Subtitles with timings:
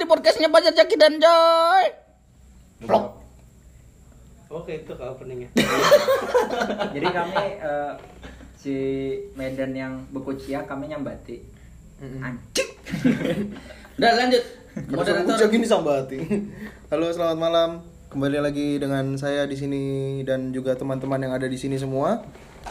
[0.00, 1.84] di podcastnya Bajar Jaki dan Joy.
[2.88, 3.20] Vlog.
[4.48, 5.52] Oke itu kalau openingnya.
[6.96, 7.92] Jadi kami eh,
[8.56, 8.76] si
[9.36, 11.44] Medan yang Bekucia kami nyambati.
[12.00, 12.70] Anjing.
[14.00, 14.42] Udah lanjut.
[14.88, 15.52] Moderator Moderator.
[15.52, 16.18] gini sambati.
[16.88, 17.70] Halo, selamat malam.
[18.08, 19.84] Kembali lagi dengan saya di sini
[20.24, 22.24] dan juga teman-teman yang ada di sini semua.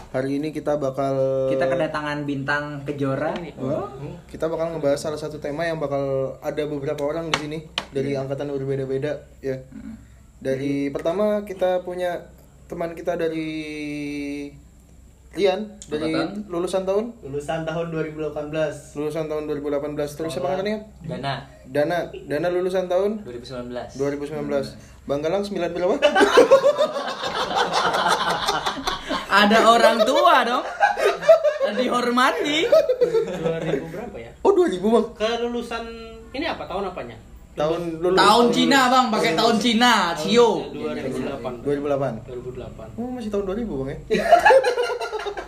[0.09, 1.13] Hari ini kita bakal
[1.53, 3.29] Kita kedatangan bintang kejora.
[3.61, 3.93] Wah,
[4.25, 7.57] kita bakal ngebahas salah satu tema yang bakal ada beberapa orang di sini
[7.93, 9.61] dari angkatan berbeda-beda ya.
[10.41, 12.25] Dari pertama kita punya
[12.65, 13.49] teman kita dari
[15.29, 16.49] Rian dari Angkatan?
[16.49, 17.05] lulusan tahun?
[17.21, 18.97] Lulusan tahun 2018.
[18.97, 20.89] lulusan tahun 2018 terus siapa namanya?
[21.05, 21.45] Dana.
[21.69, 22.09] Dana.
[22.25, 23.21] Dana lulusan tahun?
[23.29, 25.95] 2019 2019 Bang Galang 9 berapa?
[29.29, 30.65] Ada orang tua dong.
[31.69, 32.65] Dihormati.
[32.65, 34.31] 2000 berapa ya?
[34.41, 35.85] Oh 2000 Bang Kelulusan
[36.33, 37.13] ini apa tahun apanya?
[37.53, 39.93] Tahun lulus Tahun Cina bang, pakai tahun Cina.
[40.17, 40.65] Cio.
[40.73, 41.61] 2008.
[41.61, 42.97] 2008 2008.
[42.97, 43.97] Oh masih tahun 2000 Bang ya?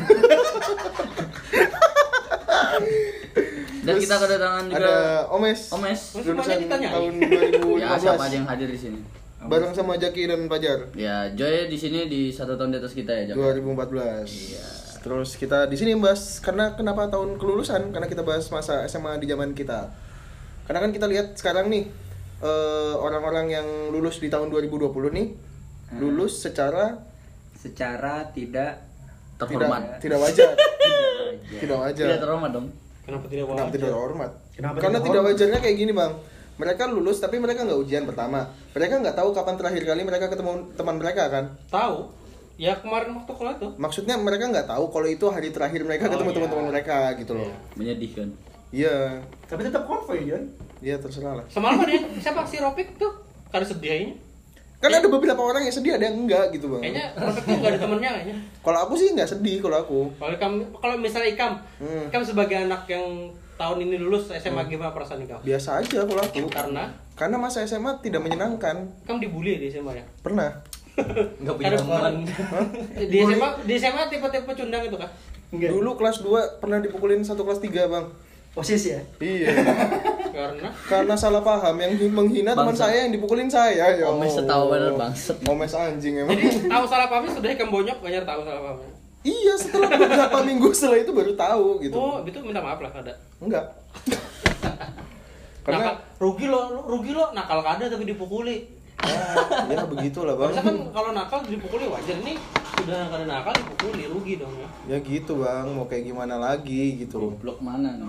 [3.89, 5.73] Dan kita kedatangan juga Ada Omes.
[5.73, 6.01] Omes.
[6.21, 7.25] Lulusan tahun
[7.81, 8.37] Ya siapa aja 2015.
[8.37, 9.01] yang hadir di sini?
[9.39, 10.93] Bareng sama Jaki dan Fajar.
[10.93, 13.57] Ya Joy di sini di satu tahun di atas kita ya Jaka.
[13.57, 14.29] 2014.
[14.29, 14.61] Iya.
[15.01, 17.89] Terus kita di sini bahas karena kenapa tahun kelulusan?
[17.95, 19.89] Karena kita bahas masa SMA di zaman kita.
[20.69, 21.89] Karena kan kita lihat sekarang nih
[22.45, 25.33] eh, orang-orang yang lulus di tahun 2020 nih
[25.97, 27.09] lulus secara
[27.59, 28.88] Secara tidak
[29.39, 29.83] Terhormat.
[29.97, 30.49] tidak tidak wajar.
[31.55, 32.07] tidak wajar.
[32.07, 32.67] Tidak terhormat dong.
[33.03, 33.75] Kenapa tidak Kenapa wajar?
[33.75, 34.31] tidak hormat?
[34.53, 35.33] Kenapa Karena tidak tidak hormat?
[35.33, 36.13] wajarnya kayak gini bang.
[36.59, 38.41] Mereka lulus tapi mereka nggak ujian pertama.
[38.75, 41.45] Mereka nggak tahu kapan terakhir kali mereka ketemu teman mereka kan.
[41.69, 41.97] Tahu?
[42.59, 43.71] Ya kemarin waktu kuliah tuh.
[43.79, 46.37] Maksudnya mereka nggak tahu kalau itu hari terakhir mereka Oh, ketemu iya.
[46.37, 47.51] teman-teman mereka gitu loh.
[47.75, 48.29] Menyedihkan.
[48.69, 50.45] Iya, Tapi tetap konvoy kan?
[50.79, 51.47] iya terserah lah.
[51.49, 51.89] Semalam ada
[52.19, 53.15] siapa si Ropik tuh?
[53.49, 54.15] Kada sedih kayaknya.
[54.79, 56.83] Kan ada beberapa orang yang sedih, ada yang enggak gitu bang.
[56.87, 58.37] Kayaknya tuh enggak ada temennya kayaknya.
[58.63, 60.01] Kalau aku sih nggak sedih kalau aku.
[60.15, 61.53] Kalau Ikam, kalau misalnya Ikam,
[61.83, 62.07] Hmm.
[62.07, 65.43] Ikam sebagai anak yang tahun ini lulus SMA gimana perasaan Ikam?
[65.43, 66.47] Biasa aja kalau aku.
[66.47, 68.87] Karena Karena masa SMA tidak menyenangkan.
[69.03, 70.05] Ikam dibully di SMA ya.
[70.23, 70.47] Pernah.
[71.43, 72.15] Nggak punya teman
[72.95, 75.11] Di SMA, di SMA tipe-tipe cundang itu kan?
[75.51, 75.71] Enggak.
[75.75, 78.07] Dulu kelas 2 pernah dipukulin satu kelas 3 bang.
[78.55, 79.01] Osis ya?
[79.19, 79.51] Iya.
[80.39, 83.99] Karena Karena salah paham yang menghina teman saya yang dipukulin saya.
[83.99, 84.39] Ya Omes Allah.
[84.39, 85.37] setahu bener, bangsat.
[85.43, 86.39] Omes anjing emang.
[86.39, 88.91] jadi tahu salah pahamnya sudah Ikam bonyok gak nyari tahu salah pahamnya.
[89.27, 91.99] iya, setelah beberapa minggu setelah itu baru tahu gitu.
[91.99, 93.13] Oh, itu minta maaf lah ada.
[93.43, 93.67] Enggak.
[95.69, 98.79] Nakal, Karena rugi lo, rugi lo, nakal kada tapi dipukuli.
[99.69, 100.59] ya begitulah bang.
[100.59, 102.35] Kan kalau nakal dipukuli wajar nih
[102.81, 104.69] sudah kada nakal dipukuli rugi dong ya.
[104.97, 107.37] Ya gitu bang, mau kayak gimana lagi gitu.
[107.37, 108.09] Blok mana nih?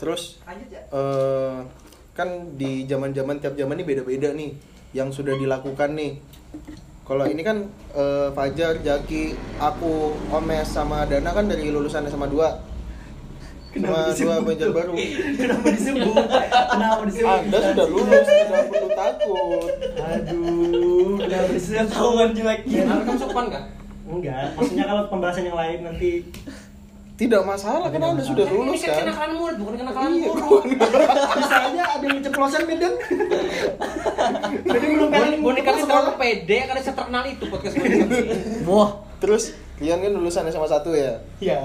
[0.00, 0.40] Terus
[0.90, 1.56] eh
[2.16, 2.28] kan
[2.58, 4.50] di zaman-zaman tiap zaman ini beda-beda nih
[4.96, 6.18] yang sudah dilakukan nih.
[7.04, 12.70] Kalau ini kan eh, Fajar, Jaki, aku, Omes sama Dana kan dari lulusan SMA 2
[13.70, 14.94] sama dua Banjarbaru.
[15.38, 16.24] Kenapa disebut?
[16.74, 17.30] Kenapa disebut?
[17.30, 19.70] Anda sudah lulus, tidak perlu takut.
[19.94, 21.86] Aduh, kenapa disebut?
[21.86, 23.64] Ketahuan jeleknya Nah, kamu sopan kan?
[24.10, 26.10] Enggak, maksudnya kalau pembahasan yang lain nanti
[27.20, 29.02] Tidak masalah kan Anda sudah lulus Ini kan kan.
[29.04, 30.56] kenakalan murid bukan kenakalan Iya, guru.
[31.36, 32.92] bisa aja ada yang keceplosan Medan.
[34.72, 37.88] Jadi belum kalian Boneka itu terlalu pede karena saya terkenal itu podcast ini.
[38.68, 41.12] Wah, Terus Rian kan lulusan SMA 1 ya.
[41.40, 41.60] Iya.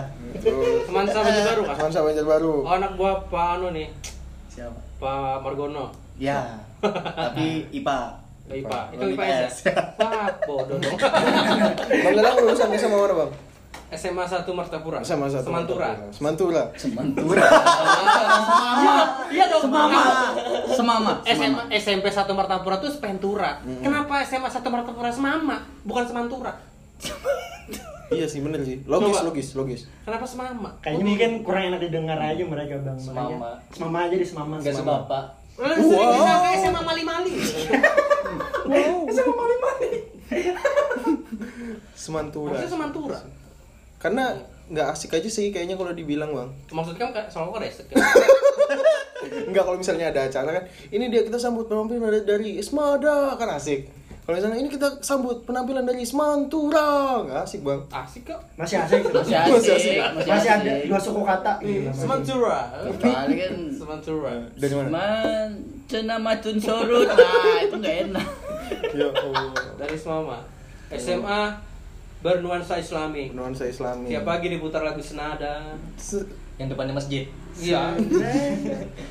[0.88, 1.76] Teman saya baru kan?
[1.80, 2.56] Teman sama Banjarbaru.
[2.64, 3.88] Oh, anak buah Pak Anu nih,
[4.52, 4.80] Siapa?
[5.00, 5.92] Pak Margono.
[6.16, 8.00] Ya Tapi IPA
[8.48, 8.80] IPA.
[8.96, 9.48] Itu IPA ya?
[10.00, 10.96] Wah, bodoh dong.
[11.92, 13.32] Bang lulusan SMA mana, Bang?
[13.96, 15.00] SMA 1 Martapura.
[15.02, 15.48] SMA 1.
[15.48, 15.90] Semantura.
[16.12, 16.64] Semantura.
[16.76, 17.44] semantura.
[18.76, 18.96] Iya,
[19.32, 19.64] iya dong.
[19.66, 20.02] Semama.
[20.70, 21.12] Semama.
[21.26, 23.64] SMA, SMP 1 Martapura itu Spentura.
[23.80, 25.58] Kenapa SMA 1 Martapura Semama,
[25.88, 26.54] bukan Semantura?
[28.14, 28.86] Iya sih bener sih.
[28.86, 29.28] Logis, Coba.
[29.34, 29.82] logis, logis.
[30.06, 30.70] Kenapa Semama?
[30.78, 32.98] Kayaknya mungkin kurang enak didengar aja mereka bang.
[33.02, 33.58] Semama.
[33.74, 34.54] Semama aja di semama.
[34.62, 35.02] Enggak semama.
[35.02, 35.26] sebapak
[35.56, 37.36] Lalu sering disangka SMA Mali-Mali.
[39.08, 39.92] Sama mali-mali.
[41.96, 42.52] Semantura.
[42.52, 43.20] Maksudnya Semantura.
[44.06, 44.38] Karena
[44.70, 46.54] nggak asik aja sih kayaknya kalau dibilang, Bang.
[46.70, 47.90] Maksudnya kan kayak soal koresek.
[49.50, 50.64] Enggak kalau misalnya ada acara kan,
[50.94, 53.90] ini dia kita sambut pemimpin dari, dari Ismada kan asik.
[54.26, 57.82] Kalau misalnya ini kita sambut penampilan dari Semantura, nggak asik bang.
[57.94, 58.42] Asik kok.
[58.58, 59.06] Masih asik.
[59.14, 59.98] Masih Masih asik, asik.
[60.18, 60.86] masih Masih ada asik.
[60.90, 61.54] dua suku kata.
[61.94, 62.60] Semantura.
[62.98, 64.34] Kali kan Semantura.
[64.62, 64.90] Dari mana?
[64.90, 65.50] Man,
[65.86, 67.06] cena matun sorut.
[67.06, 68.28] Nah, itu nggak enak.
[68.98, 69.54] Ya Allah.
[69.78, 70.42] Dari Semama.
[70.90, 71.42] SMA
[72.26, 73.30] bernuansa Islami.
[73.30, 74.10] Nuansa Islami.
[74.10, 75.78] Tiap pagi diputar lagu senada.
[75.96, 76.26] Se-
[76.58, 77.24] Yang depannya masjid.
[77.54, 77.94] Iya.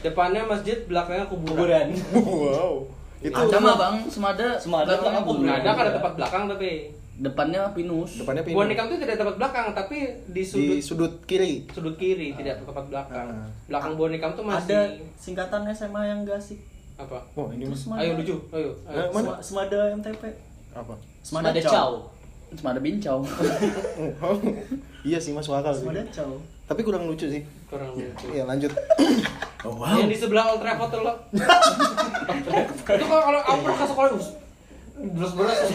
[0.01, 1.55] Depannya masjid, belakangnya kuburan.
[1.55, 1.89] Kuburan.
[2.19, 2.75] Wow.
[3.21, 4.49] Itu Ada mah bang, semada.
[4.57, 5.55] Semada belakangnya belakang kuburan.
[5.55, 6.71] Ada kan ada tempat belakang tapi
[7.15, 8.19] Depannya pinus.
[8.19, 8.59] depannya pintu.
[8.59, 11.63] Buah nikam itu tidak tempat belakang tapi di sudut di sudut kiri.
[11.71, 13.27] sudut kiri tidak tempat belakang.
[13.31, 13.47] Ah.
[13.67, 14.81] Belakang buah nikam tuh masih Ada
[15.15, 16.59] singkatan SMA yang gak asik.
[16.97, 17.23] apa?
[17.33, 17.87] Oh ini Terus.
[17.93, 18.71] Ayo lucu, ayo.
[18.85, 18.99] ayo.
[19.01, 19.27] Eh, mana?
[19.31, 20.23] Sema- Semada MTP.
[20.73, 20.95] Apa?
[21.21, 21.91] Semada, Semada Chow.
[22.59, 23.23] Semada bincau.
[25.05, 25.85] Iya sih masuk akal sih.
[25.85, 26.01] Semada.
[26.65, 27.45] Tapi kurang lucu sih.
[27.69, 28.27] Kurang lucu.
[28.33, 28.73] Iya lanjut.
[29.69, 31.13] Oh Yang di sebelah Old Trafford tuh lo.
[32.97, 34.11] itu kalau kalau aku pernah ke sekolah.
[34.95, 35.59] Beres beres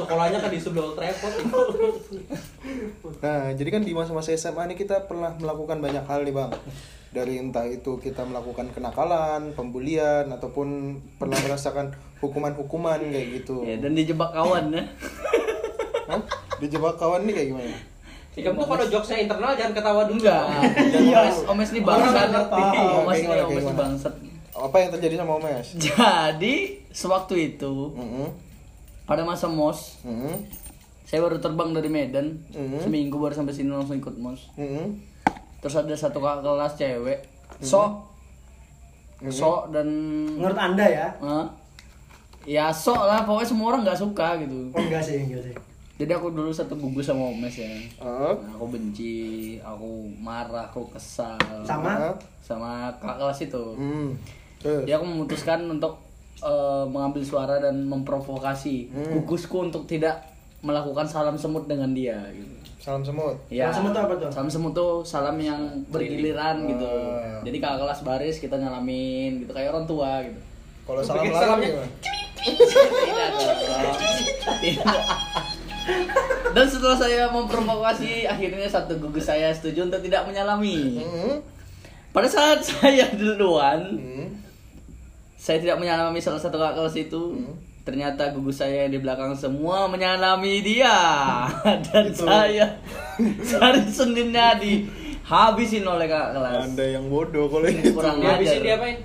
[0.00, 1.34] sekolahnya kan di sebelah Old Trafford
[3.20, 6.50] Nah, jadi kan di masa-masa SMA ini kita pernah melakukan banyak hal nih bang.
[7.08, 10.68] Dari entah itu kita melakukan kenakalan, pembulian, ataupun
[11.16, 11.88] pernah merasakan
[12.20, 13.64] hukuman-hukuman kayak gitu.
[13.64, 14.84] ya, dan dijebak kawan ya.
[16.06, 16.20] Hah?
[16.58, 17.76] Dijebak kawan nih kayak gimana?
[18.32, 20.20] Ikam tuh kalau jokesnya internal jangan ketawa dulu.
[20.20, 20.44] Enggak.
[20.94, 22.28] Omes, omes nih bangsat.
[22.46, 23.02] Paham.
[23.02, 24.14] Omes nih omes nih bangsat.
[24.54, 25.66] Apa yang terjadi sama Omes?
[25.72, 26.54] Jadi
[26.90, 28.26] sewaktu itu Mm-mm.
[29.04, 30.34] pada masa mos Mm-mm.
[31.02, 32.82] saya baru terbang dari Medan Mhm.
[32.82, 34.98] seminggu baru sampai sini langsung ikut mos Mm-mm.
[35.58, 37.18] Terus ada satu kakak kelas cewek
[37.58, 37.90] sok
[39.18, 39.32] Mhm.
[39.32, 39.88] sok dan
[40.30, 41.10] Menurut anda ya?
[41.18, 41.42] Hah?
[42.44, 45.54] ya sok lah pokoknya semua orang nggak suka gitu Oh enggak sih, enggak sih.
[45.96, 47.66] jadi aku dulu satu gugus sama omes ya
[47.98, 48.30] Ah.
[48.30, 49.14] Nah, aku benci
[49.58, 51.98] aku marah aku kesal Sama?
[52.00, 52.14] Ah.
[52.38, 54.08] sama kakak kelas itu Hmm.
[54.58, 54.86] Terus?
[54.86, 55.98] dia aku memutuskan untuk
[56.38, 59.10] eh, mengambil suara dan memprovokasi Hmm.
[59.12, 60.22] gugusku untuk tidak
[60.60, 62.67] melakukan salam semut dengan dia gitu.
[62.78, 63.36] Salam semut.
[63.50, 63.68] Ya.
[63.68, 64.30] Salam semut tuh apa tuh?
[64.30, 65.60] Salam semut tuh salam yang
[65.90, 66.86] bergiliran gitu.
[66.86, 67.42] Ah.
[67.42, 70.40] Jadi kakak kelas baris kita nyalamin gitu kayak orang tua gitu.
[70.86, 71.70] Kalau salam Bikin lalu salamnya.
[72.38, 73.30] Tidak.
[74.62, 75.02] Tidak.
[76.48, 81.02] Dan setelah saya memprovokasi, akhirnya satu gugus saya setuju untuk tidak menyalami.
[81.02, 81.44] Hmm.
[82.08, 84.28] Pada saat saya duluan, Hmm.
[85.36, 87.22] saya tidak menyalami salah satu kakak kelas itu.
[87.36, 87.54] Hmm.
[87.88, 90.92] Ternyata gugus saya yang di belakang semua menyalami dia
[91.88, 92.68] dan saya
[93.56, 96.68] hari Seninnya dihabisin oleh kakak kelas.
[96.68, 97.96] Anda yang bodoh kalau itu.
[97.96, 98.60] Kurang ajar.
[98.60, 99.00] dia apain?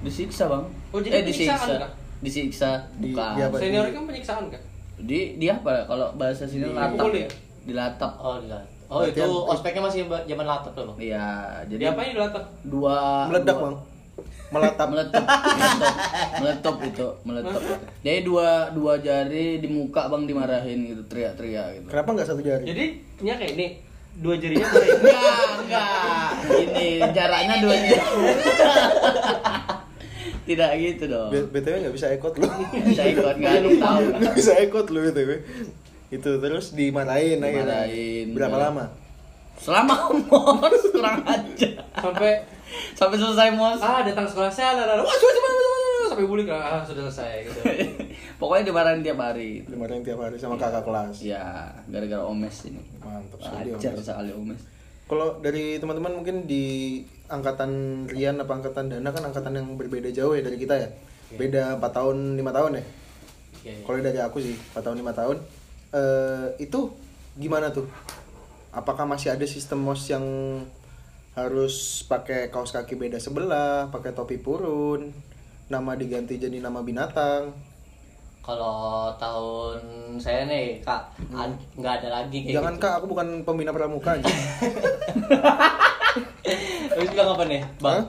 [0.00, 0.62] Disiksa bang.
[0.94, 1.90] Oh, jadi eh disiksa.
[2.22, 2.70] Disiksa.
[2.94, 3.34] Di- Bukan.
[3.34, 3.56] di apa?
[3.58, 4.62] Senior kan penyiksaan kan?
[4.96, 5.82] Di dia apa?
[5.84, 7.28] Kalau bahasa sini Di- latap dipukul ya?
[7.66, 8.12] Dilatap.
[8.16, 8.66] Oh, dilihat.
[8.86, 10.98] Oh, Berarti itu ospeknya masih ba- zaman latap tuh, Bang.
[10.98, 11.26] Iya,
[11.66, 12.42] jadi Dia apain di latar?
[12.62, 13.76] dua Meledak dua- bang.
[14.50, 15.24] Meletup meletup
[16.36, 17.60] meletup itu meletup
[18.00, 21.86] jadi dua dua jari di muka bang dimarahin gitu teriak-teriak gitu.
[21.88, 22.62] Kenapa nggak satu jari?
[22.64, 22.84] Jadi
[23.20, 23.66] nya kayak ini.
[24.10, 26.30] Dua jarinya enggak enggak.
[26.50, 27.98] Ini jaraknya dua jari.
[30.42, 31.30] Tidak gitu dong.
[31.30, 32.42] B- BTW nggak bisa ekot lu.
[32.90, 34.00] saya ikut nggak ada yang tahu.
[34.18, 35.30] Nggak bisa ekot lu BTW.
[36.10, 37.86] Itu terus dimarahin akhirnya.
[37.86, 38.26] Dimarahin.
[38.34, 38.84] Berapa lama?
[39.60, 42.40] selama mos kurang aja Sampai
[42.94, 45.68] sampai selesai mos ah datang sekolah saya lah wah coba coba coba
[46.10, 47.60] sampai bulik ah sudah selesai gitu.
[48.40, 51.22] pokoknya dimarahin tiap hari Dimarahin tiap hari sama kakak kelas.
[51.22, 53.68] ya gara-gara omes ini Mantap sekali.
[53.74, 54.02] ajar Om.
[54.02, 54.60] sekali omes
[55.06, 57.70] Kalau dari teman-teman mungkin di angkatan
[58.06, 60.86] Rian apa angkatan Dana kan angkatan yang berbeda jauh ya dari kita ya.
[61.34, 62.84] Beda 4 tahun, 5 tahun ya.
[63.66, 63.82] Iya, iya.
[63.82, 65.36] Kalau dari aku sih 4 tahun 5 tahun.
[65.90, 66.94] Eh itu
[67.34, 67.90] gimana tuh?
[68.70, 70.22] Apakah masih ada sistem mos yang
[71.32, 75.14] harus pakai kaos kaki beda sebelah, pakai topi purun,
[75.66, 77.54] nama diganti jadi nama binatang?
[78.40, 79.78] Kalau tahun
[80.16, 82.82] saya nih, Kak, ad- nggak ada lagi kayak Jangan gitu.
[82.82, 84.26] kak, aku bukan pembina pramuka aja.
[86.90, 88.00] Terus bilang apa nih, Bang?
[88.00, 88.04] Hah?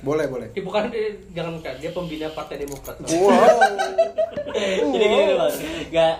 [0.00, 0.48] Boleh, boleh.
[0.50, 2.96] Eh, bukan dia, jangan kan dia pembina Partai Demokrat.
[3.06, 3.60] Wow.
[4.92, 5.54] Jadi gini, Bang.
[5.88, 6.14] Nggak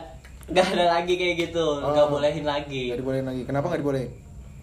[0.50, 2.10] nggak ada lagi kayak gitu, nggak Oh.
[2.10, 2.82] bolehin lagi.
[2.88, 3.42] Gak dibolehin lagi.
[3.44, 4.10] Kenapa gak dibolehin?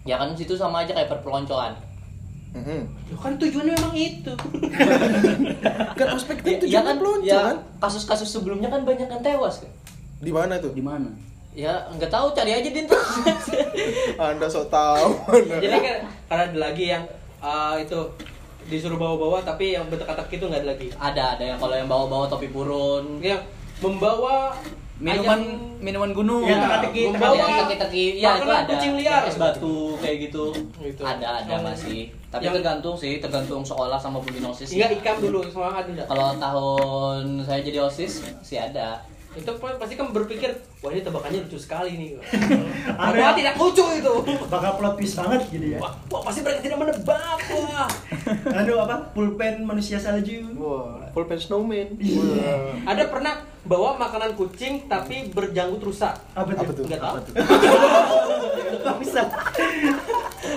[0.08, 1.76] Ya kan situ sama aja kayak perpeloncoan.
[2.48, 2.80] Mhm.
[3.12, 4.32] Loh, kan tujuannya memang itu.
[6.00, 7.56] Kan ospek kan Ya, ya tujuannya kan, pelonco ya kan?
[7.76, 9.70] kasus-kasus sebelumnya kan banyak yang tewas kan.
[10.18, 10.72] Di mana tuh?
[10.72, 11.12] di mana
[11.52, 13.36] Ya nggak tahu, cari aja di internet.
[14.22, 15.08] Anda sok tahu.
[15.58, 17.04] Jadi kan karena ada lagi yang
[17.38, 17.98] ah, itu
[18.64, 20.86] disuruh bawa-bawa tapi yang berteka-teki itu nggak ada lagi.
[20.94, 23.18] ada ada yang kalau yang bawa-bawa topi purun.
[23.20, 23.42] Yang
[23.78, 24.54] membawa
[24.98, 25.78] minuman Ayam.
[25.78, 26.42] minuman gunung.
[26.42, 28.66] Iya, teka-teki, membawa yang teki-teki ya itu ada.
[28.66, 29.22] kucing liar.
[29.24, 30.44] es batu kayak gitu.
[30.82, 31.02] Gitu.
[31.06, 32.00] ada ada Yang- masih.
[32.28, 36.02] Tapi yang- tergantung sih tergantung sekolah sama pembina osis Iya ikam dulu semua ada.
[36.04, 39.00] Kalau tahun saya jadi osis sih ada
[39.38, 42.08] Itu pasti kan berpikir, wah ini tebakannya lucu sekali nih.
[42.98, 44.14] Wah tidak lucu itu.
[44.46, 45.78] Bakal plot twist banget gitu ya.
[45.78, 47.38] Wah, wah pasti mereka tidak menebak.
[47.48, 47.88] Wah.
[48.58, 48.96] Aduh apa?
[49.12, 50.42] Pulpen manusia salju.
[50.56, 51.94] Wah, full pen snowman.
[51.96, 52.82] Iya.
[52.82, 56.14] Ada pernah bawa makanan kucing tapi berjanggut rusak.
[56.32, 56.74] Apa Apa tuh?
[56.74, 56.84] tuh?
[56.88, 57.16] Enggak tahu.
[58.78, 59.22] Gak bisa.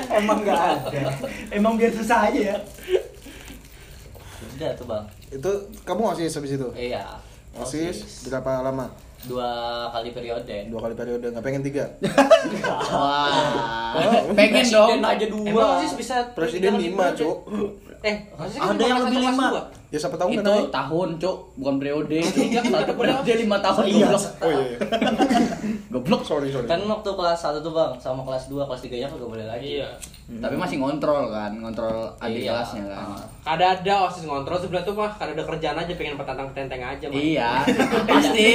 [0.10, 1.04] Emang gak ada.
[1.50, 2.58] Emang biar susah aja ya.
[4.42, 6.68] udah tuh bang Itu kamu osis habis itu?
[6.74, 7.02] iya
[7.60, 8.88] Osis berapa lama?
[9.22, 9.50] dua
[9.94, 11.86] kali periode Dua kali periode, nggak pengen tiga?
[12.90, 13.94] Wah.
[13.94, 14.34] Oh.
[14.34, 14.98] Pengen dong.
[14.98, 17.14] Presiden aja dua Emang osis bisa Presiden lima?
[17.14, 17.38] Cuk.
[18.02, 19.46] Eh, kan Ada yang lebih satu, lima.
[19.48, 19.64] dua.
[19.88, 20.72] Ya siapa tahu kan itu namanya?
[20.74, 22.20] tahun, Cuk, bukan periode.
[22.42, 24.08] Iya, Satu ada periode lima tahun Iya.
[24.08, 24.24] goblok.
[24.40, 24.78] Oh iya, iya.
[25.94, 26.22] Goblok.
[26.24, 26.64] sorry sorry.
[26.66, 29.68] kan waktu kelas 1 tuh bang sama kelas 2 kelas 3 nya kagak boleh lagi
[29.78, 29.90] Iya.
[30.32, 32.52] Tapi masih ngontrol kan, ngontrol adik Iya.
[32.56, 33.06] kelasnya kan.
[33.06, 33.22] Ah.
[33.44, 37.06] Kada ada osis ngontrol sebelah tuh mah kada ada kerjaan aja pengen petantang petenteng aja
[37.06, 37.20] mah.
[37.20, 37.50] Iya,
[38.10, 38.48] pasti.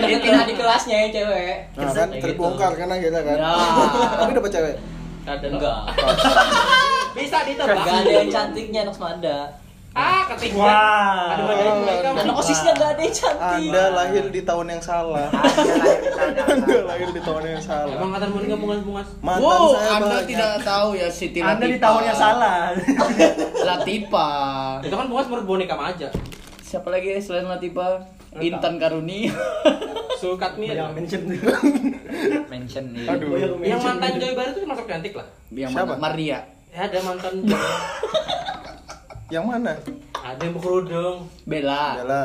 [0.00, 2.80] deketin adik kelasnya yang cewek Nah kan terbongkar gitu.
[2.80, 3.36] kan akhirnya kan.
[3.36, 3.52] Ya.
[4.16, 4.74] Tapi dapat cewek.
[5.24, 5.78] Ada enggak
[7.14, 7.76] Bisa ditebak.
[7.76, 9.36] enggak ada yang cantiknya anak semada
[9.94, 10.58] Ah, ketiga.
[10.58, 11.38] Wah.
[11.38, 12.08] Ada bagian mereka.
[12.12, 15.26] dan osisnya enggak ada yang cantik Anda lahir di tahun yang salah.
[15.30, 17.94] Anda lahir di tahun yang salah.
[17.94, 19.08] Emang kata Monica bungas-bungas.
[19.20, 20.26] Mantan Wow, saya Anda banyak.
[20.26, 21.52] tidak tahu ya Siti Latifa.
[21.52, 22.56] Anda di tahun yang salah.
[23.70, 24.28] Latifa.
[24.82, 26.08] Itu kan bungas menurut boneka mah aja.
[26.60, 28.02] Siapa lagi selain Latifa?
[28.34, 29.30] Intan Karuni.
[30.20, 30.90] Sulkatmi Yang ada.
[30.90, 31.22] mention.
[32.48, 33.28] mention nih Aduh.
[33.30, 34.10] Oh, Yang mantan.
[34.16, 35.26] Joy Baru itu masuk cantik lah.
[35.48, 35.86] Yang Siapa?
[35.88, 36.02] mana?
[36.02, 36.38] Maria.
[36.74, 37.34] Ya ada mantan.
[39.34, 39.72] Yang mana?
[40.24, 41.28] ada yang berkerudung.
[41.46, 42.00] Bella.
[42.00, 42.22] Bella.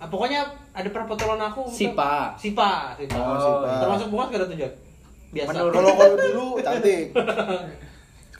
[0.00, 1.68] Ah, pokoknya ada perpotolan aku.
[1.68, 2.32] Sipa.
[2.40, 2.94] Sipa.
[2.96, 3.18] Sipa.
[3.18, 3.70] Oh, Sipa.
[3.84, 4.72] Termasuk bungas gak ada tuh Joy?
[5.34, 5.50] Biasa.
[5.52, 7.04] Kalau kalau dulu cantik.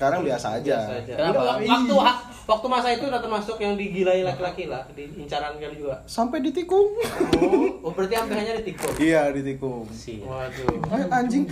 [0.00, 0.76] Sekarang biasa aja.
[0.80, 1.12] Biasa aja.
[1.12, 1.40] Kenapa?
[1.60, 6.00] Waktu ha- waktu masa itu udah termasuk yang digilai laki-laki lah, di incaran kali juga.
[6.08, 6.88] Sampai ditikung.
[7.36, 8.96] Oh, oh berarti sampai hanya ditikung.
[8.96, 9.84] Iya, ditikung.
[9.92, 10.72] sih Waduh.
[10.88, 11.44] Eh, anjing.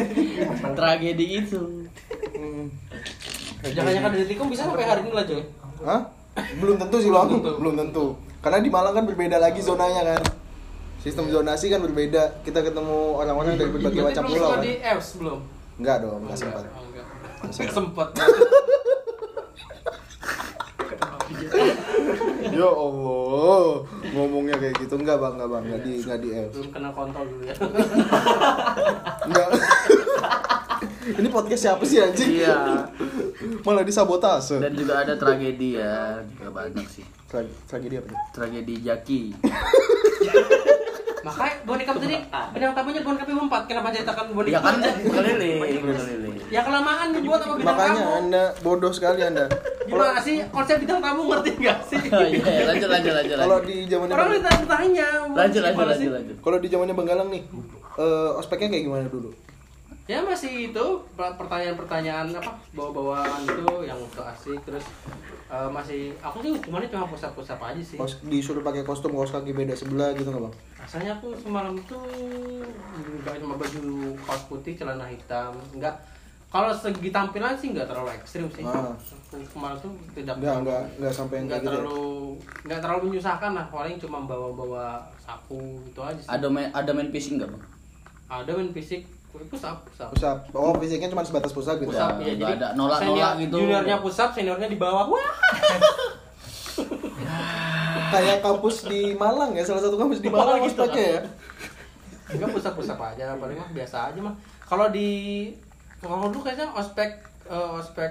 [0.80, 1.60] Tragedi itu.
[2.40, 2.72] Hmm.
[3.60, 5.44] Jangan-jangan dari tikung bisa sampai hari ini lah, Joy.
[5.84, 6.00] Hah?
[6.56, 8.16] Belum tentu sih bang, belum tentu.
[8.40, 10.24] Karena di Malang kan berbeda lagi zonanya kan.
[11.04, 12.40] Sistem zonasi kan berbeda.
[12.48, 14.64] Kita ketemu orang-orang dari berbagai macam pulau kan.
[14.64, 14.72] di
[15.20, 15.38] belum?
[15.76, 16.64] Enggak dong, enggak sempat.
[16.72, 17.13] Oh, enggak.
[17.50, 18.08] Sempat.
[22.46, 23.82] Ya Allah,
[24.14, 26.50] ngomongnya kayak gitu enggak bang, enggak bang, enggak di enggak di F.
[26.54, 27.54] Belum kena kontrol dulu ya.
[29.26, 29.48] Enggak.
[31.04, 32.30] Ini podcast siapa sih anjing?
[32.40, 32.88] Iya.
[33.60, 34.56] Malah disabotase.
[34.56, 37.04] Dan juga ada tragedi ya, juga banyak sih.
[37.26, 38.14] Trag- Tragedi apa?
[38.30, 39.20] Tragedi Jaki.
[41.24, 42.16] Makanya boneka tadi
[42.52, 43.54] bintang tamunya boneka P4.
[43.64, 44.52] Kenapa ceritakan boneka?
[44.52, 46.34] Ya kan keliling, keliling.
[46.52, 48.18] Ya kelamaan dibuat sama bintang Makanya tamu.
[48.20, 49.48] Anda bodoh sekali Anda.
[49.88, 52.02] Gimana sih konsep bintang tamu ngerti nggak sih?
[52.14, 53.36] Oh iya, lanjut lanjut lanjut.
[53.40, 55.08] Kalau di zamannya Orang ditanya-tanya.
[55.32, 56.36] Lanjut lanjut lanjut lanjut.
[56.44, 57.42] kalau di zamannya Bang Galang nih,
[57.98, 59.32] eh, ospeknya kayak gimana dulu?
[60.04, 60.84] Ya masih itu
[61.16, 64.84] per- pertanyaan-pertanyaan apa bawa-bawaan itu yang untuk asik terus
[65.48, 67.96] eh, masih aku sih hukumannya cuma pusat-pusat aja sih.
[67.96, 70.54] Kos, disuruh pakai kostum kaos kaki beda sebelah gitu nggak bang?
[70.76, 72.04] Rasanya aku semalam tuh
[73.24, 73.82] nggak cuma baju
[74.20, 75.96] kaos putih celana hitam enggak
[76.52, 78.60] kalau segi tampilan sih nggak terlalu ekstrim sih.
[78.60, 78.92] Ah.
[78.92, 81.66] Aku Kemarin tuh tidak Enggak, enggak, enggak sampai yang nggak gitu.
[81.66, 81.72] ya?
[81.80, 82.04] terlalu
[82.68, 86.28] nggak terlalu menyusahkan lah paling cuma bawa-bawa sapu itu aja sih.
[86.28, 87.62] Ada main ada main fishing nggak bang?
[88.28, 89.08] Ada main fisik
[89.44, 90.08] pusap pusap.
[90.10, 90.36] Pusat.
[90.50, 91.90] Oh, fisiknya cuma sebatas pusat gitu.
[91.90, 93.56] Pusap Ya, ya, nggak jadi ada nolak-nolak senior- gitu.
[93.58, 95.04] Juniornya pusap, seniornya di bawah.
[95.08, 95.32] Wah.
[98.06, 101.20] Kayak kampus di Malang ya, salah satu kampus di Malang gitu, ospeknya ya.
[102.30, 104.34] Enggak pusap-pusap aja, paling mah biasa aja mah.
[104.62, 105.08] Kalau di
[105.98, 107.10] kalau dulu kayaknya ospek
[107.44, 108.10] eh, ospek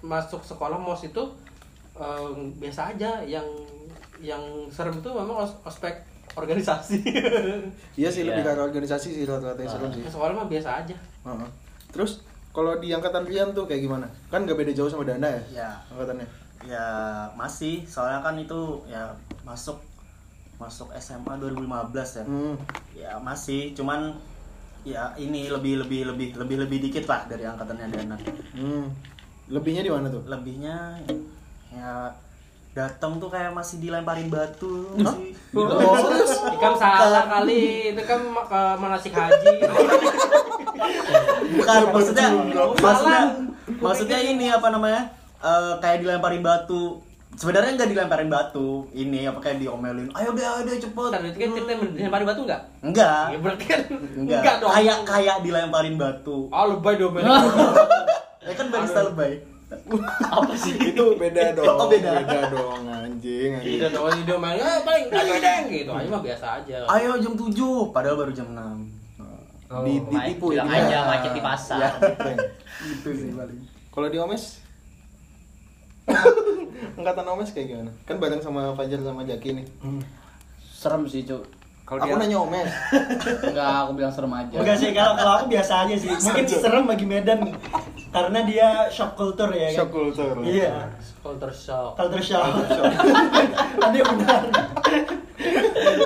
[0.00, 1.22] masuk sekolah mos itu
[1.94, 2.28] eh,
[2.58, 3.44] biasa aja yang
[4.18, 6.00] yang serem itu memang os- ospek
[6.36, 6.96] organisasi.
[7.98, 8.54] Iya sih, lebih Iya.
[8.54, 10.02] ke organisasi sih rata-rata yang serem sih.
[10.06, 10.96] sekolah mah biasa aja.
[11.26, 11.48] Heeh.
[11.90, 14.06] Terus kalau di angkatan Rian tuh kayak gimana?
[14.30, 15.42] Kan gak beda jauh sama Dana ya?
[15.54, 16.26] Ya, Angkatannya.
[16.66, 16.86] ya
[17.34, 17.82] masih.
[17.84, 19.10] Soalnya kan itu ya
[19.42, 19.78] masuk
[20.60, 22.24] masuk SMA 2015 ya.
[22.28, 22.54] Hmm.
[22.92, 24.12] Ya masih, cuman
[24.84, 28.16] ya ini lebih lebih lebih lebih lebih dikit lah dari angkatannya Dana.
[28.54, 28.86] Hmm.
[29.48, 30.22] Lebihnya di mana tuh?
[30.28, 31.00] Lebihnya
[31.70, 32.12] ya
[32.70, 35.34] datang tuh kayak masih dilemparin batu sih.
[35.52, 36.32] Oh, serius?
[36.54, 39.54] Ikam salah kali, itu kan ke manasik haji.
[41.50, 42.28] Bukan maksudnya
[42.78, 43.22] maksudnya
[43.82, 45.02] maksudnya ini apa namanya?
[45.40, 47.00] Eh, kayak dilemparin batu
[47.32, 51.38] sebenarnya nggak dilemparin batu ini apa kayak diomelin ayo deh ayo deh cepet Ntar berarti
[51.38, 52.62] kan cerita dilempari batu enggak?
[52.82, 53.80] enggak Ya berarti kan
[54.18, 54.70] enggak, enggak dong.
[54.74, 57.14] kayak kayak dilemparin batu Ah lebay dong.
[58.44, 60.74] ya kan barista lebay Apa sih?
[60.74, 62.26] itu beda dong Oh, beda.
[62.48, 65.90] dong anjing anjing Iya dong dia main eh paling ayo deng gitu.
[65.90, 66.76] Aja mah biasa aja.
[66.88, 67.54] ayo jam 7
[67.90, 68.98] padahal baru jam 6
[69.70, 71.00] Oh, Di- ditipu bilang ya, aja dia.
[71.06, 71.78] macet di pasar.
[71.78, 71.90] Ya.
[72.90, 74.58] gitu sih paling kalau di Omes
[76.98, 79.66] angkatan Omes kayak gimana kan bareng sama Fajar sama Jaki nih
[80.72, 81.44] Serem sih, Cuk.
[81.90, 82.70] Kalau aku dia- nanya Omes
[83.50, 84.56] Enggak, aku bilang serem aja.
[84.56, 86.06] Enggak sih, kalau kalau aku biasa aja sih.
[86.06, 87.40] Mungkin serem bagi Medan.
[88.08, 89.76] Karena dia shock culture ya kan.
[89.76, 90.86] shock culture Iya.
[91.18, 91.98] Culture shock.
[91.98, 92.46] Culture shock.
[93.82, 94.42] Yang benar.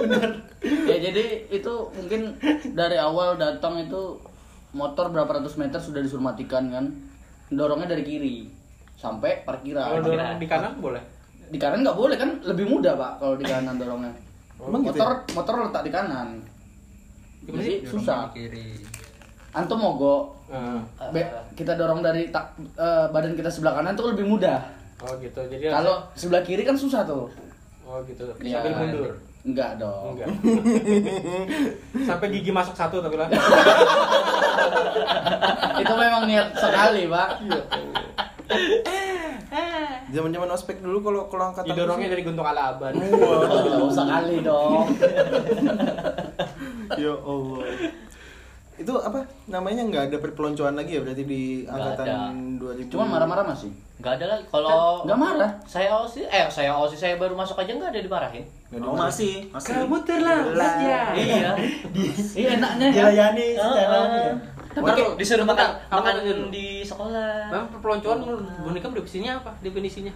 [0.00, 0.31] benar.
[0.64, 2.33] Ya jadi itu mungkin
[2.73, 4.17] dari awal datang itu
[4.73, 6.85] motor berapa ratus meter sudah disuruh matikan kan.
[7.47, 8.37] Dorongnya dari kiri
[8.95, 9.85] sampai parkiran.
[9.91, 11.03] Kalau dorong di kanan boleh.
[11.45, 14.24] Di kanan nggak boleh kan lebih mudah pak kalau di kanan dorongnya.
[14.61, 15.02] Emang gitu ya?
[15.02, 16.28] motor motor letak di kanan.
[17.44, 17.78] Gimana Jadi sih?
[17.88, 18.20] susah.
[18.32, 18.68] kiri
[19.54, 20.34] Antum mogok.
[20.50, 20.80] Heeh.
[21.14, 24.58] Be- kita dorong dari tak, eh, badan kita sebelah kanan tuh lebih mudah.
[24.99, 25.40] Oh gitu.
[25.46, 27.30] Jadi Kalau sebelah kiri kan susah tuh.
[27.87, 28.26] Oh gitu.
[28.42, 28.58] Iya.
[28.62, 29.14] Sambil mundur.
[29.44, 30.16] Enggak dong.
[30.16, 30.32] Enggak.
[32.08, 33.28] Sampai gigi masuk satu tapi lah.
[35.84, 37.28] Itu memang niat sekali, Pak.
[40.14, 42.94] Zaman zaman ospek dulu kalau kalau angkatan Didorongnya dari guntung ala-aban.
[42.94, 44.87] Enggak usah kali dong.
[47.02, 47.66] ya Allah
[48.75, 53.44] itu apa namanya nggak ada perpeloncoan lagi ya berarti di Nggak angkatan 2000 Cuman marah-marah
[53.47, 53.71] masih.
[54.02, 54.44] Enggak ada lagi.
[54.50, 55.50] Kalau Nggak marah.
[55.62, 58.44] Saya osis, eh saya osis saya baru masuk aja enggak ada dimarahin.
[58.75, 61.02] Nggak oh masih masih Kamu terlambat ya.
[61.14, 61.50] Iya.
[62.35, 63.02] Iya enaknya ya.
[63.06, 64.35] Dilayani secara ya.
[64.75, 66.14] Tapi Waduh, disuruh makan makan
[66.50, 67.49] di sekolah.
[67.54, 69.50] Memang perpeloncoan menurut boneka definisinya apa?
[69.62, 70.12] Definisinya?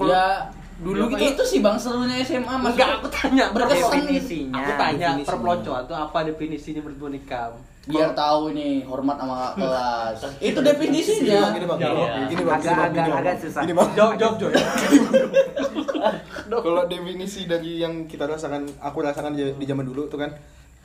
[0.00, 0.46] Ya
[0.80, 2.72] dulu gitu itu sih Bang serunya SMA Mas.
[2.72, 4.62] Enggak, aku tanya Berkesan definisinya.
[4.62, 7.52] Aku tanya perpeloncoan itu apa definisinya menurut boneka?
[7.90, 10.16] Biar tahu ini hormat sama kelas.
[10.52, 11.50] itu definisinya.
[11.50, 11.78] Gini bang,
[12.30, 13.62] gini bang, bang, Agak- agak- susah.
[13.66, 13.88] Gini bang.
[13.98, 14.52] Jawab, jawab, jawab.
[16.50, 20.30] Kalau definisi dari yang kita rasakan, aku rasakan di di zaman dulu tuh kan,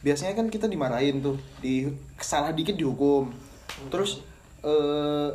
[0.06, 3.34] biasanya kan kita dimarahin tuh, di salah dikit dihukum,
[3.90, 4.22] terus
[4.62, 5.30] eh,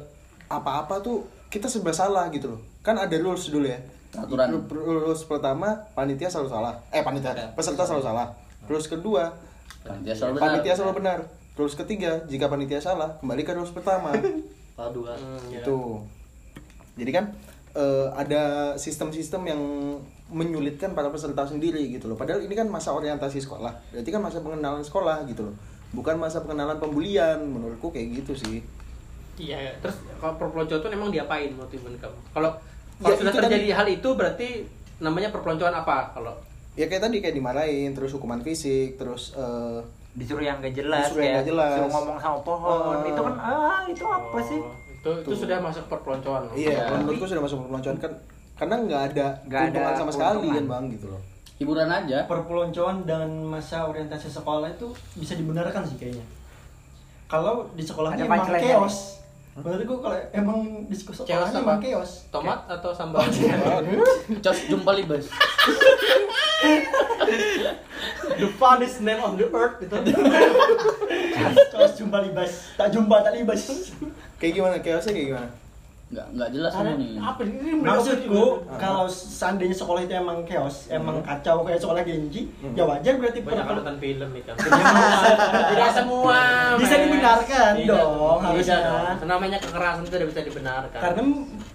[0.46, 2.60] apa-apa tuh kita serba salah gitu loh.
[2.80, 3.82] Kan ada rules dulu ya.
[4.10, 4.50] Aturan.
[4.50, 4.66] Ru-
[5.02, 6.74] Rules pertama panitia selalu salah.
[6.88, 8.26] Eh panitia, peserta selalu salah.
[8.64, 9.34] Rules kedua
[9.80, 10.44] Panitia selalu benar.
[10.46, 11.18] panitia selalu benar.
[11.52, 14.14] Rules ketiga jika panitia salah kembali ke rules pertama.
[14.78, 15.12] Kalau dua.
[15.50, 15.78] itu
[16.96, 17.24] jadi kan
[17.72, 18.42] eh, ada
[18.74, 19.62] sistem-sistem yang
[20.28, 24.38] menyulitkan para peserta sendiri gitu loh padahal ini kan masa orientasi sekolah berarti kan masa
[24.38, 25.54] pengenalan sekolah gitu loh
[25.90, 28.62] bukan masa pengenalan pembulian menurutku kayak gitu sih
[29.36, 32.18] Iya, terus kalau perpeloncoan itu emang diapain menurut ibu kamu?
[32.30, 32.50] Kalau
[33.00, 33.72] Ya, kalau sudah itu terjadi tadi.
[33.72, 34.48] hal itu berarti
[35.00, 36.12] namanya perpeloncoan apa?
[36.12, 36.36] Kalau
[36.76, 39.80] ya kayak tadi kayak dimarahin terus hukuman fisik terus eh,
[40.12, 41.72] disuruh yang gak jelas Disuruh yang ya nggak jelas.
[41.72, 43.08] Disuruh ngomong sama pohon Oh.
[43.08, 46.52] itu kan ah itu apa sih Oh, itu itu sudah masuk perpeloncoan.
[46.52, 46.92] iya Ya.
[46.92, 48.12] menurutku sudah masuk peloncoan kan
[48.54, 51.20] karena nggak ada Nggak ada sama sekali kan bang gitu loh
[51.56, 52.24] Hiburan aja.
[52.24, 56.24] Perpeloncoan dan masa orientasi sekolah itu bisa dibenarkan sih kayaknya.
[57.26, 58.96] Kalau di sekolahnya Ada emang chaos.
[59.52, 61.60] Menurutku kalau emang di Chaos sekolahnya apa?
[61.60, 62.10] emang chaos.
[62.28, 63.28] Tomat atau sambal?
[64.40, 65.28] Cos jumpa libas.
[68.32, 69.96] the funniest name on the earth itu.
[71.70, 72.72] Chaos jumpa libas.
[72.72, 73.92] Tak jumpa tak libas.
[74.40, 75.50] Kayak gimana chaosnya kayak gimana
[76.10, 77.22] Enggak enggak jelas kamu nih.
[77.22, 77.70] Apa ini?
[77.86, 78.42] Maksudku
[78.82, 83.62] kalau seandainya sekolah itu emang chaos, emang kacau kayak sekolah Genji, ya wajar berarti banyak
[83.62, 84.58] perpel- nonton film nih kan.
[85.70, 86.38] Tidak semua.
[86.82, 88.78] Bisa dibenarkan Tidak dong, Tidak harusnya.
[88.82, 89.30] dong.
[89.30, 90.98] Namanya kekerasan itu tidak bisa dibenarkan.
[90.98, 91.22] Karena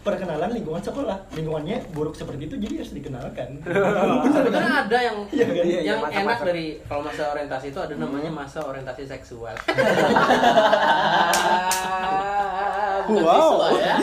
[0.03, 3.49] perkenalan lingkungan sekolah, lingkungannya buruk seperti itu jadi harus dikenalkan.
[4.35, 5.31] Sebenarnya ada yang kan?
[5.31, 6.43] Iya, yang iya, masa- enak masa.
[6.43, 9.55] dari kalau masa orientasi itu ada namanya masa orientasi seksual.
[13.07, 13.71] Wow.
[13.75, 13.95] ya.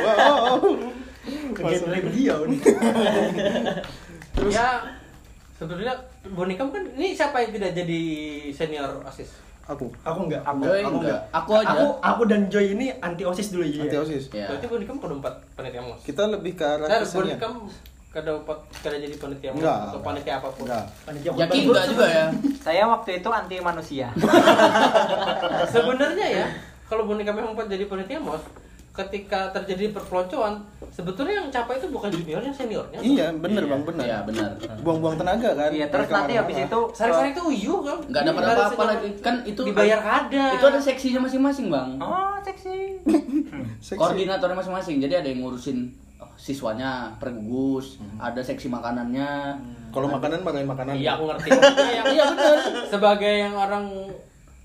[0.00, 0.58] wow
[1.56, 2.60] Genre beliau nih.
[4.46, 4.68] ya
[5.54, 5.94] sebetulnya
[6.28, 8.00] boneka kan ini siapa yang tidak jadi
[8.50, 9.30] senior asis?
[9.64, 10.44] aku Aku enggak.
[10.44, 11.20] Aku- Joy aku enggak.
[11.32, 11.68] Aku aja.
[11.72, 13.80] Aku aku dan Joy ini anti OSIS dulu ya.
[13.82, 14.44] anti osis Ya.
[14.46, 16.00] Berarti boneka kudu empat panitia mos.
[16.02, 17.40] kita lebih ke arah Saya kesenian.
[17.40, 17.48] boneka
[18.10, 19.78] kada empat kada jadi panitia mos Enggak.
[19.88, 20.64] atau panitia apa pun.
[20.68, 22.26] enggak Panitia Yakin enggak juga ya?
[22.66, 24.06] saya waktu itu anti manusia
[25.74, 26.46] Sebenarnya ya
[26.94, 28.40] kalau boneka memang empat jadi panitia mos
[28.94, 34.18] ketika terjadi perpeloncoan sebetulnya yang capai itu bukan juniornya seniornya iya bener bang bener Iya,
[34.22, 34.50] benar.
[34.80, 36.42] buang-buang tenaga kan iya terus Mereka nanti marah-marah.
[36.46, 38.92] habis itu sari-sari itu uyu kan dapat Nggak ada apa-apa senyum.
[38.94, 39.08] lagi.
[39.18, 41.90] Kan itu dibayar kada Itu ada seksinya masing-masing, Bang.
[41.98, 42.78] oh seksi
[43.90, 43.98] Seksi.
[43.98, 44.96] Koordinatornya masing-masing.
[44.98, 45.90] Jadi ada yang ngurusin
[46.36, 49.58] siswanya per gugus, ada seksi makanannya.
[49.90, 50.94] Kalau makanan makanan makanan.
[50.94, 51.48] Iya aku ngerti.
[51.90, 52.56] Iya bener.
[52.86, 53.90] sebagai yang orang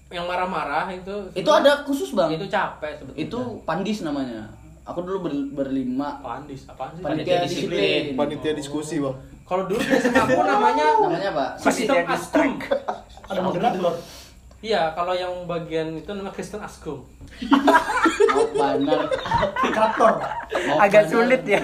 [0.09, 2.33] yang marah-marah itu Itu ada khusus bang.
[2.33, 3.21] itu capek sebetulnya.
[3.21, 4.49] Itu pandis namanya.
[4.83, 7.01] Aku dulu ber- berlima pandis apaan sih?
[7.01, 8.17] panitia disiplin.
[8.17, 9.13] Panitia diskusi bang.
[9.43, 11.45] Kalau dulu di aku namanya Namanya apa?
[11.59, 12.57] sistem Panitia askum.
[13.25, 13.93] Ada moderator.
[14.59, 17.05] Iya, kalau yang bagian itu namanya Kristen askum.
[18.59, 20.13] Indikator.
[20.67, 21.61] Mau Agak sulit ya.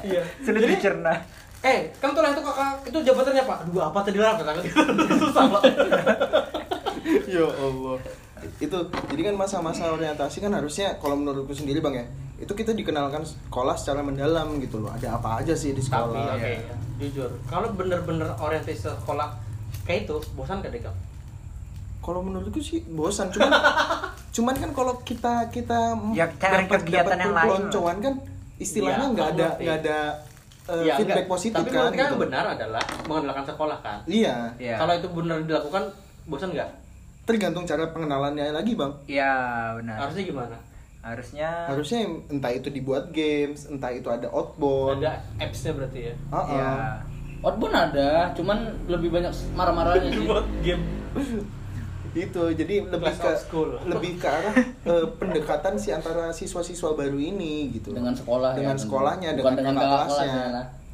[0.00, 0.22] Iya.
[0.40, 1.12] Sulit dicerna.
[1.60, 3.54] Eh, kan tuh lah itu kakak itu jabatannya apa?
[3.60, 4.64] Aduh, apa tadi lah kakak?
[5.12, 5.62] Susah lah.
[7.30, 7.96] ya Allah.
[8.58, 13.24] Itu jadi kan masa-masa orientasi kan harusnya kalau menurutku sendiri bang ya itu kita dikenalkan
[13.24, 14.90] sekolah secara mendalam gitu loh.
[14.90, 16.36] Ada apa aja sih di Tapi sekolah?
[16.36, 16.52] oke,
[16.98, 19.32] jujur, kalau bener-bener orientasi sekolah
[19.82, 20.92] kayak itu, bosan gak deh Kak?
[21.98, 23.50] Kalau menurutku sih bosan cuman
[24.36, 27.62] cuman kan kalau kita kita Ya, cari dapat- kegiatan dapat yang lain.
[28.04, 28.14] kan
[28.56, 29.62] istilahnya Iya, nggak ada ngerti.
[29.62, 29.98] nggak ada
[30.66, 31.32] eh, Iya, feedback enggak.
[31.32, 31.88] positif Tapi kan.
[31.90, 32.16] yang gitu.
[32.20, 33.98] benar adalah mengandalkan sekolah kan.
[34.04, 34.36] Iya.
[34.56, 34.76] Iya.
[34.76, 35.82] Kalau itu benar dilakukan,
[36.26, 36.70] bosan nggak?
[37.26, 38.92] Tergantung cara pengenalannya lagi bang.
[39.04, 39.34] Iya,
[39.76, 39.96] benar.
[39.98, 40.56] Harusnya gimana?
[41.02, 45.02] Harusnya Harusnya entah itu dibuat games, entah itu ada outbound.
[45.02, 46.14] Ada apps-nya berarti ya.
[46.30, 46.62] Ah, Iya.
[46.64, 46.94] ah.
[47.42, 50.24] Outbound ada, cuman lebih banyak marah-marahnya sih.
[50.24, 50.82] Buat game.
[52.16, 53.76] itu jadi lebih Class ke school.
[53.84, 54.56] lebih ke arah
[54.88, 59.74] eh, pendekatan si antara siswa-siswa baru ini gitu Dengan sekolah dengan ya, sekolahnya bukan dengan
[59.76, 60.24] dengan kakak kelasnya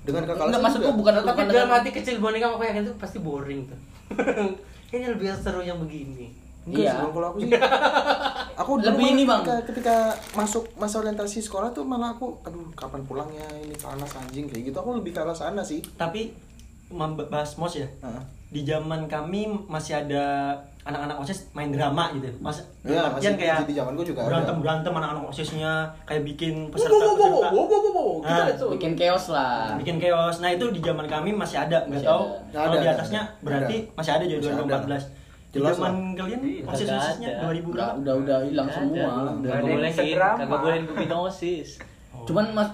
[0.03, 2.95] dengan kakak Enggak, kelasnya maksudku bukan Tapi dalam dengan hati kecil boneka aku yakin itu
[2.99, 3.79] pasti boring tuh.
[4.93, 6.29] Kayaknya lebih seru yang begini.
[6.63, 6.93] Enggak Iya.
[6.95, 7.51] sih, kalau aku sih
[8.61, 9.41] aku dulu Lebih malah ini, Bang.
[9.41, 9.97] ketika, ketika
[10.33, 14.77] masuk masa orientasi sekolah tuh malah aku aduh kapan pulangnya ini panas anjing kayak gitu
[14.77, 16.31] aku lebih ke arah sana sih Tapi
[16.89, 17.89] membahas mos ya.
[17.99, 18.23] Heeh.
[18.53, 22.27] Di zaman kami masih ada anak-anak OSIS main drama gitu.
[22.37, 24.29] Mas Iya, masih artian kayak di zamanku juga ada.
[24.29, 28.67] berantem-berantem anak-anak OSISnya kayak bikin Wow, wow, wow, wow, wow, Nah, itu.
[28.73, 29.79] bikin chaos lah.
[29.79, 30.37] bikin chaos.
[30.39, 32.51] Nah, itu di zaman kami masih ada, nggak tahu ada.
[32.53, 33.39] kalau Ada, di atasnya ada.
[33.41, 33.95] berarti Ada.
[33.95, 34.63] masih ada jadi Masih ada.
[34.65, 35.05] 2014.
[35.45, 36.15] Di Jelas zaman lah.
[36.17, 37.47] kalian Iya, OSIS-OSISnya nggak ada.
[37.47, 37.93] 2000 Udah berapa?
[37.95, 39.11] udah udah hilang Nggak semua.
[39.33, 39.51] Udah.
[39.53, 40.39] Ada boleh sedrama.
[40.41, 41.69] kagak boleh bikin osis.
[42.23, 42.69] Cuman mas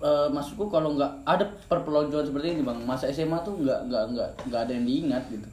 [0.00, 4.28] eh, maksudku kalau nggak ada perpeloncoan seperti ini bang, masa SMA tuh nggak nggak nggak
[4.44, 5.46] nggak ada yang diingat gitu.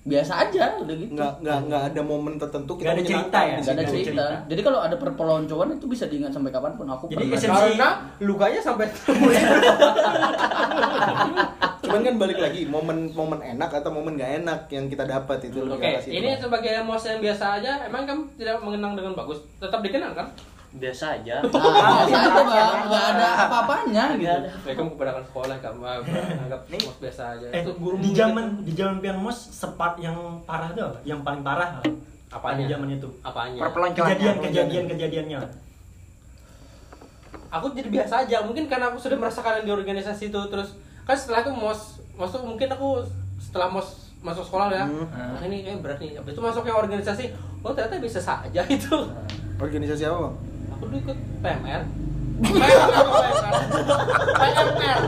[0.00, 1.12] Biasa aja udah gitu.
[1.12, 3.56] nggak nggak nggak ada momen tertentu Nggak ada cerita ya?
[3.58, 4.06] Nggak ada cerita.
[4.08, 4.24] cerita.
[4.48, 6.88] Jadi kalau ada perpeloncoan itu bisa diingat sampai kapan pun.
[6.88, 7.36] Aku Jadi pernah.
[7.36, 8.86] esensi- Karena lukanya sampai
[11.80, 15.58] cuman kan balik lagi momen momen enak atau momen gak enak yang kita dapat itu
[15.58, 16.12] lebih Oke, situ.
[16.14, 20.28] ini sebagai emosi yang biasa aja, emang kamu tidak mengenang dengan bagus, tetap dikenang kan?
[20.70, 21.42] Biasa aja.
[21.42, 24.30] Nah, biasa aja bang, nggak ada apa-apanya gitu.
[24.30, 24.38] Nggak.
[24.62, 25.98] Ya, kamu kebanyakan sekolah, kamu ah,
[26.40, 26.80] anggap Nih.
[26.80, 27.46] mos biasa aja.
[27.50, 30.94] Eh, Itu guru di zaman di zaman pian mos sepat yang parah tuh?
[31.02, 31.90] Yang paling parah apa?
[32.30, 32.62] Apanya?
[32.62, 33.08] Di zaman itu.
[33.20, 33.58] apanya?
[33.60, 34.14] perpeloncoannya.
[34.14, 35.38] Kejadian kejadian kejadiannya.
[37.50, 41.42] Aku jadi biasa aja, mungkin karena aku sudah merasakan di organisasi itu terus kan setelah
[41.42, 43.02] itu mos, mos tuh mungkin aku
[43.36, 45.08] setelah mos masuk sekolah ya, Hmm.
[45.10, 46.14] ah, ini kayak berat nih.
[46.14, 47.24] Habis itu masuk ke organisasi,
[47.58, 48.94] oh ternyata bisa saja itu.
[49.58, 50.59] organisasi apa bang Aku
[50.90, 51.82] dulu ikut PMR.
[52.40, 53.54] PMR PMR?
[54.40, 55.00] PMR.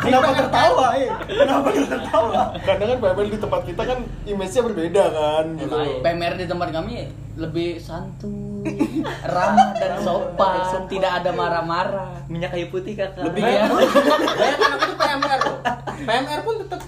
[0.00, 1.08] Kenapa tertawa, eh?
[1.24, 2.42] Kenapa tertawa?
[2.60, 5.76] karena kan PML di tempat kita kan image-nya berbeda kan gitu.
[6.04, 6.92] PMR di tempat kami
[7.40, 8.76] lebih santuy,
[9.24, 12.28] ramah dan sopan, tidak ada marah-marah.
[12.28, 13.24] Minyak kayu putih kakak.
[13.24, 13.40] Lebih.
[13.40, 15.40] Bayangkan aku itu PMR.
[16.04, 16.80] PMR pun tetap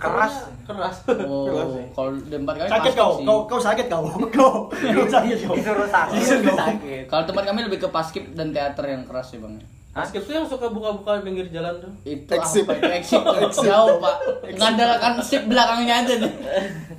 [0.00, 0.34] Keras.
[0.64, 0.96] keras.
[1.28, 3.24] Oh, kalau di tempat kami Sakit kau, sih.
[3.28, 4.04] kau kau sakit kau.
[4.36, 5.54] Kau kau sakit kau.
[5.54, 6.14] Disuruh sakit.
[6.16, 6.56] Disuruh kau.
[6.56, 7.04] Sakit.
[7.04, 9.60] Kalau tempat kami lebih ke paskib dan teater yang keras sih bang.
[9.90, 11.90] Basket tuh yang suka buka-buka pinggir jalan tuh.
[12.06, 13.20] Itu itu exit?
[13.66, 14.16] Jauh pak.
[14.54, 16.32] Ngandalkan sip belakangnya aja nih.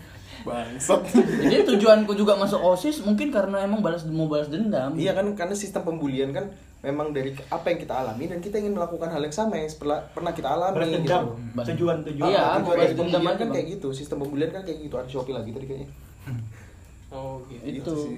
[0.41, 1.01] bangsat
[1.43, 4.93] Jadi tujuanku juga masuk osis mungkin karena emang balas mau balas dendam.
[4.93, 6.49] iya kan karena sistem pembulian kan
[6.81, 9.69] memang dari apa yang kita alami dan kita ingin melakukan hal yang sama yang
[10.09, 11.23] pernah kita alami Balas gitu dendam.
[11.51, 12.27] Balas- Tujuan tujuan.
[12.27, 13.51] Iya, Ah, mau tujuan balas dendam kan Bang.
[13.51, 15.89] kayak gitu sistem pembulian kan kayak gitu ada Shopee lagi tadi kayaknya
[17.13, 17.65] Oh gitu.
[17.67, 17.93] Itu.
[18.07, 18.17] sih.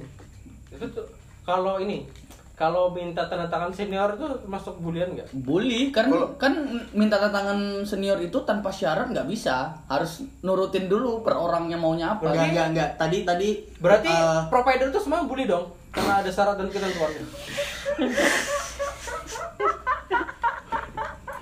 [0.71, 1.05] Itu tuh
[1.43, 2.07] kalau ini
[2.53, 5.25] kalau minta tanda tangan senior itu masuk bulian nggak?
[5.35, 6.53] Bully kan Kalau- kan
[6.93, 12.29] minta tangan senior itu tanpa syarat nggak bisa harus nurutin dulu per orangnya maunya apa
[12.29, 12.89] Enggak, enggak, enggak.
[12.95, 13.49] Tadi tadi
[13.81, 17.25] Berarti eh, provider itu semua bully dong karena ada syarat dan ketentuannya.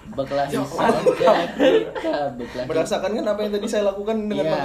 [0.01, 0.15] Kita
[2.35, 4.59] berkelahi merasakan kan apa yang tadi saya lakukan dengan Iya.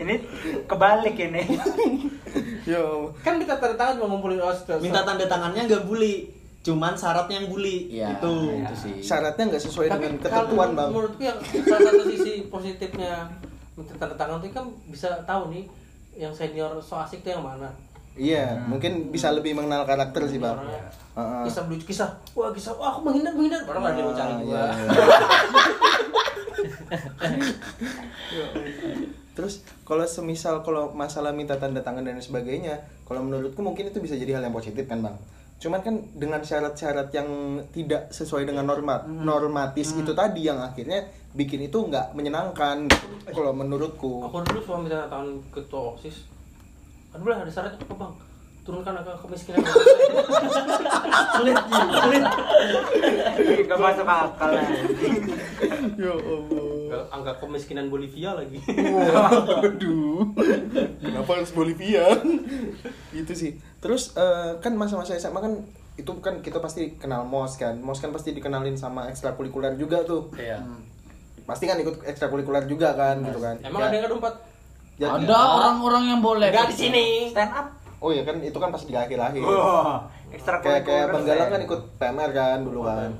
[0.00, 0.14] Ini
[0.64, 1.42] kebalik ini.
[2.64, 4.80] yo Kan kita tanda tangan mau ngumpulin osis.
[4.80, 6.28] minta tanda tangannya nggak bully
[6.60, 10.88] cuman syaratnya yang bully Iya, itu itu sih syaratnya nggak sesuai Tapi dengan ketentuan bang
[10.88, 13.32] menurutku yang salah satu sisi positifnya
[13.74, 15.64] minta tanda tangan itu kan bisa tahu nih
[16.14, 17.72] yang senior so asik tuh yang mana.
[18.12, 20.52] Iya, mungkin bisa lebih mengenal karakter sih bang.
[20.54, 21.42] Orangnya Heeh.
[21.46, 24.30] kisah lucu kisah wah kisah wah aku menghindar menghindar padahal nggak ada yang mau cari
[24.30, 24.64] Ah, gua iya,
[28.30, 28.46] iya.
[29.40, 34.20] Terus kalau semisal kalau masalah minta tanda tangan dan sebagainya, kalau menurutku mungkin itu bisa
[34.20, 35.16] jadi hal yang positif kan bang.
[35.56, 41.64] Cuman kan dengan syarat-syarat yang tidak sesuai dengan norma normatis itu tadi yang akhirnya bikin
[41.64, 43.32] itu nggak menyenangkan gitu.
[43.32, 44.28] Kalau menurutku.
[44.28, 46.28] aku dulu cuma minta tangan ketua osis
[47.10, 48.12] aduh lah ada syarat apa bang
[48.60, 49.64] turunkan angka kemiskinan
[51.32, 51.56] Sulit,
[51.96, 52.22] sulit.
[53.62, 54.64] Gak masuk akal lah.
[55.96, 57.02] Ya Allah.
[57.10, 60.22] Angka kemiskinan Bolivia lagi Waduh.
[61.00, 62.04] Kenapa harus Bolivia?
[63.12, 63.50] itu sih.
[63.78, 65.54] Terus eh, kan masa-masa SMA kan
[65.96, 67.74] itu kan kita pasti kenal MOS kan.
[67.76, 70.28] MOS kan pasti dikenalin sama ekstrakurikuler juga tuh.
[70.34, 70.60] iya
[71.42, 73.56] Pasti kan ikut ekstrakurikuler juga kan gitu kan.
[73.62, 74.34] emang ada yang ada empat
[75.00, 76.52] Ya- Ada orang-orang yang boleh.
[76.52, 77.66] nggak di sini Stand up.
[78.00, 79.40] Oh iya kan itu kan pas di akhir-akhir.
[79.40, 83.12] Wah, ekstra Kayak kayak Bang Galang kan ikut PMR kan dulu kan.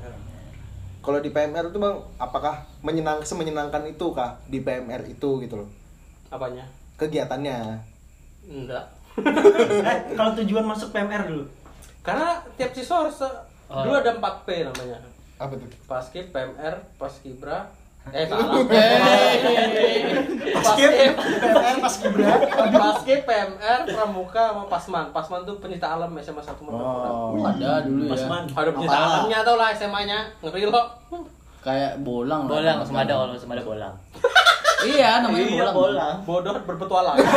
[1.01, 5.69] Kalau di PMR itu Bang, apakah menyenang semenyenangkan itu kah di PMR itu gitu loh?
[6.29, 6.63] apanya
[6.95, 7.83] Kegiatannya.
[8.47, 8.85] enggak
[9.83, 11.45] Eh, kalau tujuan masuk PMR dulu.
[12.01, 13.19] karena tiap siswa harus
[13.67, 13.83] Oh.
[13.83, 14.99] dulu ada 4 P namanya
[15.37, 15.71] Apa tuh?
[15.85, 17.71] Paskib, PMR, Paskibra
[18.11, 18.47] Eh salah
[20.51, 22.27] Paskib, PMR, Paskibra.
[22.71, 27.39] Paskib, PMR, Pramuka, sama Pasman Pasman tuh penyita alam SMA 1 Oh.
[27.41, 28.13] Ada dulu ya.
[28.13, 28.43] Pasman.
[28.47, 29.07] Ada penyita Apa?
[29.07, 30.83] alamnya tau lah SMA-nya Ngeri lo
[31.61, 32.45] Kayak bolang.
[32.45, 32.51] lah.
[32.51, 33.95] Bolang, sama ada kalau sama ada bolang.
[34.81, 35.75] Iya, namanya Iya, bolang.
[35.77, 36.17] bolang.
[36.25, 37.17] Bodoh berpetualang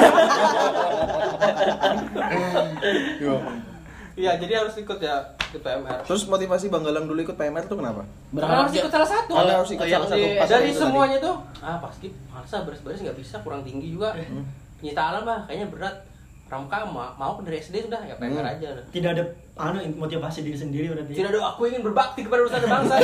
[4.13, 5.17] Iya jadi harus ikut ya
[5.55, 8.01] PMR Terus motivasi Bang Galang dulu ikut PMR tuh kenapa?
[8.01, 11.35] Karena Berharap harus ikut salah satu Anda harus ikut oh, salah satu dari semuanya tuh
[11.59, 14.45] ah pasti masa baris-baris nggak bisa kurang tinggi juga Hmm.
[14.77, 15.95] penyita alam lah kayaknya berat
[16.43, 18.53] pramuka ma- mau dari SD sudah ya PMR Hmm.
[18.53, 19.23] aja Tidak ada
[19.55, 21.13] anu motivasi diri sendiri berarti.
[21.13, 22.95] tidak ada aku ingin berbakti kepada nusa dan bangsa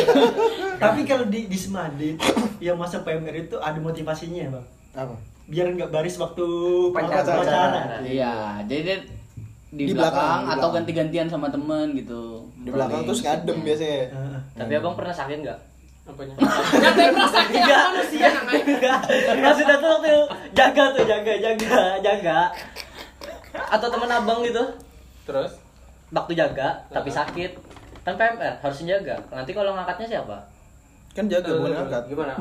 [0.77, 2.17] Tapi kalau di di Semadit
[2.59, 4.65] yang masa PMR itu ada motivasinya, Bang.
[4.93, 5.15] Apa?
[5.45, 6.45] Biar nggak baris waktu
[6.91, 8.01] Pacaran.
[8.01, 8.33] Iya,
[8.65, 9.01] jadi
[9.69, 12.49] di, Di belakang, belakang, di atau ganti-gantian sama temen gitu.
[12.65, 14.01] Di belakang terus ngadem biasanya.
[14.09, 14.39] Heeh.
[14.57, 15.59] Tapi abang pernah sakit nggak?
[16.09, 17.83] apanya nyata perasaan Enggak.
[17.93, 18.99] manusia namanya Enggak.
[19.37, 20.13] Maksudnya tuh waktu
[20.57, 22.39] jaga tuh, jaga, jaga, jaga.
[23.69, 24.63] Atau teman abang gitu,
[25.29, 25.61] terus
[26.09, 27.51] waktu jaga tapi sakit.
[28.01, 29.15] Kan PMR harus jaga.
[29.29, 30.37] Nanti kalau ngangkatnya siapa?
[31.13, 32.03] Kan jaga bukan ngangkat.
[32.05, 32.33] gimana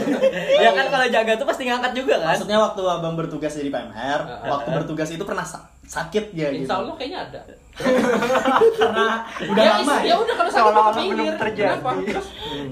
[0.64, 2.32] ya kan kalau jaga tuh pasti ngangkat juga kan?
[2.36, 5.46] Maksudnya waktu abang bertugas jadi PMR, waktu bertugas itu pernah
[5.86, 6.66] sakit ya gitu.
[6.66, 7.40] Insya Allah kayaknya ada
[7.76, 9.06] Karena
[9.46, 10.14] udah ya, lama ya ya.
[10.16, 11.68] udah kalau sakit ke pinggir belum terjadi.
[11.76, 12.26] kenapa Terus,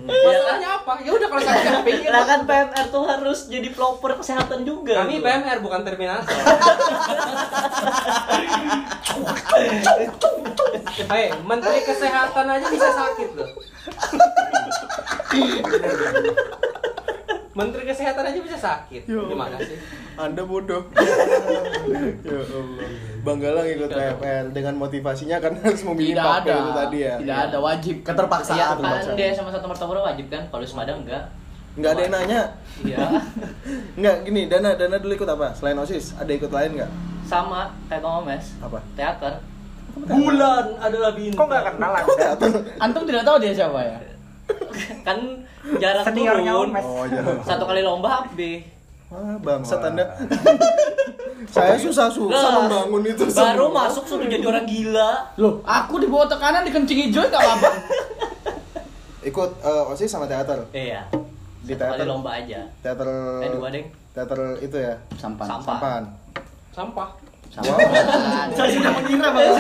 [0.09, 4.11] masalahnya apa ya udah kalau sakit ke pinggir Lah kan PMR tuh harus jadi pelopor
[4.17, 4.95] kesehatan juga.
[4.99, 5.27] kami gitu.
[5.29, 6.35] PMR bukan terminator
[11.07, 13.51] Hei, menteri kesehatan aja bisa sakit loh.
[17.55, 19.03] Menteri kesehatan aja bisa sakit.
[19.07, 19.79] Ya Gimana sih?
[20.19, 20.83] Anda bodoh.
[22.27, 22.89] ya Allah.
[23.25, 26.55] Bang Galang ikut PMR dengan motivasinya kan harus memilih Tidak ada.
[26.55, 27.15] itu tadi ya.
[27.23, 27.97] Tidak ada wajib.
[28.03, 28.59] Keterpaksaan.
[28.59, 29.17] Iya, kan keterpaksaan.
[29.17, 31.25] dia sama satu mertabura wajib kan, kalau Semada enggak.
[31.75, 32.43] Nggak ada yang nanya.
[32.75, 33.07] Iya.
[33.95, 35.55] Nggak gini, Dana Dana dulu ikut apa?
[35.55, 36.91] Selain OSIS, ada ikut lain nggak?
[37.23, 38.59] Sama kayak Bang Omes.
[38.59, 38.83] Apa?
[38.99, 39.39] Teater.
[39.95, 41.39] Bulan adalah bintang.
[41.39, 42.29] Kok nggak kenal Anda?
[42.83, 43.95] Antum tidak tahu dia siapa ya?
[45.07, 45.19] Kan
[45.79, 46.69] jarak Seniornya turun.
[46.73, 46.85] Omes.
[46.85, 47.35] Oh, jangan.
[47.45, 48.65] Satu kali lomba habis.
[49.09, 50.05] Wah, bangsat Anda.
[51.55, 53.85] Saya susah-susah Lah, membangun itu Baru semua.
[53.85, 55.11] masuk sudah jadi orang gila.
[55.37, 57.71] Loh, aku di bawah tekanan dikencingi Joy gak apa-apa.
[59.29, 60.57] Ikut eh, OSIS sama teater.
[60.73, 61.05] Iya.
[61.63, 62.07] Di Satu kali teater.
[62.09, 62.61] lomba aja.
[62.81, 63.09] Teater
[63.41, 63.87] Eh dua deng.
[64.13, 64.95] Teater itu ya.
[65.17, 65.47] Sampan.
[65.47, 65.65] Sampan.
[65.69, 66.03] Sampan.
[66.75, 67.09] Sampah.
[67.55, 67.79] Wow.
[68.57, 69.55] Saya sudah mengira, Bang.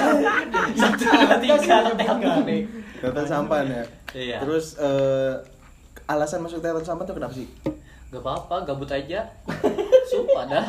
[0.74, 1.56] Satu dua tiga
[1.94, 2.62] teater nih.
[2.98, 3.84] Teater Sampan ya.
[4.10, 4.38] Iya.
[4.40, 5.32] Terus eh,
[6.04, 7.46] alasan masuk teater Sampan tuh kenapa sih?
[8.08, 9.26] Gak apa-apa, gabut aja.
[10.04, 10.66] Sumpah dah.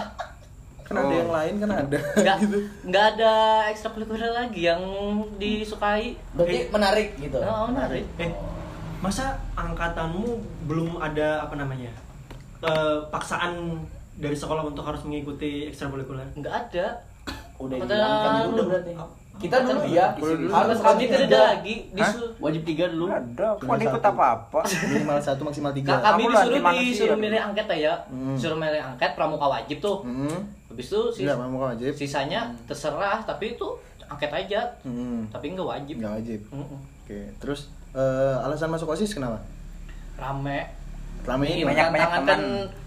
[0.81, 1.17] Kan ada Oh.
[1.17, 2.57] yang lain kan ada Nggak, gitu.
[2.85, 3.33] nggak ada
[3.69, 4.81] ekstrakurikuler lagi yang
[5.35, 6.13] disukai.
[6.31, 7.41] Berarti menarik gitu.
[7.41, 8.05] Oh, menarik.
[8.15, 8.29] Eh,
[9.01, 10.29] masa angkatanmu
[10.65, 11.89] belum ada apa namanya?
[12.61, 13.81] eh, paksaan
[14.15, 16.27] dari sekolah untuk harus mengikuti ekstrakurikuler?
[16.33, 16.85] Nggak ada.
[17.55, 18.93] Udah Kata- dihilangkan dulu berarti.
[19.35, 19.83] Kita dulu
[20.15, 21.75] dulu Harus Kami wajib ada lagi.
[22.39, 23.11] Wajib tiga dulu.
[23.11, 24.59] Ada, kok Cuma ikut apa-apa?
[24.63, 25.99] Minimal satu maksimal tiga.
[25.99, 27.93] Kak, kami Kamu disuruh disuruh milih angket ya.
[28.07, 28.35] Hmm.
[28.39, 30.07] Disuruh milih angket pramuka wajib tuh.
[30.07, 30.39] Hmm.
[30.71, 31.91] Habis itu sis- Enggak, mau wajib.
[31.91, 33.67] sisanya terserah tapi itu
[34.07, 34.71] angket aja.
[34.83, 35.27] Hmm.
[35.27, 35.95] Tapi nggak wajib.
[35.99, 36.39] Enggak wajib.
[37.03, 39.43] Oke, terus eh, alasan masuk OSIS kenapa?
[40.15, 40.74] Rame.
[41.25, 41.89] Selama ini gimana?
[41.89, 42.41] banyak kan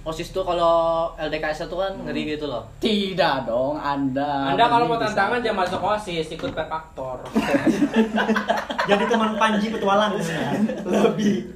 [0.06, 2.62] OSIS tuh kalau LDKS tuh kan ngeri gitu loh.
[2.78, 4.54] Tidak dong, Anda.
[4.54, 7.18] Anda kalau mau tantangan jangan masuk OSIS, ikut aktor.
[8.88, 10.54] Jadi teman Panji petualang ya.
[10.86, 11.50] Lebih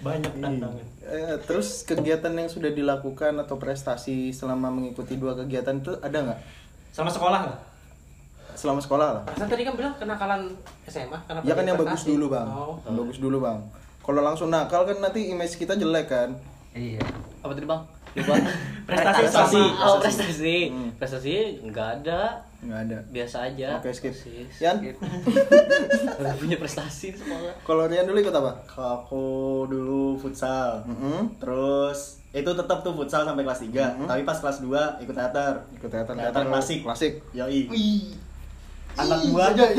[0.00, 0.84] banyak tantangan.
[1.04, 6.40] Eh, terus kegiatan yang sudah dilakukan atau prestasi selama mengikuti dua kegiatan itu ada nggak?
[6.90, 7.60] Sama sekolah nggak?
[8.56, 9.22] Selama sekolah lah.
[9.28, 10.48] Masa tadi kan bilang kenakalan
[10.88, 12.80] SMA, kenapa Ya kan yang bagus dulu bang, Oh.
[12.88, 13.58] yang bagus dulu bang.
[14.04, 16.36] Kalau langsung nakal kan nanti image kita jelek kan.
[16.70, 17.00] Iya.
[17.40, 17.82] Apa tadi bang?
[18.14, 18.34] Lupa.
[18.86, 19.56] Prestasi prestasi.
[19.56, 20.56] sama- Oh prestasi.
[20.68, 20.90] Hmm.
[20.94, 21.32] Prestasi
[21.64, 22.20] nggak ada.
[22.60, 22.98] Nggak ada.
[23.08, 23.68] Biasa aja.
[23.74, 24.12] Oke skip.
[24.12, 24.60] OSIS.
[24.60, 24.76] Yan,
[26.40, 27.52] punya prestasi sekolah.
[27.60, 28.52] kalau Rian dulu ikut apa?
[28.64, 29.24] Kalau aku
[29.66, 30.84] dulu futsal.
[30.84, 31.32] Mm-mm.
[31.36, 34.06] Terus itu tetap tuh futsal sampai kelas 3 Mhm.
[34.06, 36.80] Tapi pas kelas 2 ikut teater Ikut teater, Teater klasik.
[36.82, 37.12] Klasik.
[37.30, 37.68] Yoi
[38.94, 39.64] Anak gua aja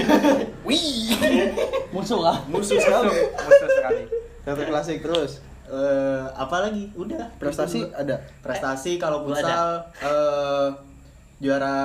[1.96, 2.38] Musuh lah.
[2.52, 3.16] Musuh sekali.
[3.16, 4.04] Musuh sekali.
[4.44, 5.40] Teater klasik terus.
[5.66, 6.94] eh apa lagi?
[6.94, 8.22] Udah Prestasi ada.
[8.44, 10.68] Prestasi kalau futsal eh
[11.46, 11.76] juara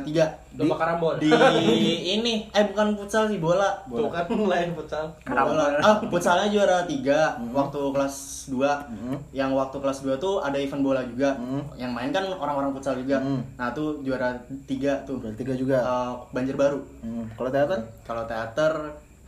[0.00, 1.16] tiga Domba karambol.
[1.16, 1.32] di
[2.14, 5.10] ini eh bukan futsal sih bola Tuh kan lain futsal.
[5.24, 7.50] bola ah futsalnya juara tiga Mhm.
[7.50, 8.16] waktu kelas
[8.46, 9.16] 2 Mhm.
[9.32, 11.74] yang waktu kelas 2 tuh ada event bola juga Mhm.
[11.74, 13.56] yang main kan orang-orang futsal juga Mhm.
[13.56, 15.76] nah tuh juara tiga tuh Juara tiga juga.
[15.76, 17.24] Eh, Banjarbaru Hmm.
[17.32, 17.80] Kalau teater?
[18.04, 18.72] kalau teater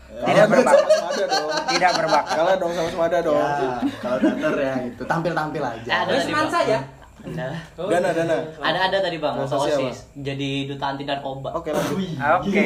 [0.07, 0.87] eh, Tidak berbakat.
[0.89, 1.49] Sama ada dong.
[1.67, 2.35] Tidak berbakat.
[2.37, 3.39] Kalah dong sama Semada dong.
[3.39, 6.81] ya, kalau teater ya gitu tampil-tampil aja Eh, ada semansa ya?
[7.77, 8.37] Oh, Dana, dana.
[8.57, 9.35] Ada ada tadi bang.
[9.37, 9.51] Apa?
[9.51, 10.15] OSIS.
[10.17, 11.51] Jadi duta anti narkoba.
[11.53, 11.99] Oke lanjut.
[12.39, 12.63] Oke.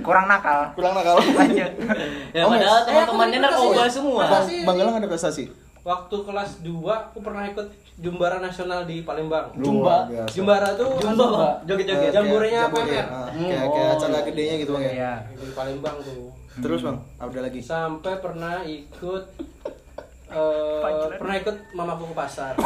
[0.00, 0.70] Kurang nakal.
[0.72, 1.18] Kurang nakal.
[1.18, 1.72] Lanjut.
[2.32, 3.94] Ya Oh, padahal teman-temannya Eh, aku narkoba prestasi.
[3.94, 4.22] semua.
[4.24, 5.44] Bang, Bang Galang ada prestasi.
[5.82, 9.50] Waktu kelas 2 aku pernah ikut Jumbara Nasional di Palembang.
[9.54, 10.06] Jumba.
[10.26, 12.10] Jumbara tuh Jumba, Joget-joget.
[12.10, 12.46] jambore.
[12.46, 13.04] PMR.
[13.04, 13.96] Ah, Kayak kayak Oh.
[13.98, 14.92] acara gedenya gitu bang ya.
[14.92, 15.12] Iya.
[15.36, 16.30] di Palembang tuh.
[16.54, 17.60] Terus bang, ada lagi.
[17.60, 19.24] Sampai pernah ikut
[20.32, 22.52] eh pernah ikut mamaku ke pasar.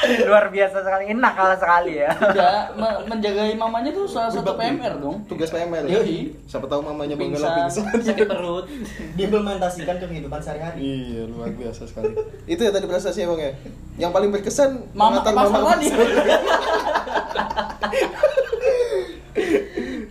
[0.00, 1.12] Luar biasa sekali.
[1.12, 2.10] Ini nakal sekali ya.
[2.10, 5.22] Tidak, me- menjagai mamanya tuh salah satu PMR dong.
[5.28, 5.86] Tugas PMR.
[5.86, 6.34] Yoi.
[6.48, 7.84] Siapa tahu mamanya Galang Pingsan.
[8.00, 8.66] Sakit perut.
[9.16, 12.16] diimplementasikan ke kehidupan sehari-hari Iya, luar biasa sekali.
[12.52, 13.52] Itu ya tadi prestasinya bang ya.
[14.00, 15.78] Yang paling berkesan Mama mama pasar.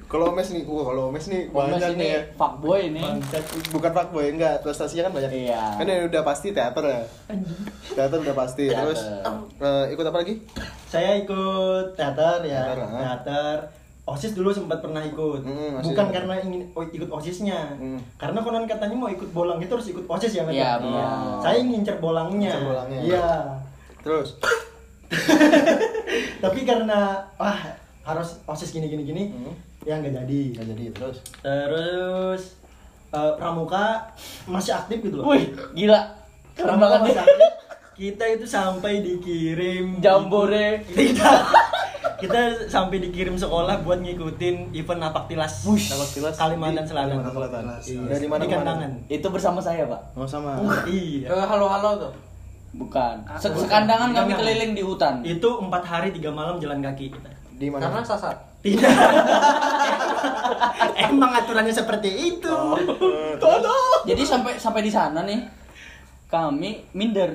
[0.10, 2.22] Kalau Omes nih, wah kalau Omes nih Mas banyak ini nih ya.
[2.34, 3.04] fuckboy ini.
[3.70, 4.66] Bukan fuckboy, enggak.
[4.66, 5.32] Prestasinya kan banyak.
[5.46, 5.62] Iya.
[5.78, 7.02] Kan yang udah pasti teater ya.
[7.94, 8.74] Teater udah pasti.
[8.74, 8.90] Teater.
[8.90, 9.02] Terus
[9.62, 10.34] eh, ikut apa lagi?
[10.90, 12.90] Saya ikut teater ya, Teater, ah.
[12.98, 13.58] teater.
[14.10, 15.46] OSIS dulu sempat pernah ikut.
[15.46, 16.14] OSIS Bukan ada.
[16.18, 17.78] karena ingin oh, ikut OSISnya.
[17.78, 18.02] Hmm.
[18.18, 20.44] Karena konon katanya mau ikut bolang itu harus ikut OSIS ya?
[20.50, 20.72] Iya, ya?
[20.82, 21.06] benar.
[21.46, 22.50] Saya ngincer bolangnya.
[22.50, 23.00] Ngincer bolangnya.
[23.06, 23.28] Iya.
[24.02, 24.42] Terus
[26.44, 27.60] Tapi karena wah
[28.02, 29.54] harus OSIS gini gini gini, Hmm.
[29.84, 30.42] Ya nggak jadi.
[30.56, 31.18] nggak jadi terus.
[31.40, 32.42] Terus
[33.10, 34.10] eh, pramuka
[34.46, 35.32] masih aktif gitu loh.
[35.32, 36.02] Wih, gila.
[36.56, 37.52] Keren Pramuka banget masih aktif.
[38.00, 40.88] Kita itu sampai dikirim Jambore.
[40.88, 41.40] Tidak.
[42.20, 45.64] Kita sampai dikirim sekolah buat ngikutin event napak tilas.
[45.64, 47.16] Napaktilas Kalimantan di Selatan.
[47.20, 47.64] Kalimantan Selatan.
[47.80, 48.00] Iya.
[48.08, 48.60] Dari mana Di ke mana?
[48.60, 48.92] Kandangan.
[49.08, 50.02] Itu bersama saya, Pak.
[50.16, 50.60] Oh sama.
[50.84, 51.28] Iya.
[51.28, 52.12] Ke halo-halo tuh.
[52.76, 53.16] Bukan.
[53.36, 54.40] Se- Sekandangan kami Bukan.
[54.44, 55.14] keliling di hutan.
[55.24, 57.32] Itu empat hari tiga malam jalan kaki kita.
[57.56, 57.88] Di mana?
[57.88, 58.36] Karena sasar.
[58.60, 58.92] Tidak.
[61.10, 62.56] Emang aturannya seperti itu.
[64.04, 65.40] Jadi sampai sampai di sana nih
[66.30, 67.34] kami minder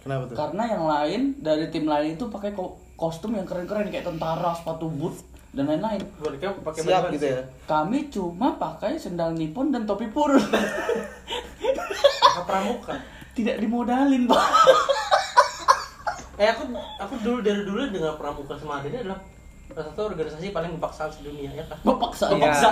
[0.00, 0.36] Kenapa tuh?
[0.36, 4.88] karena yang lain dari tim lain itu pakai ko- kostum yang keren-keren kayak tentara, sepatu
[4.88, 5.16] boot
[5.50, 6.00] dan lain-lain.
[6.18, 7.40] Mereka pakai Siap baju gitu ya.
[7.64, 10.32] Kami cuma pakai sendal nipon dan topi pur.
[11.60, 12.94] Pakai pramuka.
[13.34, 14.44] Tidak dimodalin, Pak.
[16.34, 16.66] Eh aku
[16.98, 19.18] aku dulu dari dulu dengan pramuka sama ini adalah
[19.74, 21.76] salah satu organisasi paling memaksa sedunia ya kan.
[21.82, 22.38] Mepaksa, Iya.
[22.38, 22.68] mepaksa.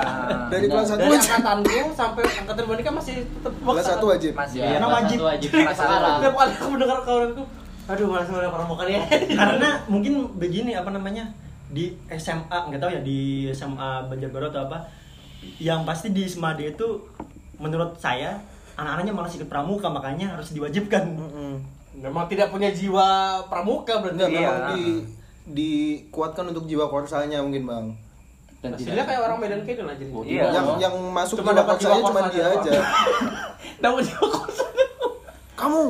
[0.48, 4.32] Dari kelas satu Dari angkatanku sampai angkatan boneka masih tetap Kelas satu wajib.
[4.32, 5.16] Masih Karena kelas wajib.
[5.16, 5.50] satu wajib.
[5.52, 7.42] Setiap kali aku mendengar kawanku,
[7.84, 9.02] aduh malas sama pramuka ya.
[9.40, 11.24] Karena mungkin begini apa namanya
[11.66, 13.18] di SMA nggak tahu ya di
[13.50, 14.78] SMA Banjarbaru atau apa
[15.58, 17.02] yang pasti di Semade itu
[17.56, 18.38] menurut saya
[18.72, 21.52] anak-anaknya malah ikut pramuka makanya harus diwajibkan Mm-mm.
[21.92, 23.04] Memang tidak punya jiwa
[23.46, 24.22] pramuka berarti.
[24.22, 24.30] Iya.
[24.32, 24.82] memang di
[25.44, 27.86] dikuatkan untuk jiwa korsalnya mungkin bang.
[28.62, 30.04] Dan Hasilnya tidak kayak orang Medan Kidul aja.
[30.22, 30.44] Iya.
[30.54, 32.72] yang yang masuk Cuma dapat jiwa cuma dia aja.
[33.82, 34.64] dapat jiwa korsa.
[35.58, 35.80] Kamu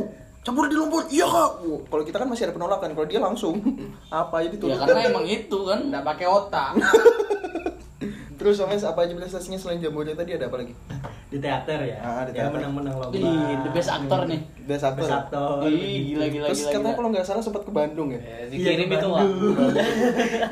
[0.40, 1.50] campur di lumpur, iya kak.
[1.62, 3.60] Kalau kita kan masih ada penolakan, kalau dia langsung
[4.10, 4.80] apa aja Ya dituntut.
[4.88, 5.78] karena emang itu kan.
[5.92, 6.70] Enggak pakai otak.
[8.40, 10.74] Terus Omes apa aja prestasinya selain jambore tadi ada apa lagi?
[11.32, 11.96] Di teater ya.
[11.98, 12.60] Ah, di yang teater.
[12.60, 13.16] menang-menang lomba.
[13.16, 14.40] Ih, the best actor nih.
[14.62, 15.00] Best actor.
[15.00, 15.64] Best actor.
[15.64, 16.72] Ih, gila gila Terus gila.
[16.76, 18.20] katanya kalau nggak salah sempat ke Bandung ya?
[18.20, 19.08] Ya, Iya, dikirim itu.
[19.08, 19.56] Bandung.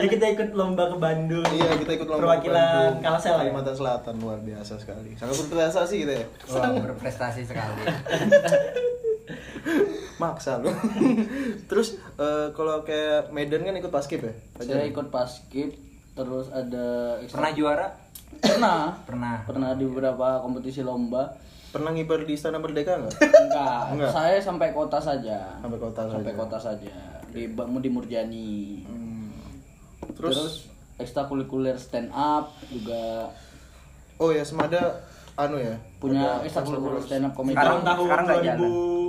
[0.00, 1.46] ya kita ikut lomba ke Bandung.
[1.46, 3.38] Iya, kita ikut lomba ke Perwakilan Bandung, Kalsel ya.
[3.44, 5.11] Kalimantan Selatan luar biasa sekali.
[5.20, 6.26] Sangat berprestasi kita ya.
[6.48, 7.82] Wah, berprestasi sekali.
[10.20, 10.68] Maksa lu.
[11.70, 14.34] Terus eh, kalau kayak Medan kan ikut paskib ya?
[14.57, 15.72] Saya ikut paskib
[16.11, 17.86] terus ada Pernah juara?
[18.39, 19.37] Pernah Pernah.
[19.43, 21.35] pernah di beberapa kompetisi lomba
[21.70, 23.14] Pernah ngibar di Istana Merdeka nggak?
[23.20, 24.11] enggak, Enggak.
[24.11, 26.41] saya sampai kota saja Sampai kota sampai saja.
[26.41, 26.93] kota saja
[27.28, 29.31] di Bang di Murjani Hmm.
[30.12, 30.55] terus, Terus,
[30.99, 33.31] ekstrakurikuler stand up juga
[34.16, 34.99] oh ya Semada
[35.35, 38.59] anu ya punya ekstrakurikuler stand up komedi Sekarang tahun sekarang nggak jalan.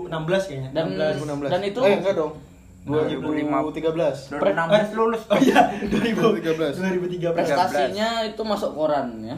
[0.05, 0.69] 2016 kayaknya.
[0.71, 0.85] dan
[1.17, 1.49] 2016.
[1.49, 2.33] dan itu eh enggak dong.
[2.81, 4.97] 2016 2013.
[4.97, 5.21] lulus.
[5.29, 6.81] Oh iya, 2013.
[6.81, 7.37] 2013.
[7.37, 9.37] prestasinya itu masuk koran ya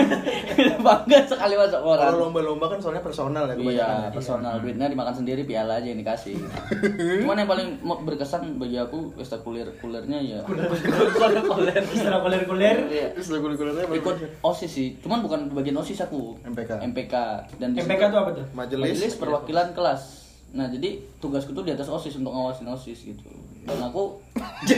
[0.86, 3.76] bangga sekali masuk koran Kalau lomba-lomba kan soalnya personal ya kebanyakan.
[3.76, 4.10] Iya, ya.
[4.16, 6.40] personal duitnya dimakan sendiri, piala aja yang dikasih.
[7.24, 11.84] Cuman yang paling berkesan bagi aku ekstrakuler kulernya ya Kuler-kuler.
[11.84, 12.76] Setelah kuler-kuler.
[12.88, 13.06] Iya.
[13.12, 13.92] Terus lagu-lagunya apa?
[13.92, 14.88] ikut osis sih.
[15.04, 16.40] Cuman bukan bagian osis aku.
[16.48, 16.80] MPK.
[16.80, 17.14] MPK
[17.60, 18.44] dan MPK itu apa tuh?
[18.56, 18.96] Majelis.
[18.96, 20.19] majelis perwakilan kelas.
[20.50, 23.22] Nah jadi tugasku tuh di atas osis untuk ngawasin osis gitu.
[23.60, 24.18] Dan aku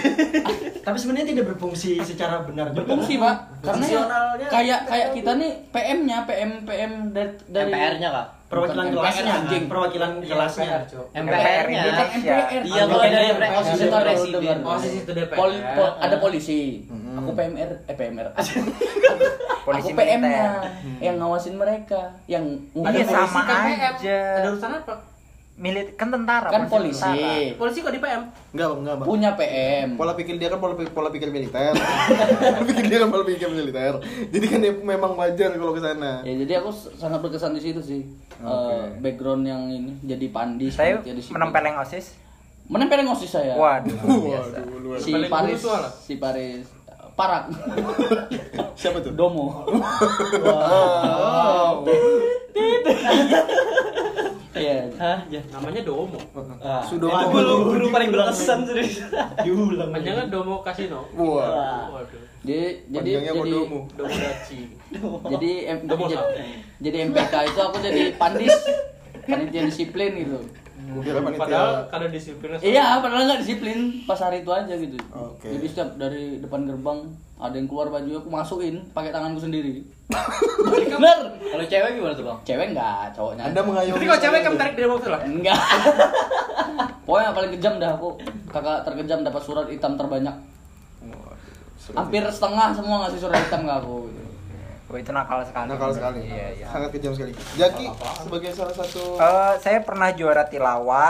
[0.87, 2.83] Tapi sebenarnya tidak berfungsi secara benar juga.
[2.83, 4.03] berfungsi pak, karena ya
[4.51, 9.65] kayak kayak kita nih PM-nya, PM PM dari dari MPR-nya kak Perwakilan kelasnya, anjing.
[9.65, 10.85] perwakilan kelasnya.
[11.17, 11.83] MPR-nya.
[11.89, 12.63] Bukan MPR.
[12.69, 14.57] Iya, kalau ada yang osis itu itu ada presiden.
[14.61, 15.39] Osis itu DPR.
[15.97, 16.61] Ada polisi.
[16.85, 17.17] Mm-hmm.
[17.17, 18.29] Aku PMR, eh PMR.
[19.63, 20.59] Polisi aku PM-nya
[20.99, 23.93] yang ngawasin mereka, yang Ada mungkin sama polisi kan PM.
[23.95, 24.19] aja.
[24.37, 24.95] Ada urusan apa?
[25.53, 26.49] Milit kan tentara.
[26.49, 26.97] Kan polisi.
[26.99, 27.55] tentara.
[27.55, 28.25] Polisi kok di PM?
[28.51, 29.07] Enggak, enggak, Bang.
[29.07, 29.89] Punya PM.
[29.95, 31.77] Pola pikir dia kan pola, pi- pola pikir militer.
[32.49, 34.01] pola pikir dia kan pola pikir militer.
[34.27, 36.25] Jadi kan ya memang wajar kalau ke sana.
[36.25, 38.03] Ya jadi aku sangat berkesan di situ sih.
[38.39, 38.73] Oke.
[38.73, 41.37] Eh, background yang ini jadi pandi Saya panitia disiplin.
[41.39, 42.07] menempeleng OSIS.
[42.63, 43.53] menempeleng osis saya.
[43.53, 43.93] Waduh.
[43.93, 44.97] Waduh, luar.
[44.97, 45.61] Si Paling Paris,
[46.01, 46.65] si Paris
[47.13, 47.53] Parak.
[48.81, 49.13] Siapa tuh?
[49.13, 49.69] Domo.
[50.41, 51.85] Wow.
[54.53, 54.79] Iya.
[55.01, 55.19] Hah?
[55.33, 55.41] Ya.
[55.49, 56.19] Namanya Domo.
[56.61, 57.09] Ah, Sudoku.
[57.13, 59.01] itu Guru, guru paling berkesan serius.
[59.45, 59.91] Diulang.
[59.91, 61.09] Panjangnya Domo Kasino.
[61.17, 61.89] Wah.
[61.97, 62.23] Waduh.
[62.45, 63.51] Jadi jadi jadi.
[63.55, 64.61] Domo Daci.
[65.33, 66.47] jadi M, Domo jadi,
[66.85, 68.53] jadi MPK itu aku jadi pandis
[69.25, 70.39] panitia disiplin gitu.
[70.93, 71.41] Gua kira panitia.
[71.47, 72.59] Padahal kada disiplinnya.
[72.61, 74.99] Iya, padahal nggak disiplin pas hari itu aja gitu.
[75.15, 75.49] Oke.
[75.49, 76.99] Jadi setiap dari depan gerbang
[77.43, 79.83] ada yang keluar baju aku masukin pakai tanganku sendiri.
[80.71, 81.19] Bener.
[81.35, 82.39] Kalau cewek gimana tuh bang?
[82.47, 83.43] Cewek enggak, cowoknya.
[83.51, 83.97] Anda mengayomi.
[83.99, 84.61] Jadi kalau cewek kamu tuh.
[84.63, 85.21] tarik dari bawah lah.
[85.27, 85.61] Enggak.
[87.05, 88.09] Pokoknya yang paling kejam dah aku.
[88.47, 90.37] Kakak terkejam dapat surat hitam terbanyak.
[91.99, 94.02] Hampir setengah semua ngasih surat hitam ke aku.
[94.93, 95.73] Oh, itu nakal sekali.
[95.73, 96.21] Nakal sekali.
[96.29, 96.67] Iya, iya.
[96.69, 97.33] Sangat kejam sekali.
[97.57, 97.89] Jaki
[98.21, 101.09] sebagai salah satu Eh, saya pernah juara tilawah.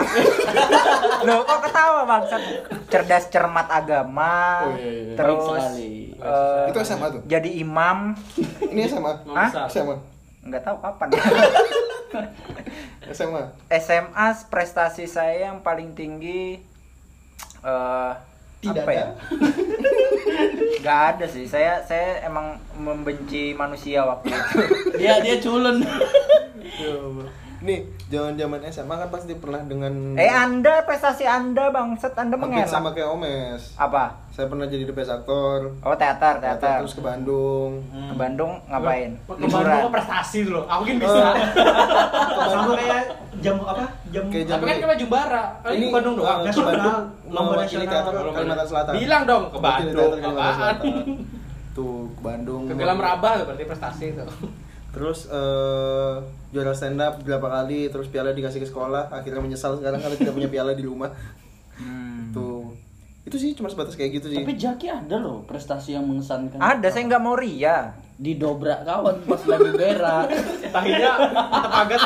[1.27, 2.41] Loh, kok ketawa bangsat?
[2.87, 4.71] Cerdas cermat agama.
[4.71, 5.15] Oh, iya, iya.
[5.19, 5.43] Terus
[6.15, 7.21] eh, itu SMA tuh.
[7.27, 8.15] jadi imam.
[8.71, 9.11] Ini SMA.
[9.35, 9.67] Hah?
[9.67, 9.99] SMA.
[10.47, 11.07] Nggak tahu kapan.
[13.19, 13.43] SMA.
[13.67, 16.63] SMA prestasi saya yang paling tinggi
[17.63, 18.11] eh
[18.63, 19.07] Tidak apa ya?
[20.83, 21.45] Gak ada sih.
[21.47, 24.59] Saya saya emang membenci manusia waktu itu.
[24.99, 25.83] Dia dia culun.
[27.63, 27.79] Nih,
[28.11, 32.67] zaman-zaman SMA kan pasti pernah dengan eh Anda prestasi Anda bangsat Anda mengelak.
[32.67, 33.71] sama kayak Omes.
[33.73, 34.19] Apa?
[34.29, 35.71] Saya pernah jadi the best actor.
[35.79, 36.83] Oh teater, teater.
[36.83, 37.79] Terus ke Bandung.
[37.87, 39.15] Ke Bandung ngapain?
[39.15, 40.67] Ke Bandung prestasi dulu.
[40.67, 41.23] Aku mungkin bisa.
[42.43, 43.03] sama kayak
[43.39, 43.85] jam apa?
[44.11, 45.43] Jam Kayak jam Tapi kan kita Jumbara.
[45.63, 46.39] Ini ke Bandung doang.
[46.43, 46.59] eh, ke.
[46.61, 48.03] Bandung Lomba mewakili nasional.
[48.03, 48.93] teater Kalimantan Selatan.
[48.93, 49.87] Bilang dong ke Bandung.
[49.87, 50.55] teater Kalimantan Apaan?
[50.59, 50.85] Selatan.
[51.73, 52.61] Tuh, ke Bandung.
[52.67, 54.25] Ke Gelam Rabah tuh berarti prestasi itu.
[54.93, 56.15] Terus eh
[56.53, 60.33] juara stand up berapa kali, terus piala dikasih ke sekolah, akhirnya menyesal sekarang karena tidak
[60.37, 61.09] punya piala di rumah.
[61.81, 62.29] Hmm.
[62.29, 62.77] Tuh.
[63.25, 64.37] Itu sih cuma sebatas kayak gitu sih.
[64.45, 66.61] Tapi Jaki ada loh prestasi yang mengesankan.
[66.61, 67.97] Ada, saya nggak mau ria.
[68.13, 70.27] Didobrak kawan pas lagi berak.
[70.69, 71.11] Tahinya
[71.49, 72.01] tepagat.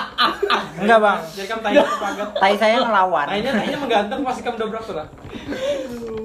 [0.79, 1.19] Enggak bang.
[1.35, 2.27] Jadi kan tahinya tepagat.
[2.39, 3.25] Tai saya ngelawan.
[3.27, 5.07] Tahinya tahinya menggantung pasti kamu dobrak tuh lah.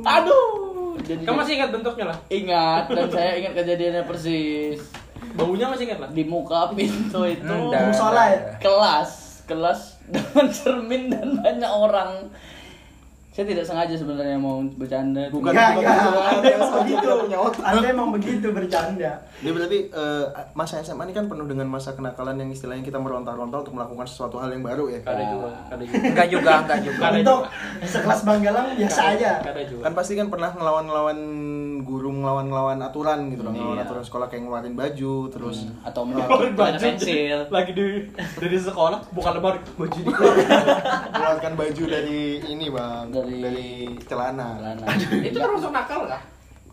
[0.06, 0.94] Aduh.
[1.02, 2.18] Jadi Kamu masih ingat bentuknya lah.
[2.30, 5.01] ingat dan saya ingat kejadiannya persis
[5.32, 6.10] Baunya masih ingat lah.
[6.10, 7.88] di muka pintu itu Enggak.
[7.88, 8.38] Musola ya?
[8.58, 9.10] kelas
[9.42, 12.10] kelas dengan cermin dan banyak orang
[13.32, 15.80] saya tidak sengaja sebenarnya mau bercanda Bukan Ya, ya.
[15.80, 15.88] bukan.
[15.88, 16.76] Ada yang mau gitu.
[16.76, 17.00] begitu.
[17.00, 17.64] Nggak punya otak.
[17.64, 19.12] Anda emang begitu bercanda.
[19.40, 23.56] Dia berarti eh, masa SMA ini kan penuh dengan masa kenakalan yang istilahnya kita meronta-ronta
[23.58, 25.00] untuk melakukan sesuatu hal yang baru ya.
[25.00, 26.04] Kada juga, kada juga.
[26.04, 27.04] Enggak juga, enggak juga.
[27.10, 27.40] Untuk
[27.82, 29.30] sekelas Banggalang biasa aja.
[29.40, 29.82] Kada juga.
[29.82, 31.18] Kan pasti kan pernah ngelawan-ngelawan
[31.92, 33.84] guru, ngelawan-ngelawan aturan gitu loh, ngelawan Iya.
[33.84, 37.84] aturan sekolah kayak ngeluarin baju terus atau menyangkut celana pensil Lagi di
[38.34, 40.12] dari sekolah bukan lemari baju di
[41.10, 43.68] keluarkan baju dari ini bang Dari- dari
[44.02, 44.48] celana.
[44.56, 44.84] celana
[45.28, 46.22] Itu termasuk nakal kah?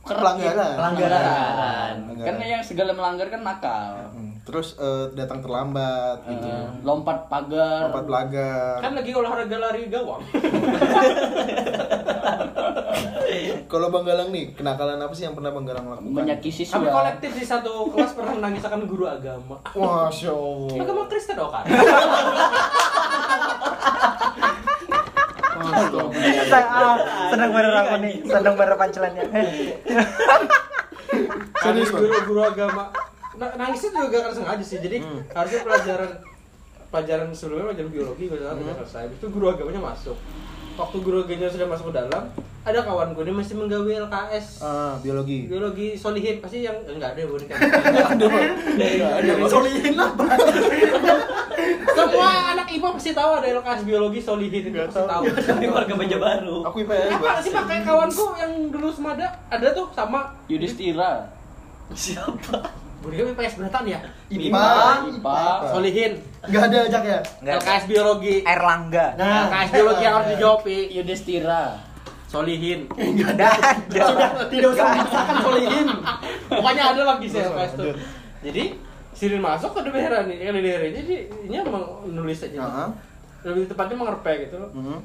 [0.02, 0.74] Pelanggaran.
[0.74, 2.40] pelanggaran Pelanggaran.
[2.40, 6.42] kan yang segala melanggar kan nakal Hmm, Terus eh, datang terlambat gitu.
[6.42, 8.82] Eh, lompat pagar Lompat belagar.
[8.82, 10.26] Kan lagi olahraga lari gawang.
[13.70, 16.10] Kalau Bang Galang nih, kenakalan apa sih yang pernah Bang Galang lakukan?
[16.10, 19.62] menyakiti siswa Kami kolektif di satu kelas pernah menangis akan guru agama.
[19.70, 20.82] Masya Allah.
[20.82, 21.64] Agama Kristen dong kan?
[25.60, 26.98] Ah,
[27.30, 29.24] Senang bener aku nih, senang bener pancelannya.
[31.60, 32.90] Serius guru-guru agama.
[33.40, 34.78] Nah, nangisnya juga gak sengaja sih.
[34.78, 34.98] Jadi
[35.30, 36.12] harusnya pelajaran
[36.90, 39.02] pelajaran sebelumnya pelajaran biologi misalnya udah selesai.
[39.06, 40.18] Habis itu guru agamanya masuk.
[40.76, 42.24] Waktu guru agamanya sudah masuk ke dalam,
[42.62, 45.48] ada kawan gue dia masih menggawe LKS Ah, biologi.
[45.48, 47.56] biologi solihin pasti yang enggak ada boneka.
[49.50, 50.24] Solihin apa?
[51.90, 55.24] Semua anak IPA pasti tahu ada LKS biologi solihin itu pasti tahu.
[55.28, 56.64] Tapi warga Baja Baru.
[56.66, 57.12] Aku IPS.
[57.14, 61.28] Apa sih pakai kawanku yang dulu semada ada tuh sama Yudhistira
[61.92, 62.89] Siapa?
[63.00, 64.00] Boneka IPS beratan ya?
[64.28, 64.68] IPA.
[65.08, 65.42] IPA
[65.72, 67.20] Solihin, Enggak ada ajak ya?
[67.40, 67.56] Enggak.
[67.64, 68.36] LKS biologi.
[68.44, 69.08] Erlangga.
[69.16, 71.64] Nah, LKS biologi yang harus dijawab Yudhistira
[72.28, 72.80] Solihin.
[72.94, 73.50] Enggak ada.
[73.90, 75.88] sudah tidak usah memaksakan solihin.
[76.46, 77.96] Pokoknya ada lagi sih LKS tuh.
[78.44, 78.64] Jadi
[79.20, 82.56] Sirin masuk ke daerah nih, kan daerah ini jadi ini emang nulis aja.
[82.64, 82.90] Heeh.
[83.52, 84.56] Lebih tepatnya mengerpe gitu.
[84.72, 84.98] Mhm.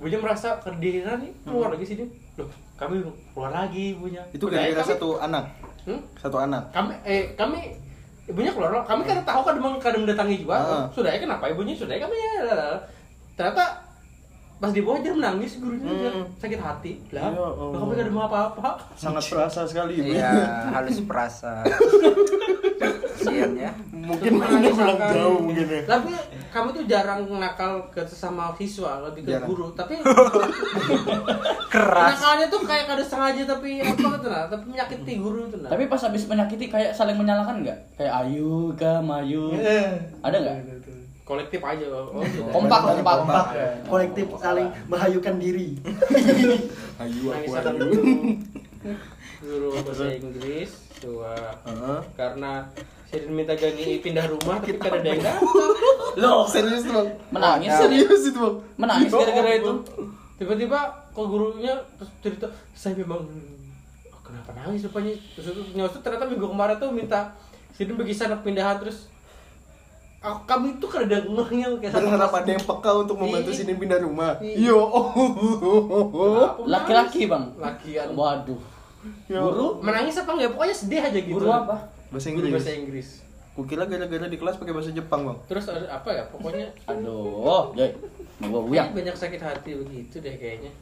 [0.00, 2.08] Ibunya merasa kedirian nih, keluar lagi sini.
[2.40, 2.48] Loh,
[2.80, 3.04] kami
[3.36, 4.24] keluar lagi ibunya.
[4.32, 5.44] Itu gara-gara satu anak.
[5.82, 6.00] Hmm?
[6.14, 6.62] Satu anak.
[6.70, 7.74] Kami eh kami
[8.30, 10.84] ibunya keluar kami kan tahu kan memang kadang mendatangi juga Ah.
[10.94, 12.78] sudah ya kenapa ibunya sudah ya kami ya
[13.34, 13.64] ternyata
[14.62, 15.98] pas di bawah dia menangis gurunya Hmm.
[15.98, 20.14] dia sakit hati lah Ya lah, kami kadang mau apa-apa Sangat perasa sekali ibu.
[20.14, 20.30] Iya,
[20.72, 21.66] halus perasa.
[23.16, 23.74] Sian ya.
[23.92, 25.82] Mungkin mainnya pulang jauh mungkin ya.
[25.84, 26.10] tapi
[26.48, 29.46] kami tuh jarang nakal ke sesama siswa lebih ke Jarang.
[29.46, 29.94] guru tapi
[31.72, 32.08] Keras.
[32.12, 35.86] nakalnya tuh kayak kada sengaja tapi apa gitu nah tapi menyakiti guru itu nah tapi
[35.86, 39.54] pas habis menyakiti kayak saling menyalahkan nggak kayak ayu kam ayu
[40.20, 40.56] ada nggak
[41.22, 42.42] kolektif aja oh, gitu.
[42.50, 43.46] kompak kompak Kompak.
[43.86, 45.78] Kolektif saling menghayukan diri.
[47.02, 47.50] Ayu aku
[49.42, 50.70] guru bahasa Inggris
[51.02, 51.34] tua
[51.66, 51.98] Heeh.
[52.14, 52.62] karena
[53.10, 55.42] saya minta gani pindah rumah tapi kada ada yang datang
[56.22, 57.08] loh Serius tuh bang?
[57.34, 58.56] menangis Serius itu bang?
[58.78, 59.72] menangis gara-gara itu
[60.38, 60.78] tiba-tiba
[61.10, 63.18] kok gurunya terus cerita saya memang
[64.14, 67.34] "Oh, kenapa nangis rupanya terus itu ternyata minggu kemarin tuh minta
[67.74, 69.10] sini bagi anak pindahan terus
[70.22, 73.58] "Ah, kami itu kada ada ngehnya kayak satu Berharap ada yang peka untuk membantu Iya.
[73.58, 74.32] sini pindah rumah.
[74.38, 74.70] Iya.
[74.70, 75.08] Yo, oh.
[76.46, 77.44] Aku laki-laki bang.
[77.58, 78.08] Lakian.
[78.14, 78.60] Waduh.
[79.26, 79.42] Ya.
[79.42, 79.82] Guru?
[79.82, 80.54] Menangis apa enggak?
[80.54, 81.34] Pokoknya sedih aja gitu.
[81.34, 81.90] Guru apa?
[82.08, 82.54] Bahasa Guru Inggris.
[82.54, 83.08] bahasa Inggris.
[83.52, 85.38] Kukira gara-gara di kelas pakai bahasa Jepang bang.
[85.44, 86.24] terus ada apa ya?
[86.30, 87.68] Pokoknya aduh
[88.40, 90.72] mau gua buyang banyak sakit hati begitu deh kayaknya.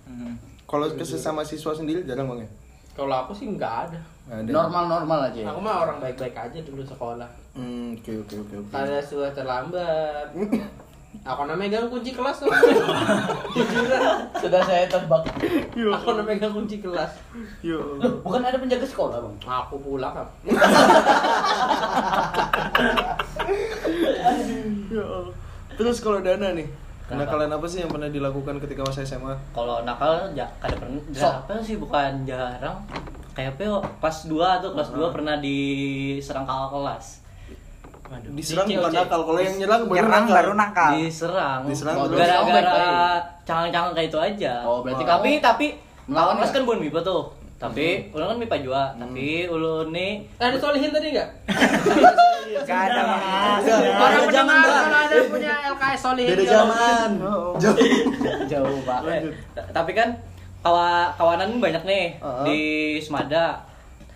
[0.65, 2.49] Kalau ke sesama siswa sendiri jarang bang ya?
[2.93, 4.47] Kalau aku sih nggak ada ada.
[4.47, 5.47] normal-normal aja ya?
[5.49, 8.71] aku mah orang baik-baik aja dulu sekolah Hmm, oke oke oke oke.
[8.71, 10.31] Kada sudah terlambat.
[11.27, 12.47] Aku na megang kunci kelas tuh.
[13.51, 14.31] Jujuran.
[14.33, 15.27] sudah saya tebak
[15.75, 17.11] Aku na megang kunci kelas.
[17.59, 17.99] Yo.
[17.99, 20.27] loh bukan ada penjaga sekolah bang Aku pulang kan.
[24.87, 25.35] Ya Allah.
[25.75, 26.71] Terus kalau Dana nih,
[27.11, 29.35] kenakalan apa sih yang pernah dilakukan ketika masa SMA?
[29.51, 31.35] Kalau nakal ja, kada pernah Sok.
[31.45, 32.79] apa sih bukan jarang.
[33.31, 37.07] Kayak apa yo, kelas 2 tuh kelas 2 pernah diserang kakak kelas.
[38.07, 38.31] Waduh.
[38.33, 40.35] Diserang Di- bukan nakal, kalau yang nyerang baru Nyerang nakal.
[40.35, 40.91] baru nakal.
[40.97, 41.61] Diserang.
[41.65, 43.23] Diserang Oh, gara-gara baik-baik.
[43.45, 44.53] cangang-cangang kayak itu aja.
[44.63, 45.67] Oh, berarti tapi kamu tapi
[46.07, 47.23] melawan kelas kan bukan MIPA tuh.
[47.61, 51.29] Tapi ulun kan MIPA juga, tapi ulun nih Ada solihin tadi nggak?
[52.67, 53.03] Gak ada.
[53.95, 56.31] Orang pendengar kalau ada punya LKS solihin.
[56.33, 57.11] Beda zaman.
[57.63, 57.77] Jauh.
[58.49, 59.23] jauh pak Eh,
[59.71, 60.09] tapi kan
[60.61, 62.45] kawa kawanan banyak nih Uh-huh.
[62.45, 62.61] di
[62.99, 63.61] Semada.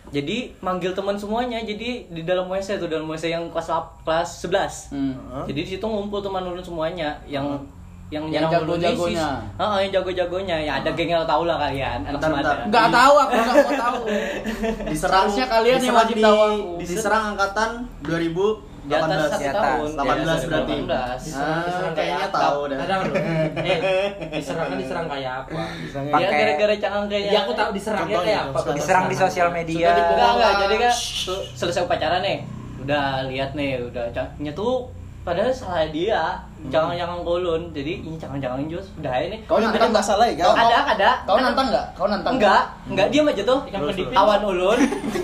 [0.09, 1.59] Jadi manggil teman semuanya.
[1.61, 3.69] Jadi di dalam WC tuh dalam WC yang kelas
[4.05, 4.95] kelas 11.
[4.95, 5.45] hmm.
[5.51, 7.61] Jadi di situ ngumpul teman ulun semuanya yang
[8.15, 9.29] yang Yang jago-jagonya.
[9.59, 10.57] Heeh, yang jago-jagonya.
[10.63, 12.43] Ya ada geng yang tahu lah kalian, anak Bentar, Semada.
[12.47, 12.57] bentar.
[12.71, 13.99] Nggak tahu aku nggak mau tahu.
[14.93, 16.63] Diserang Seharusnya kalian yang wajib di- tahu aku.
[16.79, 19.65] Diserang angkatan 2000 di atas 18, satu di atas.
[19.65, 20.75] tahun 18 berarti.
[20.77, 22.79] 18 Ah, kayaknya tahu dah.
[22.79, 22.97] Ada?
[23.65, 23.79] Eh,
[24.31, 25.63] diserang kan diserang kayak apa?
[26.15, 26.75] ya gara-gara
[27.09, 28.59] kayaknya Ya aku tahu diserangnya kayak apa.
[28.77, 29.89] Diserang di sosial media.
[29.89, 30.93] enggak enggak jadi kan
[31.57, 32.45] selesai upacara nih
[32.85, 34.93] udah lihat nih udah cangnya tuh
[35.25, 36.37] padahal salah dia
[36.69, 40.35] jangan jangan golun jadi ini jangan jangan jus udah ini Kau nantang nggak salah ya?
[40.39, 40.53] Kau?
[40.53, 41.85] ada ada Kau nantang nggak?
[41.93, 44.15] Kau nantang enggak enggak diam aja tuh Ikan kedipin.
[44.15, 44.79] awan ulun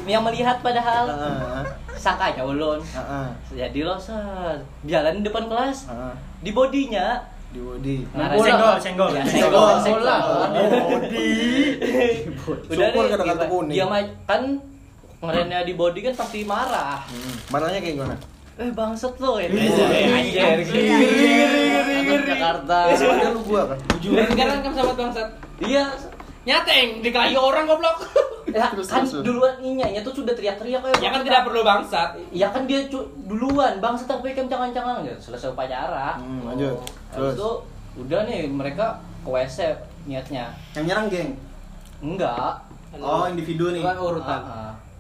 [0.05, 1.63] yang melihat padahal Heeh.
[1.95, 3.27] sangka aja ulun Heeh.
[3.55, 6.13] jadi lo set jalan di depan kelas Heeh.
[6.41, 7.07] di bodinya
[7.51, 8.07] Di Wodi.
[8.09, 9.11] ngarang- Senggol, senggol.
[9.11, 9.75] Ya, Senggol.
[9.83, 10.07] senggol.
[12.71, 13.75] Udah kena kartu dia- kuning.
[13.75, 13.85] dia
[14.25, 14.43] kan
[15.21, 17.05] ngerennya di body kan pasti marah.
[17.05, 17.35] Hmm.
[17.51, 18.15] Mananya kayak gimana?
[18.61, 19.41] Eh bangsat lo.
[19.41, 20.61] Iya, Eh, anjir.
[21.97, 22.79] Anak Jakarta.
[22.93, 23.79] Sebenarnya lu gua kan.
[23.97, 25.29] Dan sekarang kamu sahabat bangsat.
[25.59, 25.85] Iya.
[26.41, 27.97] Nyateng, dikelahi orang goblok.
[28.51, 32.09] Ya, Terus, kan terus, duluan inyanya tuh sudah teriak-teriak kayak Ya kan tidak perlu bangsat.
[32.33, 36.19] Ya kan dia cu- duluan bangsat tapi kan jangan-jangan ya selesai upacara.
[36.19, 36.81] Hmm, lanjut.
[37.15, 37.35] Terus Terus.
[37.37, 37.51] itu
[38.01, 39.59] udah nih mereka ke WC
[40.05, 40.51] niatnya.
[40.75, 41.31] Yang nyerang geng.
[42.01, 42.65] Enggak.
[42.99, 43.85] Oh, individu nih.
[43.87, 44.41] Urutan.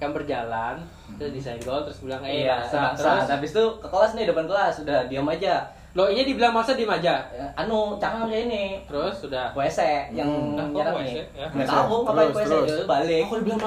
[0.01, 0.81] Kan berjalan,
[1.15, 2.97] terus disenggol terus bilang eh Iya, bangsa.
[2.97, 5.61] Terus Habis itu ke kelas nih depan kelas udah diam aja.
[5.91, 7.19] lo ini dibilang masa diem aja.
[7.29, 9.51] Ya, anu cangang kayak ini Terus sudah.
[9.53, 9.83] WC
[10.13, 10.71] yang Hmm.
[10.71, 11.19] nyerang Oh, nih.
[11.35, 11.51] Ya.
[11.67, 12.69] Tahu ngapain WC terus.
[12.71, 13.23] ya balik.
[13.27, 13.61] Aku dibilang.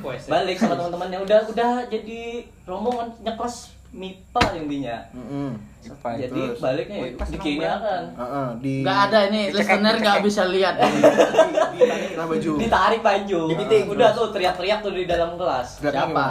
[0.00, 0.26] WC.
[0.32, 2.20] Balik sama teman-temannya udah udah jadi
[2.64, 4.96] rombongan nyekos MIPA intinya.
[5.16, 5.50] Heeh.
[5.88, 6.60] Jadi Terus.
[6.60, 8.02] baliknya dikiniakan.
[8.12, 10.76] Heeh, di Gak ada ini, listener gak bisa lihat.
[11.78, 12.52] ditarik baju.
[12.60, 13.40] Ditarik baju.
[13.48, 14.18] Dibiting, Udah terus.
[14.20, 15.80] tuh teriak-teriak tuh di dalam kelas.
[15.80, 16.26] Teriaknya Siapa?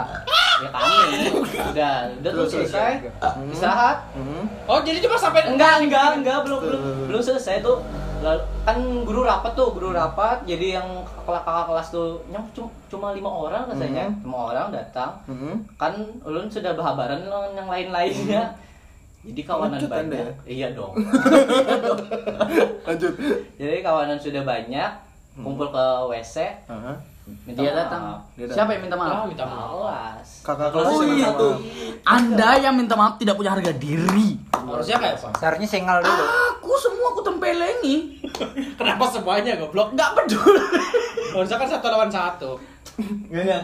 [0.58, 0.98] Ya kami.
[1.70, 2.70] Udah, udah tuh Terus, terus.
[2.70, 2.92] selesai.
[3.18, 3.50] Hmm.
[3.50, 3.98] Istirahat.
[4.14, 4.42] Heeh.
[4.66, 7.82] Oh, jadi cuma sampai Enggak, enggak, enggak, belum belum belum selesai tuh.
[8.18, 10.42] Lalu, kan guru rapat tuh, guru rapat.
[10.42, 12.44] Jadi yang kakak kakak kelas tuh yang
[12.90, 14.26] cuma, lima orang rasanya, Mhm.
[14.26, 15.10] lima orang datang.
[15.26, 15.54] Heeh.
[15.78, 18.42] Kan ulun sudah berhabaran dengan yang lain-lainnya.
[19.22, 20.36] Jadi kawanan Lanjut Anda banyak.
[20.46, 20.94] Iya dong.
[22.86, 23.12] Lanjut.
[23.58, 24.90] Jadi kawanan sudah banyak,
[25.36, 26.96] kumpul ke WC, Heeh.
[26.96, 27.17] minta
[27.48, 28.20] Dia datang.
[28.34, 28.56] Dia datang.
[28.56, 29.24] Siapa yang minta maaf?
[29.24, 30.20] minta maaf.
[30.40, 31.54] Kakak kelas Oh iya tuh.
[31.56, 32.08] maaf.
[32.08, 34.36] Anda yang minta maaf tidak punya harga diri.
[34.52, 35.28] Harusnya kayak apa?
[35.36, 36.24] Seharusnya sengal dulu.
[36.54, 37.96] Aku semua aku tempelengi.
[38.78, 39.92] Kenapa semuanya goblok?
[39.92, 40.62] Nggak peduli.
[41.32, 42.50] Harusnya kan satu lawan satu.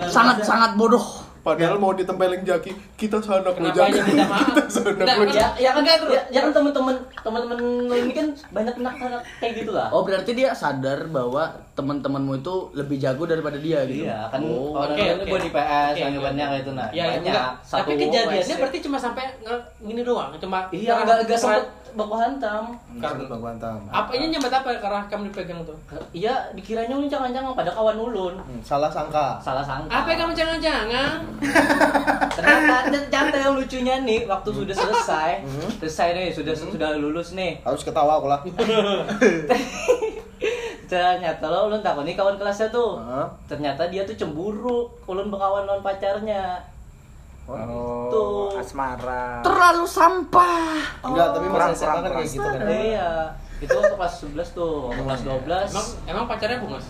[0.09, 1.03] Sangat sangat bodoh.
[1.45, 4.49] Padahal mau ditempelin jaki, kita minta maaf?
[4.65, 7.59] Kita Nggak, lo kan- Ya, ya kan Enggak, ya, ya kan teman-teman teman-teman
[7.93, 9.93] ini kan banyak anak-anak kayak gitu lah.
[9.93, 14.07] Oh berarti dia sadar bahwa teman-temanmu itu lebih jago daripada dia gitu.
[14.07, 14.73] Iya, kan Oh.
[14.73, 15.27] orang Oke, lain oke.
[15.27, 16.89] gue di PS, Oke, yang banyak itu nah.
[16.89, 17.21] Ya, banyak.
[17.27, 17.49] enggak.
[17.61, 22.15] Satu Tapi kejadiannya berarti cuma sampai nge- gini doang, cuma Iya, enggak enggak sempet baku
[22.17, 22.65] hantam.
[22.93, 23.77] Karena Karena Bang Bantam.
[23.89, 25.79] apa ini nyambat apa karena kamu dipegang tuh?
[26.11, 28.35] Iya, dikiranya ulun jangan-jangan pada kawan ulun.
[28.37, 29.39] Hmm, Salah sangka.
[29.39, 29.91] Salah sangka.
[29.93, 31.23] Apa yang kamu jangan-jangan?
[32.35, 35.71] Ternyata ternyata yang lucunya nih waktu sudah selesai, Hmm.
[35.77, 37.63] selesai nih sudah sudah lulus nih.
[37.63, 38.43] Harus ketawa aku lah.
[40.85, 43.01] Ternyata lo ulun takut nih kawan kelasnya tuh.
[43.01, 43.27] Heeh.
[43.49, 46.61] Ternyata dia tuh cemburu ulun berkawan lawan pacarnya.
[47.45, 48.57] Oh, Tuh.
[48.57, 49.45] asmara.
[49.45, 50.81] Terlalu sampah.
[51.05, 52.69] Enggak, tapi Kurang, masa SMA kan kurang, kayak gitu kan.
[52.73, 53.11] Iya.
[53.61, 55.69] Itu waktu kelas 11 tuh, waktu kelas 12.
[55.69, 56.87] Emang emang pacarnya bungas?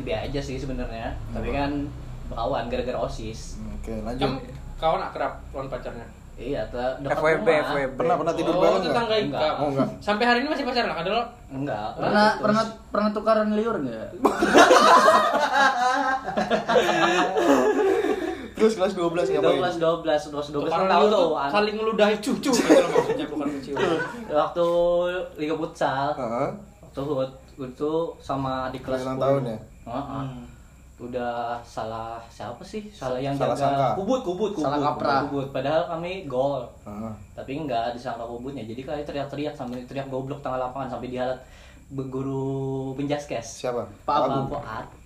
[0.00, 1.12] Ibe aja sih sebenarnya.
[1.36, 1.84] Tapi kan
[2.32, 3.60] berkawan gara-gara OSIS.
[3.76, 4.40] Oke, lanjut.
[4.80, 6.08] Kawan akrab lawan pacarnya?
[6.34, 7.70] Iya, dekat FWB, rumah.
[7.70, 7.94] FWB.
[7.94, 9.38] Pernah pernah tidur oh, bareng tetangga enggak?
[9.38, 9.48] Ika.
[9.54, 9.86] Oh, enggak.
[10.02, 11.22] Sampai hari ini masih pacaran lo?
[11.46, 11.86] Enggak.
[11.94, 12.42] Pernah putus.
[12.42, 14.08] pernah pernah tukaran liur nggak?
[18.54, 19.58] Terus kelas 12 ngapain?
[19.58, 21.10] 12 12 12 12 Tukaran tahu tuh.
[21.10, 23.74] tuh an- saling ngeludahi cucu gitu loh maksudnya bukan kecil.
[24.26, 24.66] Waktu
[25.36, 26.48] Liga Futsal, Heeh.
[26.80, 29.22] waktu hut itu sama di kelas Ulang 10.
[29.22, 29.58] tahun ya?
[29.84, 30.24] Heeh.
[31.04, 32.88] Udah salah siapa sih?
[32.88, 33.88] Salah yang Salah jaga sangka.
[34.00, 34.64] kubut kubut kubut.
[34.64, 35.20] Salah kaprah.
[35.28, 35.46] kubut.
[35.52, 36.64] Padahal kami gol.
[36.86, 37.12] Heeh.
[37.36, 38.64] Tapi enggak disangka kubutnya.
[38.64, 41.38] Jadi kalian teriak-teriak sampai teriak goblok tengah lapangan sampai dihalat
[41.90, 42.46] guru
[42.94, 43.60] penjaskes.
[43.60, 43.84] Siapa?
[44.02, 44.56] Pak Pak Abu.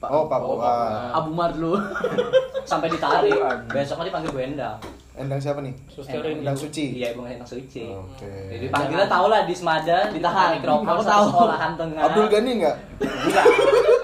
[0.07, 1.11] Oh, Pak Oh, Fuad.
[1.13, 1.75] Abu Marlu.
[2.71, 3.35] Sampai ditarik.
[3.67, 4.79] Besoknya dipanggil Bu Endang.
[5.13, 5.75] Endang siapa nih?
[5.87, 6.55] Suster Endang.
[6.55, 6.95] Suci.
[6.95, 7.91] Iya, Ibu Endang Suci.
[7.91, 8.31] Oke.
[8.49, 11.27] Jadi panggilnya tau lah di Semada ditahan mikrofon Aku satu tahu.
[11.35, 12.03] sekolahan tengah.
[12.05, 12.77] Abdul Ghani enggak?
[13.03, 13.45] Enggak.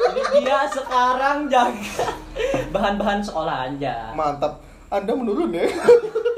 [0.05, 2.07] Jadi dia sekarang jaga
[2.69, 4.11] bahan-bahan sekolahan aja.
[4.13, 4.59] Mantap.
[4.89, 5.67] Anda menurun ya?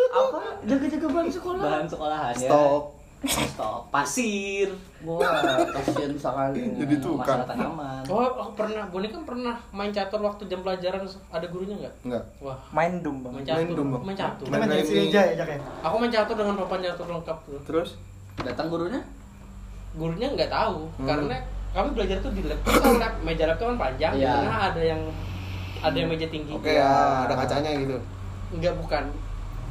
[0.09, 0.41] Apa?
[0.65, 1.61] Jaga-jaga bahan sekolah.
[1.61, 2.49] Bahan sekolahan ya.
[2.49, 2.83] Stop.
[3.27, 3.81] Stok.
[3.91, 4.69] Pasir.
[5.05, 5.21] Wah,
[5.75, 6.61] kasihan sekali.
[6.81, 7.37] Jadi tukang.
[7.37, 8.03] Masalah tanaman.
[8.09, 11.95] Oh, oh, pernah, Boni kan pernah main catur waktu jam pelajaran ada gurunya nggak?
[12.05, 12.25] Enggak.
[12.41, 13.37] Wah, Main dum, Bang.
[13.37, 14.03] main Main catur, dong, Bang.
[14.03, 14.45] main catur.
[14.49, 15.45] Kita main sini aja ya.
[15.85, 17.61] Aku main catur dengan papan catur lengkap tuh.
[17.69, 17.89] Terus?
[18.41, 19.01] Datang gurunya?
[19.93, 21.09] Gurunya nggak tahu Hmm.
[21.09, 21.37] karena
[21.73, 22.61] kami belajar tuh di lab.
[22.65, 24.33] Kan lab meja lab tuh kan panjang, di Iya.
[24.33, 25.01] tengah ada yang
[25.77, 26.53] ada yang meja tinggi.
[26.53, 27.97] Oke ya, ada kacanya gitu.
[28.53, 29.05] Enggak bukan.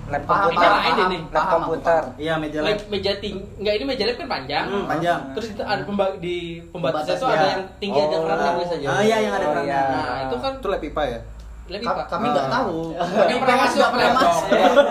[0.05, 0.69] Lab Paham, komputer.
[0.69, 1.17] paham, ini.
[1.23, 2.01] Lab Paham, komputer.
[2.15, 2.67] Iya, meja lab.
[2.67, 3.41] Lab meja tinggi.
[3.55, 4.65] Enggak ini meja lab kan panjang.
[4.67, 5.19] Hmm, panjang.
[5.33, 6.37] Terus itu ada pemba- di
[6.67, 7.51] pembatasnya Pembatas, itu ada ya.
[7.51, 8.21] yang tinggi ada Oh.
[8.21, 8.87] kerannya biasanya.
[8.87, 9.73] Ah, iya yang ada Oh, kerannya.
[9.73, 9.83] iya.
[9.91, 11.19] Nah, itu kan Itu lab pipa ya?
[11.65, 12.05] lebih pak.
[12.07, 12.53] kami nggak Ah.
[12.53, 12.77] tahu.
[12.93, 14.37] Kami pernah masuk nggak pernah lab dong.
[14.37, 14.85] masuk.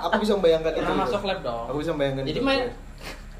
[0.00, 0.80] Aku, bisa membayangkan itu.
[0.82, 1.64] Pernah masuk lab dong.
[1.64, 2.60] Aku bisa membayangkan Jadi main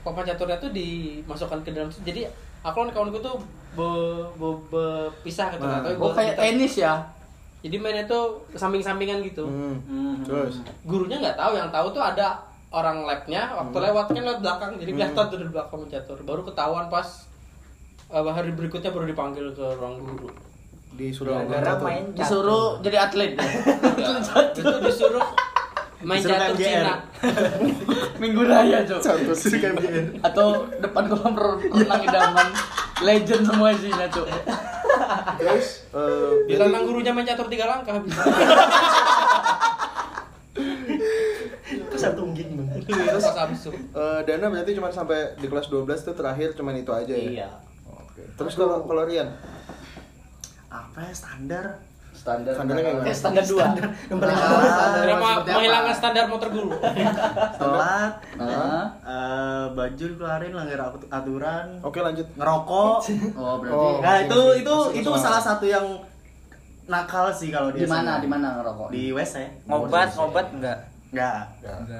[0.00, 1.90] papan caturnya tuh dimasukkan ke dalam.
[1.90, 2.20] Jadi
[2.62, 3.34] aku dan kawanku tuh
[3.72, 3.88] be,
[4.32, 5.82] be, berpisah gitu Nah.
[5.82, 6.94] Tapi Oh gua- kayak tenis ya.
[7.60, 9.44] Jadi mainnya tuh samping-sampingan gitu.
[9.44, 10.24] Hmm.
[10.24, 14.70] Terus Gurunya nggak tahu, yang tahu tuh ada orang labnya waktu lewat kan lewat belakang
[14.78, 17.26] jadi kelihatan tuh di belakang catur baru ketahuan pas
[18.14, 20.30] uh, hari berikutnya baru dipanggil ke ruang guru
[20.94, 21.86] disuruh catur.
[21.86, 23.38] main Disuruh jadi atlet.
[24.58, 25.22] itu disuruh
[26.02, 26.66] main Disuruh catur KMJR.
[26.66, 26.94] Cina
[28.22, 29.00] Minggu raya, Cok.
[30.20, 32.48] Atau depan kolam renang idaman.
[33.00, 34.26] Legend semua isinya, Cok.
[35.36, 38.22] Terus eh, di berarti- tangan gurunya main catur tiga langkah bisa
[41.70, 46.54] Itu satu ungging itu tuh eh, Dana berarti cuma sampai di kelas 12 tuh terakhir
[46.54, 47.30] cuman itu aja ya.
[47.46, 47.48] Iya.
[47.86, 48.22] Oke.
[48.34, 49.30] Terus kalau kalau Rian
[50.66, 51.82] Apa ya standar?
[52.20, 52.52] Standar.
[52.52, 53.06] Standarnya kayak gimana?
[53.06, 53.64] Kayak standar dua.
[54.10, 55.30] Yang paling Standar seperti apa?
[55.50, 56.68] menghilangkan standar motor guru
[57.60, 58.12] Telat.
[59.00, 61.66] Eh, baju dikeluarin langgar atu- aturan.
[61.80, 62.26] Oke lanjut.
[62.34, 62.98] Ngerokok.
[63.40, 63.96] Oh, berarti Oh.
[64.00, 65.86] Nah, itu itu itu salah satu yang
[66.86, 68.20] nakal sih kalau di mana?
[68.20, 68.88] Di mana ngerokok?
[68.90, 69.34] Di WC.
[69.64, 70.78] Ngobat, ngobat enggak?
[71.10, 71.40] Enggak.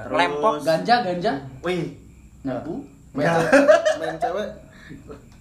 [0.06, 1.32] Lempok, Ganja, ganja?
[1.62, 1.96] Wih,
[2.42, 2.84] Nyabu?
[3.10, 3.52] Main cewek,
[3.98, 4.48] main cewek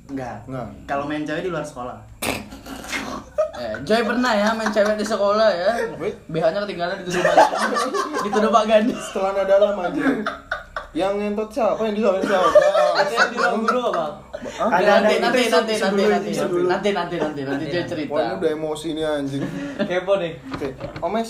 [0.07, 0.37] enggak.
[0.45, 0.67] enggak.
[0.87, 1.97] Kalau main cewek di luar sekolah.
[3.57, 5.71] Eh, Joy pernah ya main cewek di sekolah ya.
[5.97, 6.15] Wait.
[6.29, 7.35] BH-nya ketinggalan dituduh Pak
[8.27, 8.93] dituduh Pak Gandhi.
[8.93, 10.05] Setelah nada dalam anjir.
[10.89, 12.49] Yang ngentot siapa yang disalahin siapa?
[13.13, 14.05] Yang di ruang guru apa?
[14.73, 16.31] Nanti nanti nanti nanti nanti
[16.65, 18.11] nanti nanti nanti nanti Joy cerita.
[18.13, 19.43] Wah ini udah emosi nih anjing.
[19.85, 20.33] Kepo nih.
[20.49, 20.67] Oke,
[21.05, 21.29] Omes,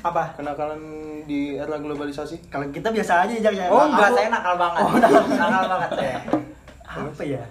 [0.00, 0.32] Apa?
[0.36, 0.80] kenakalan
[1.28, 2.48] di era globalisasi?
[2.48, 3.50] Kalau kita biasa aja ya.
[3.52, 3.66] ya.
[3.68, 4.80] Oh enggak, saya nakal banget.
[4.80, 5.22] Oh, nakal.
[5.44, 6.16] nakal banget saya.
[6.96, 7.42] apa ya?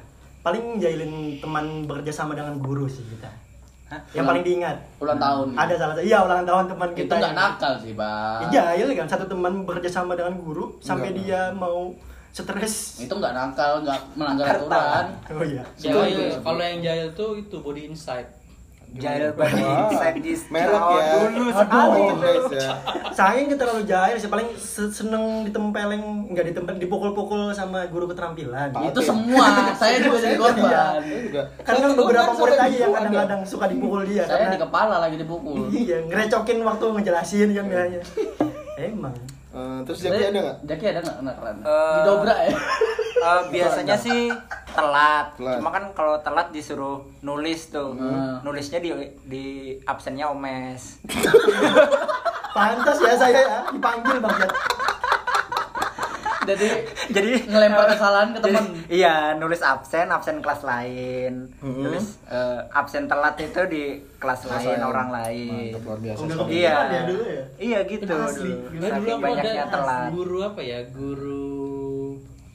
[0.41, 3.44] Paling jahilin teman bekerja sama dengan guru sih kita.
[3.85, 4.01] Hah?
[4.11, 4.77] Yang paling diingat.
[4.97, 5.47] Ulang tahun.
[5.53, 6.03] Ada salah satu.
[6.03, 7.13] Iya, ulang tahun teman Itu kita.
[7.15, 8.37] nggak yang- nakal sih, Pak.
[8.41, 11.21] Iya, jahil kan satu teman bekerja sama dengan guru sampai Enggak.
[11.21, 11.93] dia mau
[12.31, 12.75] stres.
[12.99, 15.05] Itu nggak nakal, nggak melanggar aturan.
[15.29, 15.63] Oh iya.
[15.75, 18.25] jahil kalau yang jahil tuh itu body insight
[18.95, 20.41] Jahil banget, sadis.
[20.47, 21.27] merek Oh, ya.
[21.27, 22.01] Dulu Aduh, sekali.
[22.15, 22.69] guys ya.
[23.11, 28.71] Saya yang terlalu jahil sih paling se- seneng ditempeleng enggak ditempel dipukul-pukul sama guru keterampilan.
[28.71, 29.73] Itu semua.
[29.73, 30.63] Saya juga jadi korban.
[30.63, 31.41] Saya juga.
[31.61, 35.15] Karena Saya beberapa murid aja yang kadang-kadang suka dipukul dia Saya karena di kepala lagi
[35.17, 35.67] dipukul.
[35.75, 38.01] iya ngerecokin waktu ngejelasin kan biasanya.
[38.77, 39.15] Emang.
[39.55, 40.57] Eh, terus Jaki ada nggak?
[40.67, 41.55] Jaki ada nggak kenakalan?
[41.63, 42.51] Eh, Didobrak ya?
[43.15, 44.21] Eh, biasanya sih
[44.75, 45.39] telat.
[45.39, 45.57] Telat.
[45.63, 47.95] Cuma kan kalau telat disuruh nulis tuh.
[47.95, 48.43] Hmm.
[48.43, 48.91] Nulisnya di
[49.23, 49.45] di
[49.87, 50.99] absennya omes.
[52.55, 54.51] Pantas ya saya ya dipanggil banget.
[56.45, 56.67] Jadi
[57.15, 58.63] Jadi ngelempar kesalahan ke teman.
[58.63, 61.33] Jadi, iya, nulis absen, absen kelas lain.
[61.57, 61.81] Mhm.
[61.81, 63.83] Nulis eh, absen telat itu di
[64.15, 64.83] kelas, Kelas lain lain.
[64.83, 65.71] orang lain.
[65.71, 66.21] Mantap, luar biasa.
[66.23, 66.49] Sekali.
[66.55, 66.73] Iya.
[66.85, 67.43] ya dulu ya.
[67.57, 68.41] Iya gitu Itu asli.
[68.45, 68.65] dulu.
[68.71, 70.09] Dulu Saking banyaknya telat.
[70.11, 71.55] guru apa ya guru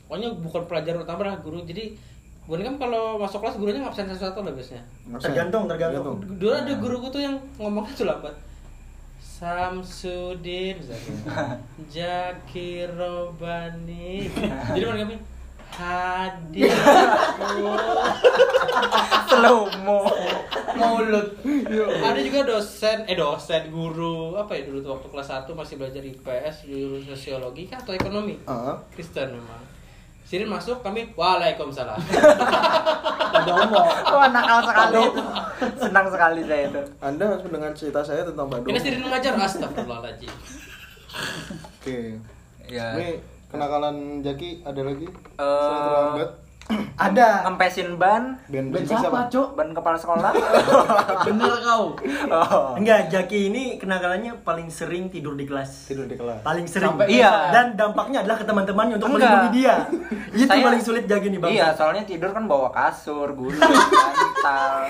[0.02, 1.94] pokoknya bukan pelajaran utama lah guru jadi
[2.42, 4.82] gue kan kalau masuk kelas gurunya ngabsen sesuatu lah biasanya
[5.22, 6.18] Tergantung, tergantung.
[6.26, 8.34] dulu ada guruku tuh yang ngomongnya tuh lambat
[9.40, 10.76] Samsudin
[11.96, 14.28] Jaki Robani.
[14.76, 15.24] Jadi mereka bilang
[15.80, 16.68] hadir
[19.32, 20.04] Slow mo.
[20.76, 21.40] Mulut.
[22.04, 26.02] ada juga dosen eh dosen guru apa ya dulu tuh waktu kelas 1 masih belajar
[26.04, 28.36] IPS jurusan sosiologi kah atau ekonomi?
[28.44, 29.79] Ah, Kristen memang
[30.30, 31.98] Sirin masuk kami waalaikumsalam
[34.14, 35.02] Wah nakal sekali.
[35.74, 36.82] Senang sekali saya itu.
[37.02, 38.70] Anda harus mendengar cerita saya tentang Bandung.
[38.70, 40.30] ini Sirin mengajar astagfirullahaladzim
[41.82, 41.98] Oke.
[42.70, 42.94] Ya.
[42.94, 43.18] Ini
[43.50, 45.10] kenakalan Jaki ada lagi?
[45.10, 46.30] Eh, Selain terlambat.
[47.00, 47.44] Ada.
[47.44, 49.48] Ngempesin ban, Ben, Ben ben siapa, Cok?
[49.54, 50.30] ban kepala sekolah.
[51.26, 51.84] Bener kau.
[52.28, 52.68] oh.
[52.74, 55.86] Enggak, Jaki ini kenakalannya paling sering tidur di kelas.
[55.86, 56.40] Tidur di kelas.
[56.40, 56.92] Paling sering.
[56.92, 57.50] Sampai- Iya.
[57.50, 59.20] Dan dampaknya adalah ke teman-temannya untuk Enggak.
[59.22, 59.76] melindungi dia.
[60.36, 61.50] Itu Saya- paling sulit Jaki nih, Bang.
[61.50, 64.86] Iya, soalnya tidur kan bawa kasur, gulung, bantal.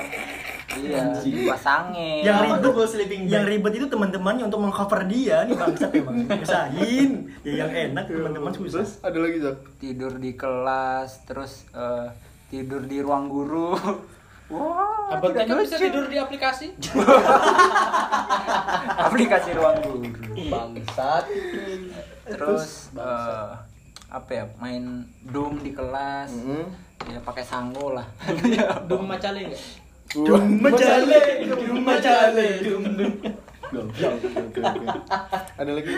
[0.81, 1.03] Iya,
[1.47, 2.21] pasangin.
[2.23, 3.31] Yang Apa ribet tuh sleeping bag?
[3.31, 6.15] yang ribet itu teman-temannya untuk mengcover dia nih bangsat emang.
[6.27, 7.11] Usahain.
[7.41, 8.81] Ya yang enak teman-teman susah.
[8.81, 9.57] Terus ada lagi Jak.
[9.77, 12.07] tidur di kelas, terus eh,
[12.49, 13.75] tidur di ruang guru.
[14.51, 16.75] Wah, Abang tidak kan bisa tidur di aplikasi
[19.07, 20.03] aplikasi ruang guru.
[20.49, 21.25] Bangsat.
[22.27, 23.51] Terus eh,
[24.11, 24.45] apa ya?
[24.59, 26.31] Main Doom di kelas.
[26.35, 26.65] Mhm.
[27.09, 28.05] Ya pakai sanggul lah.
[28.85, 29.63] Dum macale enggak?
[30.13, 32.83] Dum macale, dum macale, dum.
[35.55, 35.95] Ada lagi?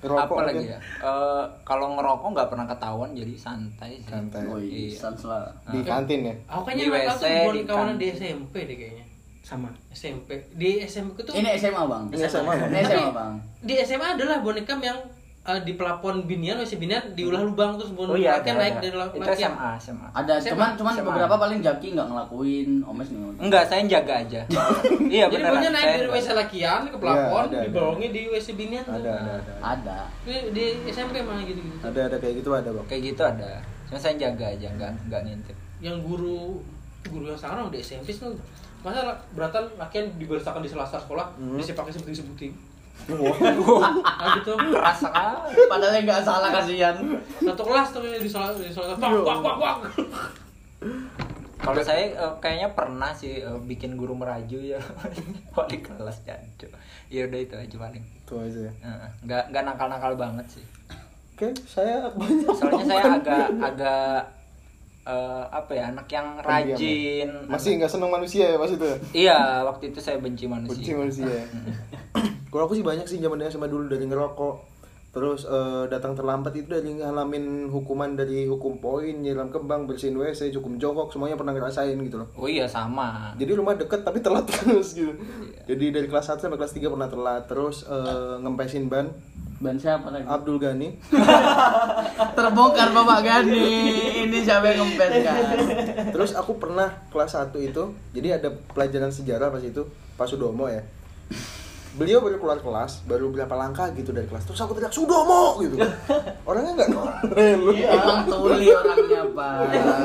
[0.00, 4.46] Ngerokok apa lagi ya Eh, kalau ngerokok nggak pernah ketahuan jadi santai sih Santai.
[4.46, 4.96] Oh iya, Iya.
[4.96, 5.44] sans lah.
[5.66, 6.34] Di kantin ya?
[6.48, 7.22] Aku kayaknya Di WC,
[7.52, 8.06] di kawanan di.
[8.10, 9.04] SMP deh kayaknya.
[9.42, 10.38] sama SMP.
[10.52, 12.04] Di SMP tuh Ini SMA bang.
[12.08, 12.70] Ini SMA, Bang.
[12.70, 13.32] Ini SMA bang.
[13.60, 15.00] di SMA adalah boneka yang
[15.42, 18.72] eh, di pelapon binian, WC binian diulah lubang terus boneka oh iya latihan ada, naik
[18.72, 18.82] ada.
[18.82, 19.24] dari la- itu.
[19.34, 20.50] SMA SMA Ada, SMA.
[20.50, 21.06] cuman cuman SMA.
[21.06, 23.18] beberapa paling Jaki nggak ngelakuin, Omes nih.
[23.40, 24.40] enggak saya jaga aja
[25.10, 26.10] iya Jadi beneran pokoknya naik saya dari.
[26.10, 27.66] WC lakian ke pelapon, Iya, ada, ada.
[27.66, 28.84] dibolongi di WC binian.
[28.84, 28.94] tuh.
[28.94, 29.52] Ada, ada, ada.
[29.64, 29.98] Ada.
[30.22, 31.76] Di, di SMP malah gitu-gitu.
[31.80, 32.86] Ada, ada kayak gitu ada, Bang.
[32.86, 33.50] kayak gitu ada
[33.82, 36.62] cuma saya jaga aja enggak enggak ngintip Yang guru
[37.04, 38.38] guru yang sekarang di SMP tuh
[38.80, 39.02] masa
[39.34, 41.58] beratan latihan diberitakan di sela-sela sekolah, Hmm.
[41.58, 42.52] bisa pakai sebuting-sebuting.
[42.54, 42.69] Wah.
[43.10, 44.52] Nah gitu.
[44.76, 46.94] rasa kali Padahal nggak salah kasihan.
[47.42, 49.78] Satu kelas tuh di sekolah di sekolah wak wak wak wak.
[51.60, 54.80] kalau saya eh, kayaknya pernah sih eh, bikin guru meraju ya
[55.56, 56.72] wali kelas jancuk
[57.12, 58.72] ya udah itu aja paling Itu aja ya.
[59.28, 60.64] Nggak nggak nakal nakal banget sih
[61.36, 64.39] Oke, saya banyak soalnya saya agak agak
[65.02, 66.74] eh, apa ya anak yang Pendiam ya?
[66.76, 68.96] rajin Masih nggak seneng manusia ya pas itu ya?
[69.12, 71.44] iya waktu itu saya benci manusia Benci manusia ya.
[72.50, 74.82] Kalau aku sih banyak sih zaman SMA dulu dari ngerokok.
[75.10, 80.54] Terus eh, datang terlambat itu dari ngalamin hukuman dari hukum poin, nyiram kembang, bersihin WC,
[80.54, 82.30] cukup jongkok, semuanya pernah ngerasain gitu loh.
[82.38, 85.10] oh iya sama Jadi rumah deket tapi telat terus gitu.
[85.10, 85.74] Iya.
[85.74, 87.42] Jadi dari kelas 1 sampai kelas 3 pernah telat.
[87.50, 89.10] Terus eh, ngempesin ban
[89.60, 90.24] Ban siapa lagi?
[90.24, 90.88] Abdul Ghani.
[92.38, 93.68] Terbongkar Bapak Gani.
[94.40, 95.36] Ini siapa yang ngempes kan?
[96.16, 97.82] Terus aku pernah kelas 1 itu,
[98.16, 99.84] jadi ada pelajaran sejarah pas itu,
[100.16, 100.80] Pak Sudomo ya.
[102.00, 104.48] Beliau baru keluar kelas, baru berapa langkah gitu dari kelas.
[104.48, 105.76] Terus aku teriak Sudomo gitu.
[106.48, 107.02] Orangnya nggak lu.
[107.76, 109.52] Emang tuli orangnya pak.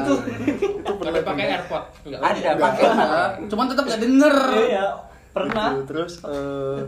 [0.03, 1.83] Itu pernah ada pakai airpod.
[2.03, 2.19] Enggak.
[2.19, 2.83] ada pakai
[3.47, 4.35] Cuman tetap gak denger.
[4.67, 4.87] iya
[5.31, 5.83] pernah Gitu.
[5.87, 6.79] Terus eh,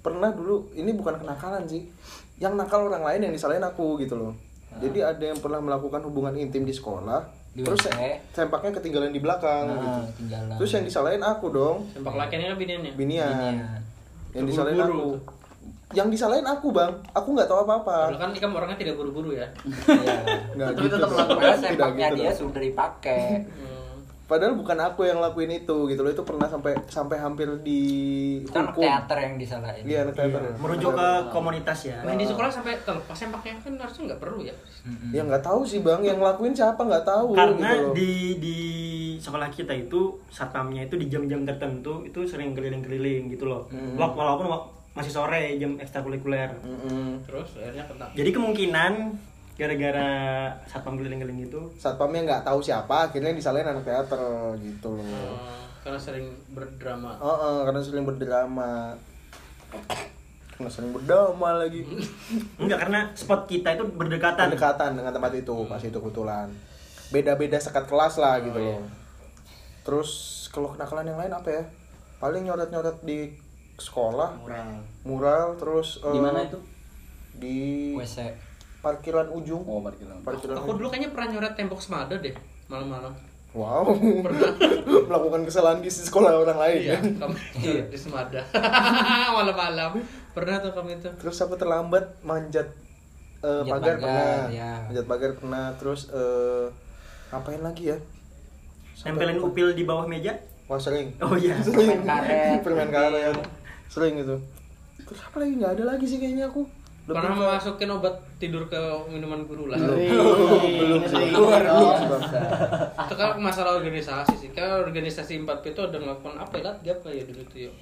[0.00, 1.84] pernah dulu ini bukan kenakalan sih.
[2.40, 4.32] Yang nakal orang lain yang disalahin aku gitu loh.
[4.76, 7.22] Jadi ada yang pernah melakukan hubungan intim di sekolah.
[7.50, 7.94] Di terus se-
[8.32, 10.00] sempaknya ketinggalan di belakang Nah, gitu.
[10.12, 10.56] ketinggalan.
[10.58, 12.92] Terus yang disalahin aku dong, Sempak lakiannya kan biniannya.
[12.92, 13.30] binian.
[13.30, 13.80] Binian.
[14.32, 14.90] Yang disalahin aku.
[14.98, 15.14] tuh.
[15.94, 16.92] Yang disalahin aku, Bang.
[17.12, 18.10] Aku nggak tahu apa-apa.
[18.10, 19.46] Padahal kan Ikam orangnya tidak buru-buru ya.
[19.62, 20.18] Iya.
[20.52, 20.94] Nggak Tapi gitu.
[20.98, 21.38] tetap melakukan.
[21.38, 23.22] Tidak sempaknya gitu dia sudah dipakai.
[24.24, 26.08] Padahal bukan aku yang lakuin itu gitu loh.
[26.08, 27.80] Itu pernah sampai sampai hampir di
[28.42, 28.72] hukum.
[28.74, 29.84] teater yang disalahin.
[29.84, 30.40] Iya, anak teater.
[30.40, 34.40] Iya, merujuk ke komunitas ya Main di sekolah sampai terlepas sempaknya kan harusnya nggak perlu
[34.40, 34.54] ya.
[34.82, 35.10] Mm-mm.
[35.10, 37.92] Ya nggak tahu sih bang, yang ngelakuin siapa nggak tahu karena gitu loh.
[37.92, 38.58] di di
[39.16, 43.94] sekolah kita itu satpamnya itu di jam-jam tertentu itu sering keliling-keliling gitu loh Hmm.
[43.94, 44.48] Wak- walaupun
[44.92, 47.20] masih sore jam ekstrakurikuler Mm-mm.
[47.22, 48.06] Terus akhirnya kena.
[48.12, 48.92] jadi kemungkinan
[49.54, 50.10] gara-gara
[50.66, 54.20] satpam keliling-keliling itu Satpamnya nggak tahu siapa, akhirnya disalahin anak teater
[54.58, 55.04] gitu loh.
[55.06, 57.14] Hmm, karena sering berdrama.
[57.22, 58.98] Oh, oh, karena sering berdrama.
[60.58, 61.86] Karena sering berdrama lagi.
[62.62, 66.50] enggak karena spot kita itu berdekatan Pendekatan dengan tempat itu pas itu kebetulan.
[67.14, 68.82] Beda-beda sekat kelas lah gitu loh.
[69.86, 70.10] Terus
[70.50, 71.62] kalau kenakalan yang lain apa ya?
[72.18, 73.36] Paling nyoret-nyoret di
[73.74, 74.70] sekolah, Mural.
[75.02, 76.58] mural, terus Di eh, mana itu?
[77.34, 77.58] Di
[77.98, 78.18] WC.
[78.84, 79.64] Parkiran ujung.
[79.64, 80.20] Oh, parkiran.
[80.20, 80.76] Parkiran Aku ujung.
[80.78, 82.36] dulu kayaknya pernah nyoret tembok semada deh
[82.68, 83.16] malam-malam.
[83.54, 83.86] Wow,
[85.08, 86.98] melakukan kesalahan di sekolah orang lain Iya, ya.
[87.16, 88.40] kamu nyoret di semada.
[89.38, 89.90] malam-malam.
[90.34, 91.08] Pernah tuh kamu itu.
[91.16, 92.66] Terus aku terlambat manjat
[93.40, 94.72] eh, Manjat pagar, pagar, pernah, ya.
[94.84, 95.64] manjat pagar pernah.
[95.78, 96.66] Terus eh,
[97.30, 97.98] ngapain lagi ya?
[98.92, 99.48] Sampai nempelin lupa.
[99.48, 101.14] upil di bawah meja Wah sering.
[101.24, 101.76] oh iya Sering.
[101.94, 102.58] Permen karet.
[102.60, 103.36] Permen karet.
[103.86, 104.36] Sering itu.
[104.98, 106.66] Terus apa lagi nggak ada lagi sih kayaknya aku.
[107.04, 109.76] Lebih Pernah ke- masukin obat tidur ke minuman guru lah.
[109.76, 110.00] belum
[110.74, 111.28] belum sih.
[111.28, 111.60] Belum
[111.92, 112.24] sih, Bang.
[112.98, 117.14] itu kan masalah organisasi sih kan organisasi 4P itu ada ngelakukan apa ya gap kayak
[117.14, 117.74] ya dulu tuh yuk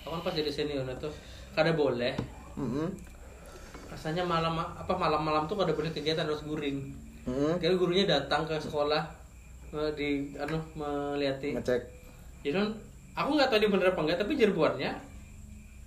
[0.00, 1.08] aku kan pas jadi senior itu
[1.52, 2.14] kada boleh
[2.56, 2.90] Mm-mm.
[3.86, 6.90] rasanya malam apa malam-malam tuh kada boleh kegiatan harus guring
[7.24, 7.54] Mm-mm.
[7.56, 9.06] kira gurunya datang ke sekolah
[9.92, 11.80] di anu melihati Ngecek.
[12.40, 12.68] jadi kan
[13.14, 14.90] aku nggak tahu dia bener apa enggak tapi jerbuannya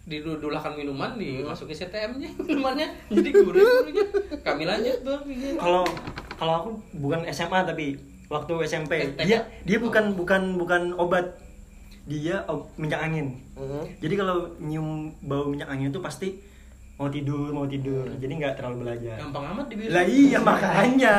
[0.09, 4.05] didulahkan minuman dimasukin CTM-nya minumannya jadi guring gurunya
[4.41, 5.55] kami lanjut bang gitu.
[5.55, 5.83] kalau
[6.33, 7.85] kalau aku bukan SMA tapi
[8.25, 11.37] waktu SMP dia dia bukan bukan bukan obat.
[12.09, 13.37] Dia ob- minyak angin.
[13.53, 13.85] Mm-mm.
[14.01, 16.41] jadi kalau nyium bau minyak angin itu pasti
[16.97, 18.09] mau tidur mau tidur.
[18.17, 19.13] Jadi nggak terlalu belajar.
[19.21, 21.13] Gampang amat dibilang lah iya makanya.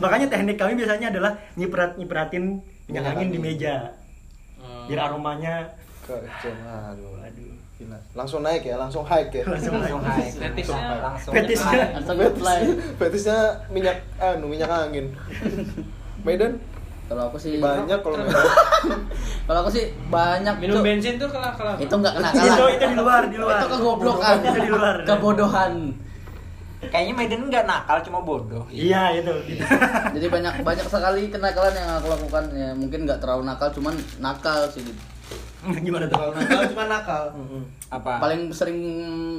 [0.00, 2.56] Makanya teknik kami biasanya adalah nyiprat nyipratin
[2.88, 3.76] minyak Minyak angin di meja.
[4.56, 4.88] Hmm.
[4.88, 5.54] biar aromanya
[6.04, 6.56] Kecil.
[6.56, 7.39] Aduh.
[8.10, 9.42] Langsung naik ya, langsung high ya.
[9.42, 10.32] langsung Langsung naik.
[10.32, 10.52] high.
[10.52, 10.96] Fetisnya.
[11.00, 11.82] Langsung Fetisnya.
[11.94, 12.60] Langsung apply.
[12.96, 15.08] Fetisnya minyak anu minyak angin.
[16.26, 16.60] Medan
[17.06, 18.30] Kalau aku sih banyak kalau nggak
[19.48, 20.84] Kalau aku sih banyak Minum Cuk.
[20.84, 21.74] bensin tuh kalah kalah.
[21.74, 24.36] Itu enggak kena itu itu di luar di luar Itu kegoblokan.
[24.40, 25.72] itu di luar Kebodohan.
[26.80, 28.64] Kayaknya Maiden nggak nakal cuma bodoh.
[28.70, 29.60] iya itu gitu.
[30.14, 34.64] Jadi banyak banyak sekali kenakalan yang aku lakukan ya mungkin nggak terlalu nakal cuman nakal
[34.66, 35.00] sih gitu.
[35.86, 37.24] gimana tuh kalau nakal cuma nakal
[37.90, 38.22] Apa?
[38.22, 38.80] Paling sering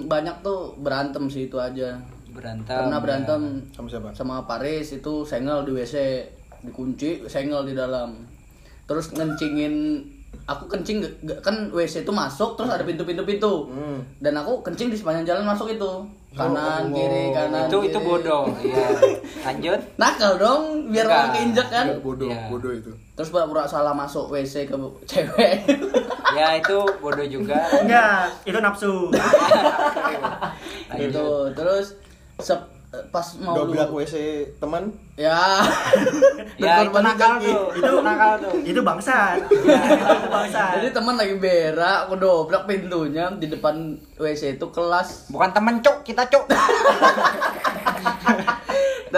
[0.06, 1.98] banyak tuh berantem sih itu aja.
[2.32, 2.64] berantem.
[2.72, 3.42] Karena berantem
[3.76, 5.96] sama siapa sama Paris itu sengel di WC
[6.64, 8.24] dikunci sengel di dalam
[8.88, 10.00] terus ngencingin
[10.44, 11.00] aku kencing
[11.40, 14.02] kan WC itu masuk terus ada pintu-pintu pintu Hmm.
[14.18, 15.92] dan aku kencing di sepanjang jalan masuk itu
[16.32, 18.08] kanan Oh, kiri kanan itu itu kiri.
[18.08, 18.44] bodoh.
[18.64, 18.88] Iya.
[19.44, 19.80] Lanjut.
[19.96, 21.20] nakal dong biar Enggak.
[21.20, 22.42] orang keinjek kan Nggak, bodoh Iya.
[22.48, 24.76] bodoh itu terus pura-pura salah masuk WC ke
[25.12, 25.56] cewek
[26.32, 27.60] Ya itu bodoh juga.
[27.78, 29.12] enggak itu nafsu
[30.98, 31.96] itu terus
[32.38, 34.16] sep- pas mau dobrak lu- WC
[34.60, 35.64] teman ya
[36.60, 37.48] Ya itu nakal kaki.
[37.48, 37.66] tuh.
[37.80, 38.54] Itu nakal tuh.
[38.68, 44.68] itu bangsat itu bangsat Jadi teman lagi berak, aku dobrak pintunya di depan WC itu
[44.76, 45.32] kelas.
[45.32, 46.52] Bukan temen cuk, kita cuk.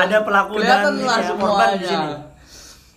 [0.03, 2.07] ada pelaku Kelihatan dan lah ya, korban di sini.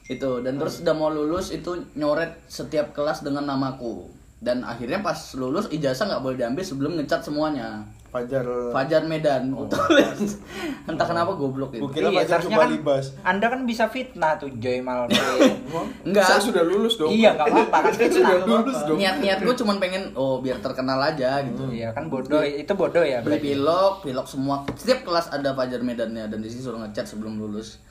[0.06, 4.12] Itu dan terus udah mau lulus itu nyoret setiap kelas dengan namaku.
[4.36, 7.88] Dan akhirnya pas lulus ijazah nggak boleh diambil sebelum ngecat semuanya.
[8.16, 10.40] Fajar Fajar Medan, tulis.
[10.88, 11.84] Entah kenapa goblok itu.
[11.92, 15.12] Kira Iya, Fajar coba kan libas Anda kan bisa fitnah tuh Joy Malve.
[16.06, 16.24] Enggak.
[16.24, 19.76] saya sudah lulus dong iya, enggak apa-apa kan saya sudah lulus dong Niat-niat gue cuman
[19.76, 21.68] pengen oh biar terkenal aja gitu.
[21.68, 23.20] Iya kan bodoh, itu bodoh ya.
[23.20, 24.64] beli pilok, pilok semua.
[24.78, 27.82] Setiap kelas ada Fajar Medannya dan di sini suruh ngecat sebelum lulus.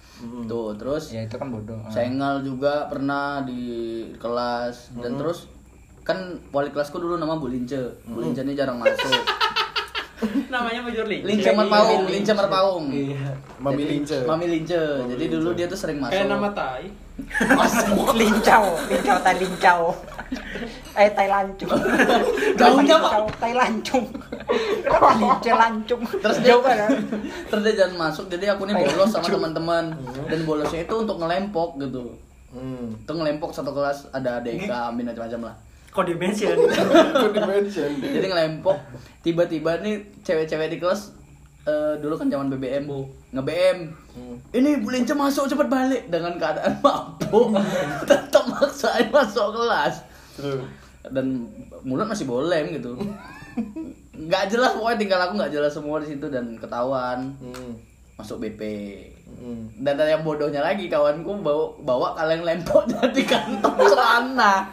[0.48, 1.76] Tuh, terus Ya itu kan bodoh.
[1.92, 5.52] Sengal juga pernah di kelas dan terus
[6.06, 8.00] kan wali kelasku dulu nama Bu Lince.
[8.08, 9.12] Bu Lince ini jarang masuk.
[10.54, 11.26] Namanya Major League.
[11.28, 12.86] Lince Merpaung, Lince Merpaung.
[13.60, 14.80] Mami Lince Mami Lince.
[15.12, 16.16] Jadi dulu dia tuh sering masuk.
[16.16, 16.86] Kayak nama Tai.
[17.56, 18.12] Masuk.
[18.20, 19.96] lincau, lincau tai lincau.
[21.00, 21.72] Eh tai lancung.
[22.60, 23.40] Gaungnya, Pak.
[23.40, 24.06] Tai lancung.
[24.84, 26.02] Kenapa lince lancung?
[26.04, 26.92] Terus dia kan.
[27.52, 28.28] Terus dia jangan masuk.
[28.28, 29.96] Jadi aku nih bolos sama teman-teman.
[30.28, 32.20] Dan bolosnya itu untuk ngelempok gitu.
[32.52, 33.08] hmm.
[33.08, 35.56] Itu ngelempok satu kelas ada ADK, Amin macam-macam lah.
[35.96, 36.58] Kok di mention
[37.16, 38.78] Kok di mention jadi ngelempok.
[39.24, 41.16] Tiba-tiba nih cewek-cewek di kelas
[41.64, 42.86] eh, dulu kan zaman BBM
[43.32, 43.78] nge BM
[44.52, 46.04] ini Bu Lince masuk cepet balik.
[46.12, 47.56] Dengan keadaan mabuk.
[48.04, 50.04] Tetap maksain masuk kelas.
[50.36, 50.68] Terus.
[51.06, 51.46] dan
[51.86, 52.98] mulut masih bolem gitu.
[54.12, 57.32] Nggak jelas pokoknya tinggal aku nggak jelas semua di situ dan ketahuan.
[57.40, 57.72] Hmm.
[58.16, 58.62] masuk BP
[59.36, 59.68] Hmm.
[59.84, 64.72] dan ada yang bodohnya lagi kawanku bawa bawa kaleng lempok di kantong celana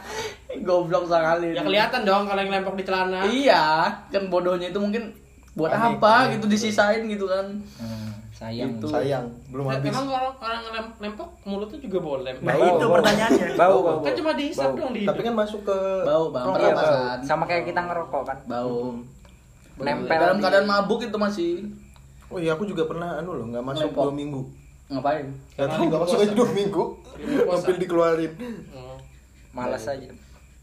[0.59, 3.24] goblok sekali Ya kelihatan dong kalau yang lempok di celana.
[3.24, 3.64] Iya,
[4.07, 5.09] kan bodohnya itu mungkin
[5.53, 6.30] buat Panik, apa panik.
[6.34, 7.46] gitu disisain gitu kan.
[7.76, 8.70] Hmm, sayang.
[8.74, 8.86] Gitu.
[8.86, 12.32] sayang belum Nah, habis Emang orang orang ngelem- lempok mulutnya juga boleh.
[12.38, 12.94] nah Bau, itu bau.
[12.96, 14.18] pertanyaannya Bau, bau, Kan bau.
[14.18, 14.78] cuma dihisap Bau.
[14.78, 16.44] dong di tapi kan masuk ke Bau, Bang.
[16.46, 16.59] rokok.
[16.59, 16.82] Iya, bau.
[16.82, 17.18] Pernapasan.
[17.22, 18.38] Sama kayak kita ngerokok kan.
[18.44, 18.76] Bau.
[19.74, 21.50] Nempel Dalam di- keadaan mabuk itu masih
[22.26, 24.05] oh iya aku juga pernah anu loh nggak masuk Lempok.
[24.07, 24.40] dua minggu
[24.88, 25.26] ngapain?
[25.55, 26.84] Gak tahu nggak masuk aja dua minggu
[27.42, 27.53] puasa.
[27.59, 28.32] mobil dikeluarin
[28.70, 28.96] Oh.
[29.50, 30.09] Malas aja.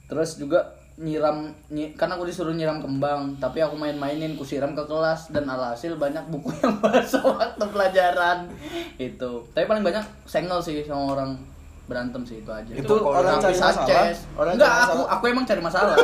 [0.10, 0.60] Terus juga
[0.99, 5.47] nyiram nyi, kan aku disuruh nyiram kembang tapi aku main-mainin ku siram ke kelas dan
[5.47, 8.51] alhasil banyak buku yang basah waktu pelajaran
[8.99, 11.39] itu tapi paling banyak sengel sih sama orang
[11.88, 13.74] berantem sih itu aja Itu orang cari masalah?
[13.80, 14.18] Sanchez.
[14.36, 15.16] Orang enggak cari aku masalah?
[15.16, 15.95] aku emang cari masalah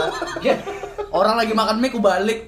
[1.19, 2.39] orang lagi makan mie ku balik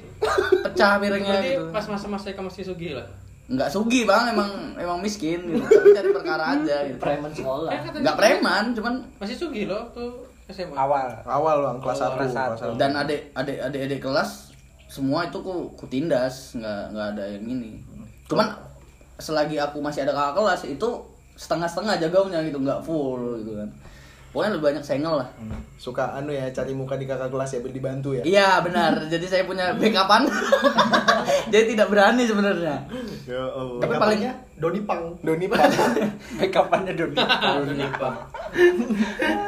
[0.64, 3.08] pecah piringnya Berarti gitu pas masa-masa kamu masih sugih lah.
[3.48, 5.64] Enggak sugi bang, emang emang miskin gitu.
[5.64, 7.00] Tapi cari perkara aja gitu.
[7.00, 7.72] Preman sekolah.
[7.72, 8.94] Eh, Enggak preman, cuman
[9.24, 10.76] Masih sugih loh tuh SMA.
[10.76, 11.08] Awal.
[11.28, 12.48] awal bang kelas Awal, satu kelas satu.
[12.56, 12.74] kelas satu.
[12.80, 14.48] dan adik adik adik adik kelas
[14.88, 17.76] semua itu ku, ku tindas, nggak nggak ada yang ini.
[18.32, 18.48] Cuman
[19.20, 20.90] selagi aku masih ada kakak kelas itu
[21.36, 23.70] setengah-setengah jagaunya gitu, nggak full gitu kan.
[24.28, 25.30] Pokoknya lebih banyak sengel lah.
[25.36, 25.62] Hmm.
[25.78, 28.98] suka anu ya cari muka di kakak kelas ya biar dibantu ya Iya benar.
[29.14, 30.26] Jadi saya punya backupan.
[31.54, 32.76] Jadi tidak berani sebenarnya.
[33.24, 33.44] ya
[33.78, 34.20] Tapi paling
[34.58, 35.60] Doni Pang Doni Pak
[36.36, 37.14] Backupannya Doni.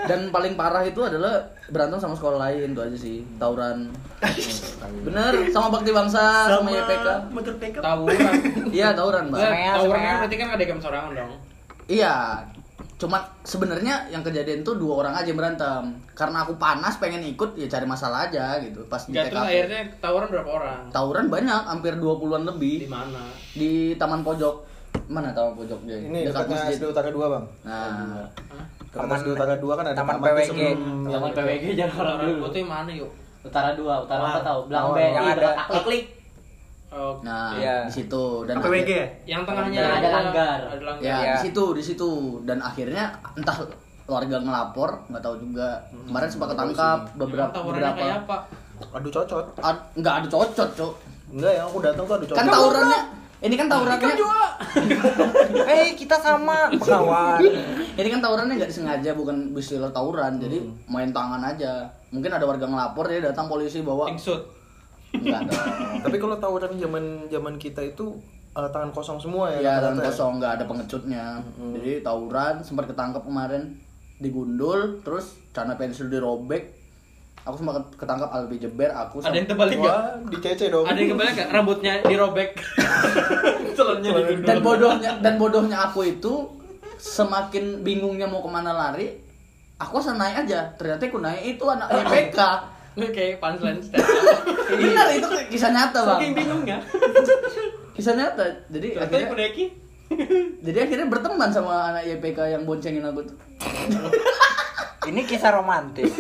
[0.06, 3.90] dan paling parah itu adalah berantem sama sekolah lain tuh aja sih tawuran
[5.02, 8.34] bener sama bakti bangsa sama, YPK motor pickup Tawuran.
[8.70, 11.32] iya tawuran mbak Eh, Semea, Tawuran kan berarti kan ada jam sorangan dong.
[11.88, 12.16] iya
[13.00, 17.66] cuma sebenarnya yang kejadian tuh dua orang aja berantem karena aku panas pengen ikut ya
[17.66, 20.82] cari masalah aja gitu pas di Jatuh TKP akhirnya tawuran berapa orang?
[20.92, 23.24] tawuran banyak hampir 20-an Di lebih mana?
[23.56, 24.56] di taman pojok
[25.08, 28.28] mana taman pojok dia ini dekat masjid SD Utara 2 bang nah
[28.90, 30.60] Taman- SD Utara 2 kan ada Taman PWG.
[31.08, 32.44] Taman PWG jangan orang dulu.
[32.44, 33.12] itu yang mana yuk?
[33.40, 34.60] Utara dua, utara apa tahu?
[34.68, 36.04] BNI Yang ada- belakang klik.
[36.90, 37.86] Oh, nah Iya.
[37.86, 40.58] di situ dan PWG akhir- ya yang tengahnya ada langgar.
[40.68, 41.04] Ada langgar.
[41.04, 41.32] ya Iya.
[41.32, 42.10] di situ di situ
[42.44, 43.58] dan akhirnya entah
[44.04, 47.14] warga ngelapor nggak tahu juga kemarin sempat ketangkap sih.
[47.16, 48.38] beberapa beberapa kayak apa?
[48.92, 49.46] Aduh cocot.
[49.60, 50.94] Ad- nggak ada cocot cok
[51.30, 52.38] Enggak, yang aku datang tuh aduh cocot.
[52.38, 53.02] kan tawurannya
[53.40, 54.10] ini kan tawurannya
[55.64, 57.38] Hei, kita sama kawan.
[58.02, 62.66] ini kan tawurannya nggak disengaja bukan istilah tawuran jadi main tangan aja mungkin ada warga
[62.66, 64.42] ngelapor dia datang polisi bawa Ingsut.
[65.12, 65.58] Ada
[66.00, 68.14] Tapi kalau tawuran zaman zaman kita itu
[68.52, 69.60] eh, tangan kosong semua ya.
[69.60, 70.06] ya dan ya?
[70.06, 71.26] kosong nggak ada pengecutnya
[71.74, 73.74] jadi tawuran sempat ketangkep kemarin
[74.18, 76.76] digundul terus celana pensil dirobek
[77.40, 80.02] aku sempat ketangkap albi jeber aku Ada sama- yang terbalik nggak?
[80.30, 80.86] Dicece dong.
[80.86, 81.50] Ada yang kebalik nggak?
[81.50, 82.50] Rambutnya dirobek.
[83.78, 84.44] Celana digundul.
[84.44, 86.34] dan bodohnya dan bodohnya aku itu
[87.00, 89.16] semakin bingungnya mau ke mana lari
[89.80, 92.40] aku asal naik aja ternyata aku naik itu anak YPK
[92.96, 94.06] Kayak punchline stand.
[94.72, 96.78] benar itu kisah nyata bang Saking bingungnya.
[97.96, 99.66] kisah nyata jadi Ternyata akhirnya aku naiki.
[100.66, 103.38] jadi akhirnya berteman sama anak YPK yang boncengin aku tuh
[105.02, 106.12] Ini kisah romantis.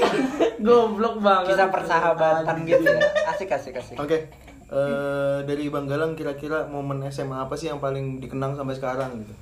[0.57, 2.99] goblok banget Kisah persahabatan gitu ya.
[3.27, 3.95] Asik asik asik.
[3.95, 4.29] Oke.
[4.67, 9.33] eh, dari Bang Galang kira-kira momen SMA apa sih yang paling dikenang sampai sekarang gitu?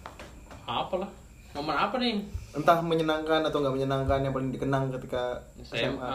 [0.64, 1.10] Apa lah?
[1.54, 2.24] Momen apa nih?
[2.54, 5.96] Entah menyenangkan atau nggak menyenangkan yang paling dikenang ketika SMA.
[5.96, 6.12] SMA.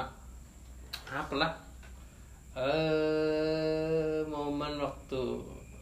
[1.12, 1.52] Apa lah?
[2.56, 5.22] Eh, momen waktu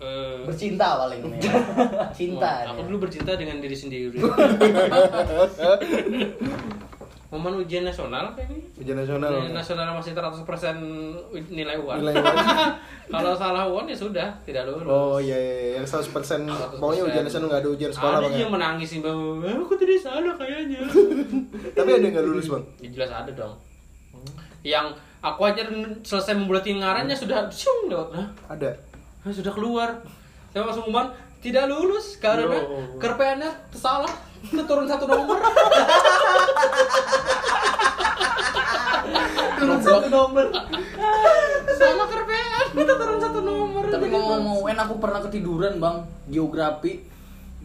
[0.01, 1.53] eh bercinta paling ya.
[2.09, 4.17] cinta Aku dulu bercinta dengan diri sendiri.
[7.31, 8.59] Momen ujian nasional apa ini?
[8.75, 9.31] Ujian nasional.
[9.31, 10.43] Ujian nasional masih 100%
[11.55, 12.03] nilai UAN.
[12.03, 12.35] Nilai UAN.
[13.15, 14.91] Kalau salah UAN ya sudah, tidak lulus.
[14.91, 15.71] Oh iya, iya, iya.
[15.79, 16.11] yang 100%
[16.83, 18.43] pokoknya ujian nasional nggak ada ujian sekolah ada ya?
[18.43, 20.83] yang menangis sih bang, aku tidak salah kayaknya.
[21.79, 22.65] Tapi ada yang nggak lulus bang.
[22.83, 23.55] ya jelas ada dong.
[24.67, 24.87] Yang
[25.21, 25.69] aku aja
[26.01, 28.73] selesai membulatin ngarannya sudah siung lewat nah, Ada.
[29.25, 30.01] nah, sudah keluar.
[30.51, 32.99] Saya langsung umpan tidak lulus karena Yo.
[33.01, 34.11] kerpeannya salah,
[34.51, 35.39] turun satu nomor.
[39.61, 40.47] turun satu nomor
[41.77, 43.85] Sama kerpean, kita turun satu nomor.
[43.89, 45.97] tapi Jadi ngomong-ngomong UN aku pernah ketiduran bang
[46.29, 47.05] geografi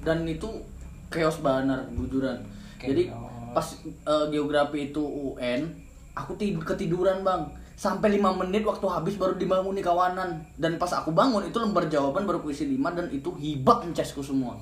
[0.05, 0.61] dan itu
[1.09, 2.37] chaos banget bujuran
[2.77, 3.09] jadi
[3.55, 5.84] pas eh, geografi itu UN
[6.15, 10.89] aku tid- ketiduran bang sampai lima menit waktu habis baru dibangun di kawanan dan pas
[10.95, 14.55] aku bangun itu lembar jawaban baru kuisi 5 dan itu hibak mencesku semua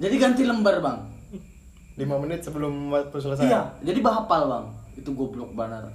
[0.00, 0.98] jadi ganti lembar bang
[2.00, 3.44] 5 menit sebelum waktu selesai.
[3.44, 4.64] iya jadi bahapal bang
[4.96, 5.92] itu goblok banget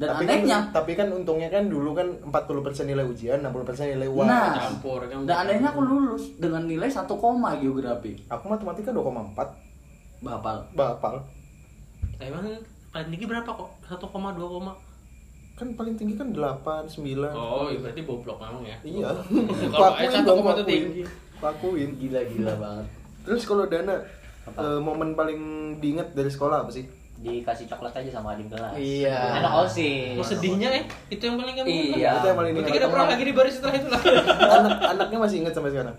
[0.00, 4.08] dan tapi anehnya kan, tapi kan untungnya kan dulu kan 40% nilai ujian, 60% nilai
[4.08, 4.32] UAS.
[4.32, 5.28] Nah, Campur, kan.
[5.28, 8.16] dan anehnya aku lulus dengan nilai 1 koma geografi.
[8.32, 9.44] Aku matematika 2,4
[10.24, 10.56] Bahapal.
[10.72, 11.20] Bapal.
[12.16, 12.48] Emang
[12.90, 13.70] paling tinggi berapa kok?
[13.84, 14.02] 1,2
[14.36, 14.74] koma.
[15.54, 17.30] Kan paling tinggi kan 8, 9.
[17.30, 18.76] Oh, iya berarti boblok memang ya.
[18.82, 19.08] Iya.
[19.68, 20.66] Kalau Pakuin satu dong, koma itu pakuin.
[20.66, 21.02] tinggi.
[21.36, 21.90] Pakuin.
[21.96, 22.86] Gila-gila banget.
[23.20, 23.96] Terus kalau Dana
[24.48, 25.40] eh, momen paling
[25.78, 26.88] diinget dari sekolah apa sih?
[27.20, 28.72] Dikasih coklat aja sama adik kelas.
[28.74, 29.44] Iya.
[29.44, 30.16] Anak OSIS.
[30.16, 32.10] Mau sedihnya eh, itu yang paling kamu Iya.
[32.16, 32.72] Itu yang paling diingat.
[32.72, 34.02] kita pernah lagi di baris setelah itu lah.
[34.56, 35.96] Anak anaknya masih inget sampai sekarang.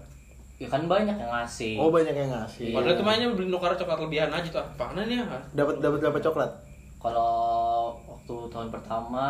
[0.57, 1.73] Ya kan banyak yang ngasih.
[1.77, 2.73] Oh, banyak yang ngasih.
[2.73, 4.61] Padahal itu mainnya beli nukar coklat lebihan aja tuh.
[4.61, 5.25] Apaan nih ya?
[5.53, 6.51] Dapat dapat berapa coklat?
[7.01, 7.33] Kalau
[8.05, 9.25] waktu tahun pertama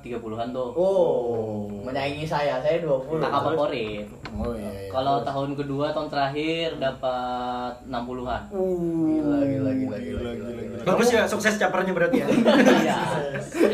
[0.00, 0.72] 30-an tuh.
[0.72, 2.56] Oh, menyaingi saya.
[2.64, 3.20] Saya 20.
[3.20, 4.08] Kakak favorit.
[4.40, 4.72] Oh iya.
[4.72, 4.88] iya.
[4.88, 8.42] Kalau tahun kedua tahun terakhir dapat 60-an.
[8.48, 10.80] Uh, Gila, gila, gila, gila, gila, gila.
[10.88, 12.26] Bagus ya, sukses capernya berarti ya.
[12.80, 12.98] Iya.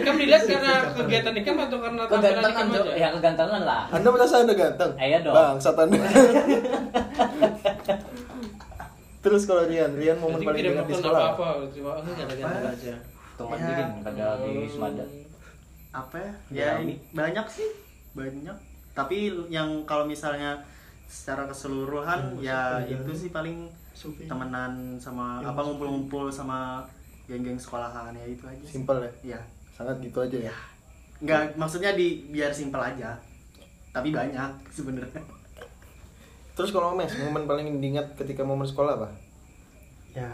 [0.03, 2.83] Kan dilihat karena kegiatan nikam atau karena tampilan Jo.
[2.83, 2.99] aja?
[2.99, 3.87] Ya kegantengan lah.
[3.95, 4.91] Anda merasa Anda ganteng?
[4.99, 5.35] Iya dong.
[5.39, 5.99] Bang, Anda.
[9.27, 11.35] Terus kalau Rian, Rian momen paling diingat di sekolah.
[11.35, 11.67] apa-apa.
[11.75, 13.45] Cuma oh, nggak aja.
[13.55, 13.87] Tungan Ya.
[14.03, 15.05] pada di Wismada.
[15.93, 16.33] apa ya?
[16.51, 16.71] Ya
[17.11, 17.69] banyak sih,
[18.13, 18.57] banyak.
[18.93, 19.17] Tapi
[19.49, 20.57] yang kalau misalnya
[21.07, 23.69] secara keseluruhan ya itu sih paling
[24.27, 26.85] temenan sama apa ngumpul-ngumpul sama
[27.25, 28.61] geng-geng sekolahan ya itu aja.
[28.61, 28.77] sih.
[28.77, 29.13] Simpel ya.
[29.23, 29.41] Iya.
[29.73, 30.55] Sangat gitu aja ya.
[31.19, 33.17] Nggak maksudnya di biar simpel aja.
[33.91, 35.23] Tapi banyak sebenarnya.
[36.53, 39.09] Terus kalau Mes, momen paling diingat ketika momen sekolah apa?
[40.13, 40.33] ya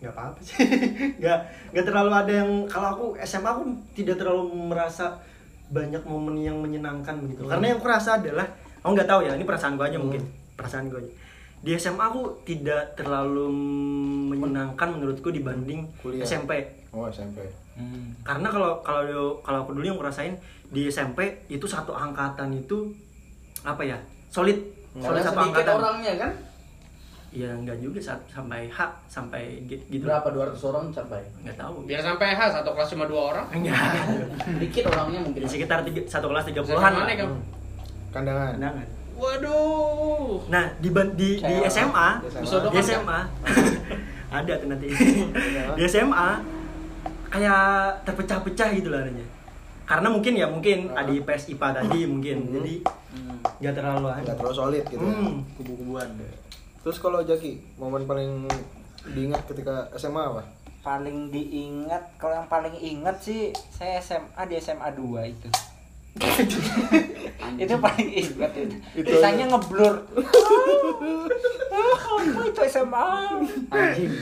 [0.00, 0.56] nggak apa-apa sih.
[1.20, 1.38] Nggak
[1.70, 5.20] nggak terlalu ada yang kalau aku SMA aku tidak terlalu merasa
[5.68, 7.44] banyak momen yang menyenangkan begitu.
[7.44, 8.48] Karena yang aku rasa adalah
[8.80, 10.24] aku nggak tahu ya ini perasaan gue aja mungkin.
[10.56, 11.12] Perasaan gue aja.
[11.60, 13.52] Di SMA aku tidak terlalu
[14.26, 16.24] menyenangkan menurutku dibanding Kuliah.
[16.24, 17.44] SMP Oh, SMP.
[18.20, 20.34] karena kalau kalau kalau aku dulu yang ngerasain
[20.66, 22.90] di SMP itu satu angkatan itu
[23.62, 24.58] apa ya solid.
[24.90, 25.74] Solid Karena satu angkatan.
[25.76, 26.30] orangnya kan?
[27.30, 31.22] Ya enggak juga sa- sampai H sampai gi- gitu Berapa 200 orang sampai?
[31.40, 33.46] nggak tahu Biar sampai H satu kelas cuma dua orang.
[33.50, 33.78] enggak
[34.60, 35.40] Dikit orangnya mungkin.
[35.40, 37.36] di sekitar tiga, satu kelas tiga puluhan mana kamu?
[38.10, 38.50] Kandangan.
[38.56, 38.86] Undangan.
[39.14, 40.48] Waduh.
[40.48, 42.08] nah di di, di SMA
[42.72, 43.20] di SMA
[44.32, 44.86] ada tuh nanti
[45.70, 46.28] di SMA
[47.28, 47.62] kayak
[48.02, 49.26] terpecah-pecah gitu lah adanya
[49.84, 52.74] karena mungkin ya mungkin ada IPS IPA tadi mungkin jadi
[53.58, 55.12] nggak terlalu nggak terlalu solid gitu ya.
[55.12, 55.42] Hmm.
[55.54, 56.08] kubu-kubuan
[56.80, 58.48] terus kalau Jaki momen paling
[59.12, 60.42] diingat ketika SMA apa?
[60.80, 65.48] Paling diingat kalau yang paling ingat sih saya SMA di SMA 2 itu.
[67.62, 68.76] Itu paling ingat itu.
[68.98, 69.94] Itu Sisanya ngeblur.
[71.70, 73.08] Ah, apa itu SMA
[73.70, 74.12] Anjing.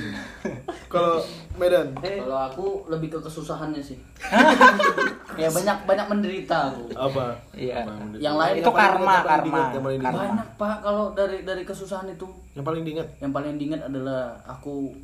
[0.87, 1.19] kalau
[1.59, 3.99] Medan Kalau aku lebih ke kesusahannya sih.
[5.41, 6.91] ya banyak banyak menderita aku.
[6.91, 7.83] apa iya
[8.17, 10.15] Yang lain itu yang karma yang karma diingat, yang paling diingat.
[10.15, 12.27] karma Banyak pak kalau dari dari kesusahan itu.
[12.55, 14.95] yang paling diingat Yang paling diingat adalah aku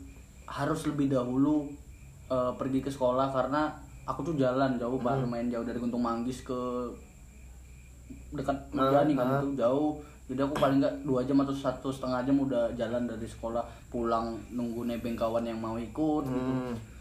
[0.44, 1.66] harus lebih dahulu
[2.26, 3.74] eh, pergi ke sekolah karena
[4.04, 6.60] aku tuh jalan jauh pak lumayan jauh dari Guntung Manggis ke
[8.30, 9.40] dekat Mejani kan ah.
[9.40, 13.28] itu jauh jadi aku paling nggak dua jam atau satu setengah jam udah jalan dari
[13.28, 13.60] sekolah
[13.92, 16.52] pulang nunggu nebeng kawan yang mau ikut gitu.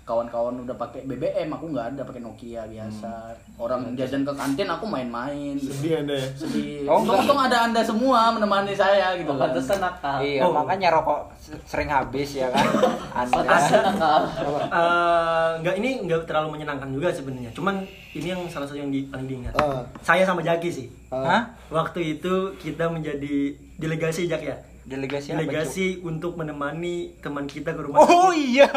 [0.03, 0.05] Hmm.
[0.05, 3.11] kawan-kawan udah pakai BBM aku nggak ada pakai Nokia biasa
[3.55, 5.71] orang jajan ke kantin aku main-main gitu.
[5.71, 10.19] sedih anda ya sedih Oh, untung, ada anda semua menemani saya gitu kan Pantesan nakal.
[10.19, 10.51] iya Oh.
[10.51, 11.31] makanya rokok
[11.63, 12.67] sering habis ya kan
[13.21, 14.21] anda Pantesan nakal.
[14.73, 17.79] Eh, nggak ini nggak terlalu menyenangkan juga sebenarnya cuman
[18.11, 19.87] ini yang salah satu yang di, paling diingat Ah.
[19.99, 21.47] saya sama Jaki sih Hah?
[21.69, 23.35] waktu itu kita menjadi
[23.77, 25.39] delegasi Jak ya delegasi apa, Cuk?
[25.41, 28.39] delegasi untuk menemani teman kita ke rumah Oh sakit.
[28.45, 28.69] iya.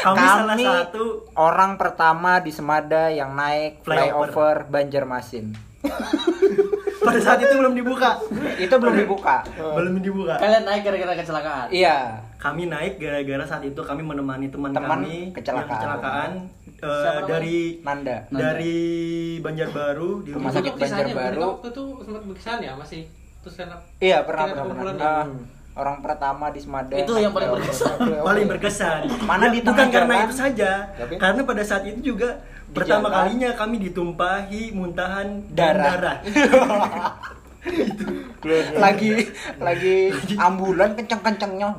[0.00, 4.28] Kami salah satu- orang pertama di Semada yang naik Flyover.
[4.28, 5.52] flyover Banjarmasin.
[7.00, 8.20] pada saat itu belum dibuka
[8.56, 9.40] Itu belum dibuka.
[9.76, 12.20] belum dibuka kalian naik gara-gara kecelakaan Iya.
[12.36, 15.64] kami naik gara-gara saat itu kami menemani teman, Teman kami kecelakaan.
[15.64, 16.30] yang kecelakaan
[16.76, 16.88] Siapa
[17.18, 17.28] namanya?
[17.30, 18.16] dari Nanda.
[18.30, 18.78] dari
[19.38, 21.48] Banjarbaru di Rumah sakit Banjarbaru.
[21.62, 23.02] itu sempat berkesan ya masih
[23.40, 23.54] terus
[23.98, 24.54] Iya pernah pernah pernah.
[24.54, 25.24] berkumpulan Ah,
[25.72, 26.92] orang pertama di Semada.
[26.92, 29.00] itu yang paling berkesan paling berkesan.
[29.24, 31.14] Mana di Bukan karena itu saja, Tapi?
[31.16, 32.36] karena pada saat itu juga
[32.66, 33.16] Di pertama jalan.
[33.16, 36.16] kalinya kami ditumpahi muntahan dan Darah.
[38.80, 39.28] lagi
[39.60, 39.96] lagi
[40.40, 41.76] ambulan kenceng-kencengnya.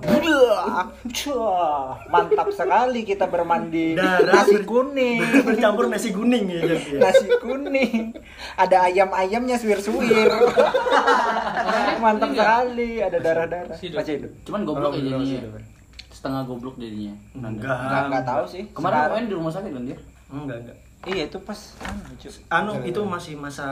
[2.10, 3.98] Mantap sekali kita bermandi.
[3.98, 5.20] Darah Nasi kuning.
[5.41, 6.62] bercampur nasi kuning ya.
[6.70, 6.78] Ya.
[7.02, 8.14] Nasi kuning.
[8.56, 10.30] Ada ayam-ayamnya suwir-suwir.
[12.03, 13.02] Mantap sekali.
[13.02, 13.78] Ada darah-darah.
[13.78, 14.32] Masih hidup.
[14.45, 15.70] Cuman goblok ya Alhamdulillah, jadinya
[16.12, 17.14] setengah goblok jadinya.
[17.34, 17.74] Enggak.
[17.82, 18.64] Enggak enggak tahu sih.
[18.78, 19.98] kemarin main di rumah sakit kan dia
[20.30, 20.78] Enggak, enggak.
[21.02, 22.14] Iya itu pas anu.
[22.48, 23.68] Anu itu masih masa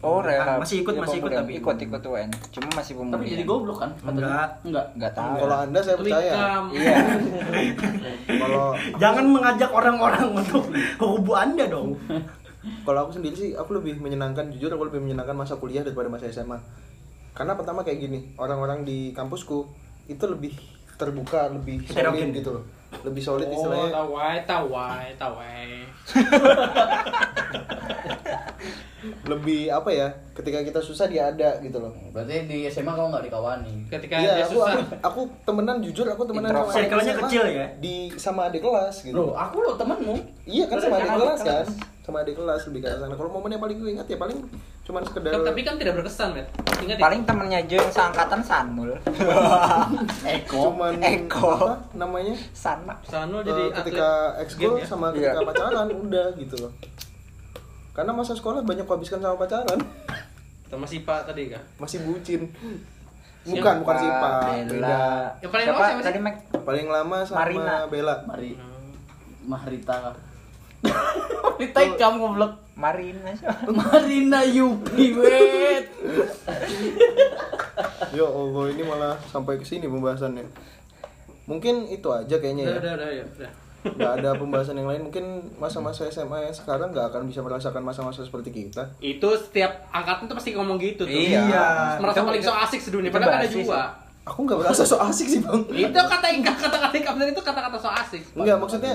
[0.00, 0.60] Oh, rehab.
[0.60, 2.28] masih ikut Iya, masih ikut tapi ikut ikut UN.
[2.50, 3.14] Cuma masih pemulihan.
[3.14, 3.90] tapi jadi goblok kan?
[4.02, 4.48] Enggak.
[4.62, 5.32] enggak Enggak tahu.
[5.40, 6.32] kalau anda saya percaya
[6.70, 6.96] Iya.
[8.40, 8.66] kalau
[8.96, 10.64] Jangan mengajak orang-orang untuk
[10.96, 11.96] kubu Anda dong.
[12.80, 16.28] kalau aku sendiri sih aku lebih menyenangkan jujur aku lebih menyenangkan masa kuliah daripada masa
[16.28, 16.56] SMA
[17.34, 19.68] karena pertama kayak gini orang-orang di kampusku
[20.06, 20.56] itu lebih
[20.94, 22.64] terbuka lebih solid gitu loh
[23.02, 25.66] lebih solid Oh, istilahnya tawai, tawai, tawai.
[29.30, 33.24] lebih apa ya ketika kita susah dia ada gitu loh berarti di SMA kamu nggak
[33.28, 34.74] dikawani Ketika Iya, dia aku, susah.
[34.74, 37.66] aku aku temenan jujur aku temenan sama adik SMA kecil ya?
[37.76, 39.14] Di sama adik kelas gitu.
[39.14, 40.14] Loh, aku lo temenmu.
[40.44, 41.46] Iya kan sama adik adik kelas kan.
[41.46, 41.68] kelas.
[42.00, 43.14] Sama adik kelas lebih ke sana.
[43.14, 44.38] Kalau momen yang paling gue ingat ya paling
[44.82, 46.48] cuman sekedar Tapi kan tidak berkesan, Met.
[46.78, 47.02] Ingat ya?
[47.02, 48.90] Paling temennya Jo yang seangkatan Sanmul.
[50.36, 50.60] Eko.
[50.70, 51.48] cuman Eko.
[51.54, 52.34] apa namanya?
[52.52, 52.94] Sana.
[53.02, 54.84] Sanul Eh, jadi ketika atlet ekskul ya?
[54.84, 55.46] sama ketika Iya.
[55.46, 56.72] pacaran udah gitu loh.
[57.94, 59.78] Karena masa sekolah banyak kuhabiskan sama pacaran,
[60.66, 61.62] Sama Sipa tadi kah?
[61.78, 62.50] masih bucin.
[63.44, 64.32] Bukan, bukan sih Pak.
[64.66, 64.98] Beda.
[65.38, 66.06] Yang paling Siapa lama siapa sih?
[66.08, 66.34] tadi Mac?
[66.64, 67.74] Paling lama sama Marina.
[67.86, 68.14] Bella.
[68.26, 68.50] Mari.
[69.44, 69.96] Mahrita.
[71.44, 72.52] Mahrita kamu goblok.
[72.74, 73.70] Marina siapa?
[73.70, 75.86] Marina Yupi, wait.
[78.16, 80.42] Yo Allah, ini malah sampai ke sini pembahasannya.
[81.46, 82.80] Mungkin itu aja kayaknya Udah, ya.
[82.80, 83.50] udah, udah, ya, udah.
[83.86, 85.24] Nggak ada pembahasan yang lain mungkin
[85.54, 90.34] masa-masa SMA yang sekarang nggak akan bisa merasakan masa-masa seperti kita Itu setiap angkatan tuh
[90.34, 91.12] pasti ngomong gitu tuh.
[91.12, 91.98] Iya.
[91.98, 93.08] Merasa Itu- paling so asik sedunia.
[93.08, 93.80] Padahal kan ada juga.
[94.24, 98.22] aku nggak merasa so asik sih bang Itu kata kata-kata kapten itu kata-kata so asik.
[98.32, 98.94] nggak maksudnya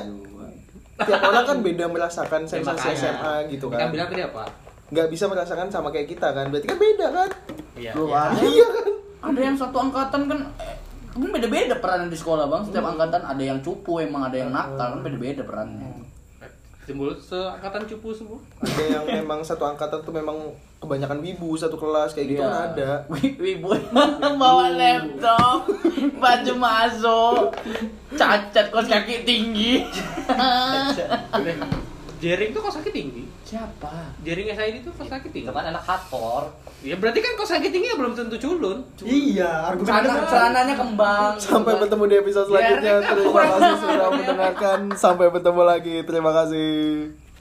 [1.00, 2.88] tiap orang kan beda merasakan Ya, sensasi.
[2.98, 4.44] SMA gitu Kan kan bilang tadi apa?
[4.90, 7.30] nggak bisa merasakan sama kayak kita kan berarti kan beda kan
[7.78, 7.94] Iya.
[7.94, 8.20] Iya.
[8.26, 8.88] ada, iya kan
[9.22, 10.76] ada yang satu angkatan kan eh,
[11.12, 12.62] kan beda-beda perannya di sekolah bang.
[12.64, 14.94] Setiap angkatan ada yang cupu emang ada yang nakal.
[14.94, 15.88] Kan beda-beda perannya.
[16.84, 18.38] Timbul seangkatan cupu semua.
[18.60, 20.36] ada yang memang satu angkatan tuh memang
[20.80, 22.48] kebanyakan wibu satu kelas kayak gitu Iya.
[22.48, 22.90] kan ada.
[23.12, 23.68] Wi- Wibu.
[24.42, 25.68] Bawa laptop,
[26.16, 27.44] baju masuk,
[28.12, 29.86] cacat kos kaki tinggi.
[32.20, 33.24] Jering tuh kos kaki tinggi.
[33.44, 34.12] Siapa?
[34.22, 35.48] Jering SID tuh kos kaki tinggi.
[35.48, 36.52] Itu kan anak hardcore.
[36.80, 38.84] Ya berarti kan kos kaki tinggi ya belum tentu culun.
[39.00, 41.34] Iya, argumen Celana, celananya kembang.
[41.36, 42.94] Sampai bertemu di episode selanjutnya.
[42.98, 44.80] Biar- Terima kasih sudah mendengarkan.
[44.94, 45.96] Sampai bertemu lagi.
[46.04, 46.70] Terima kasih.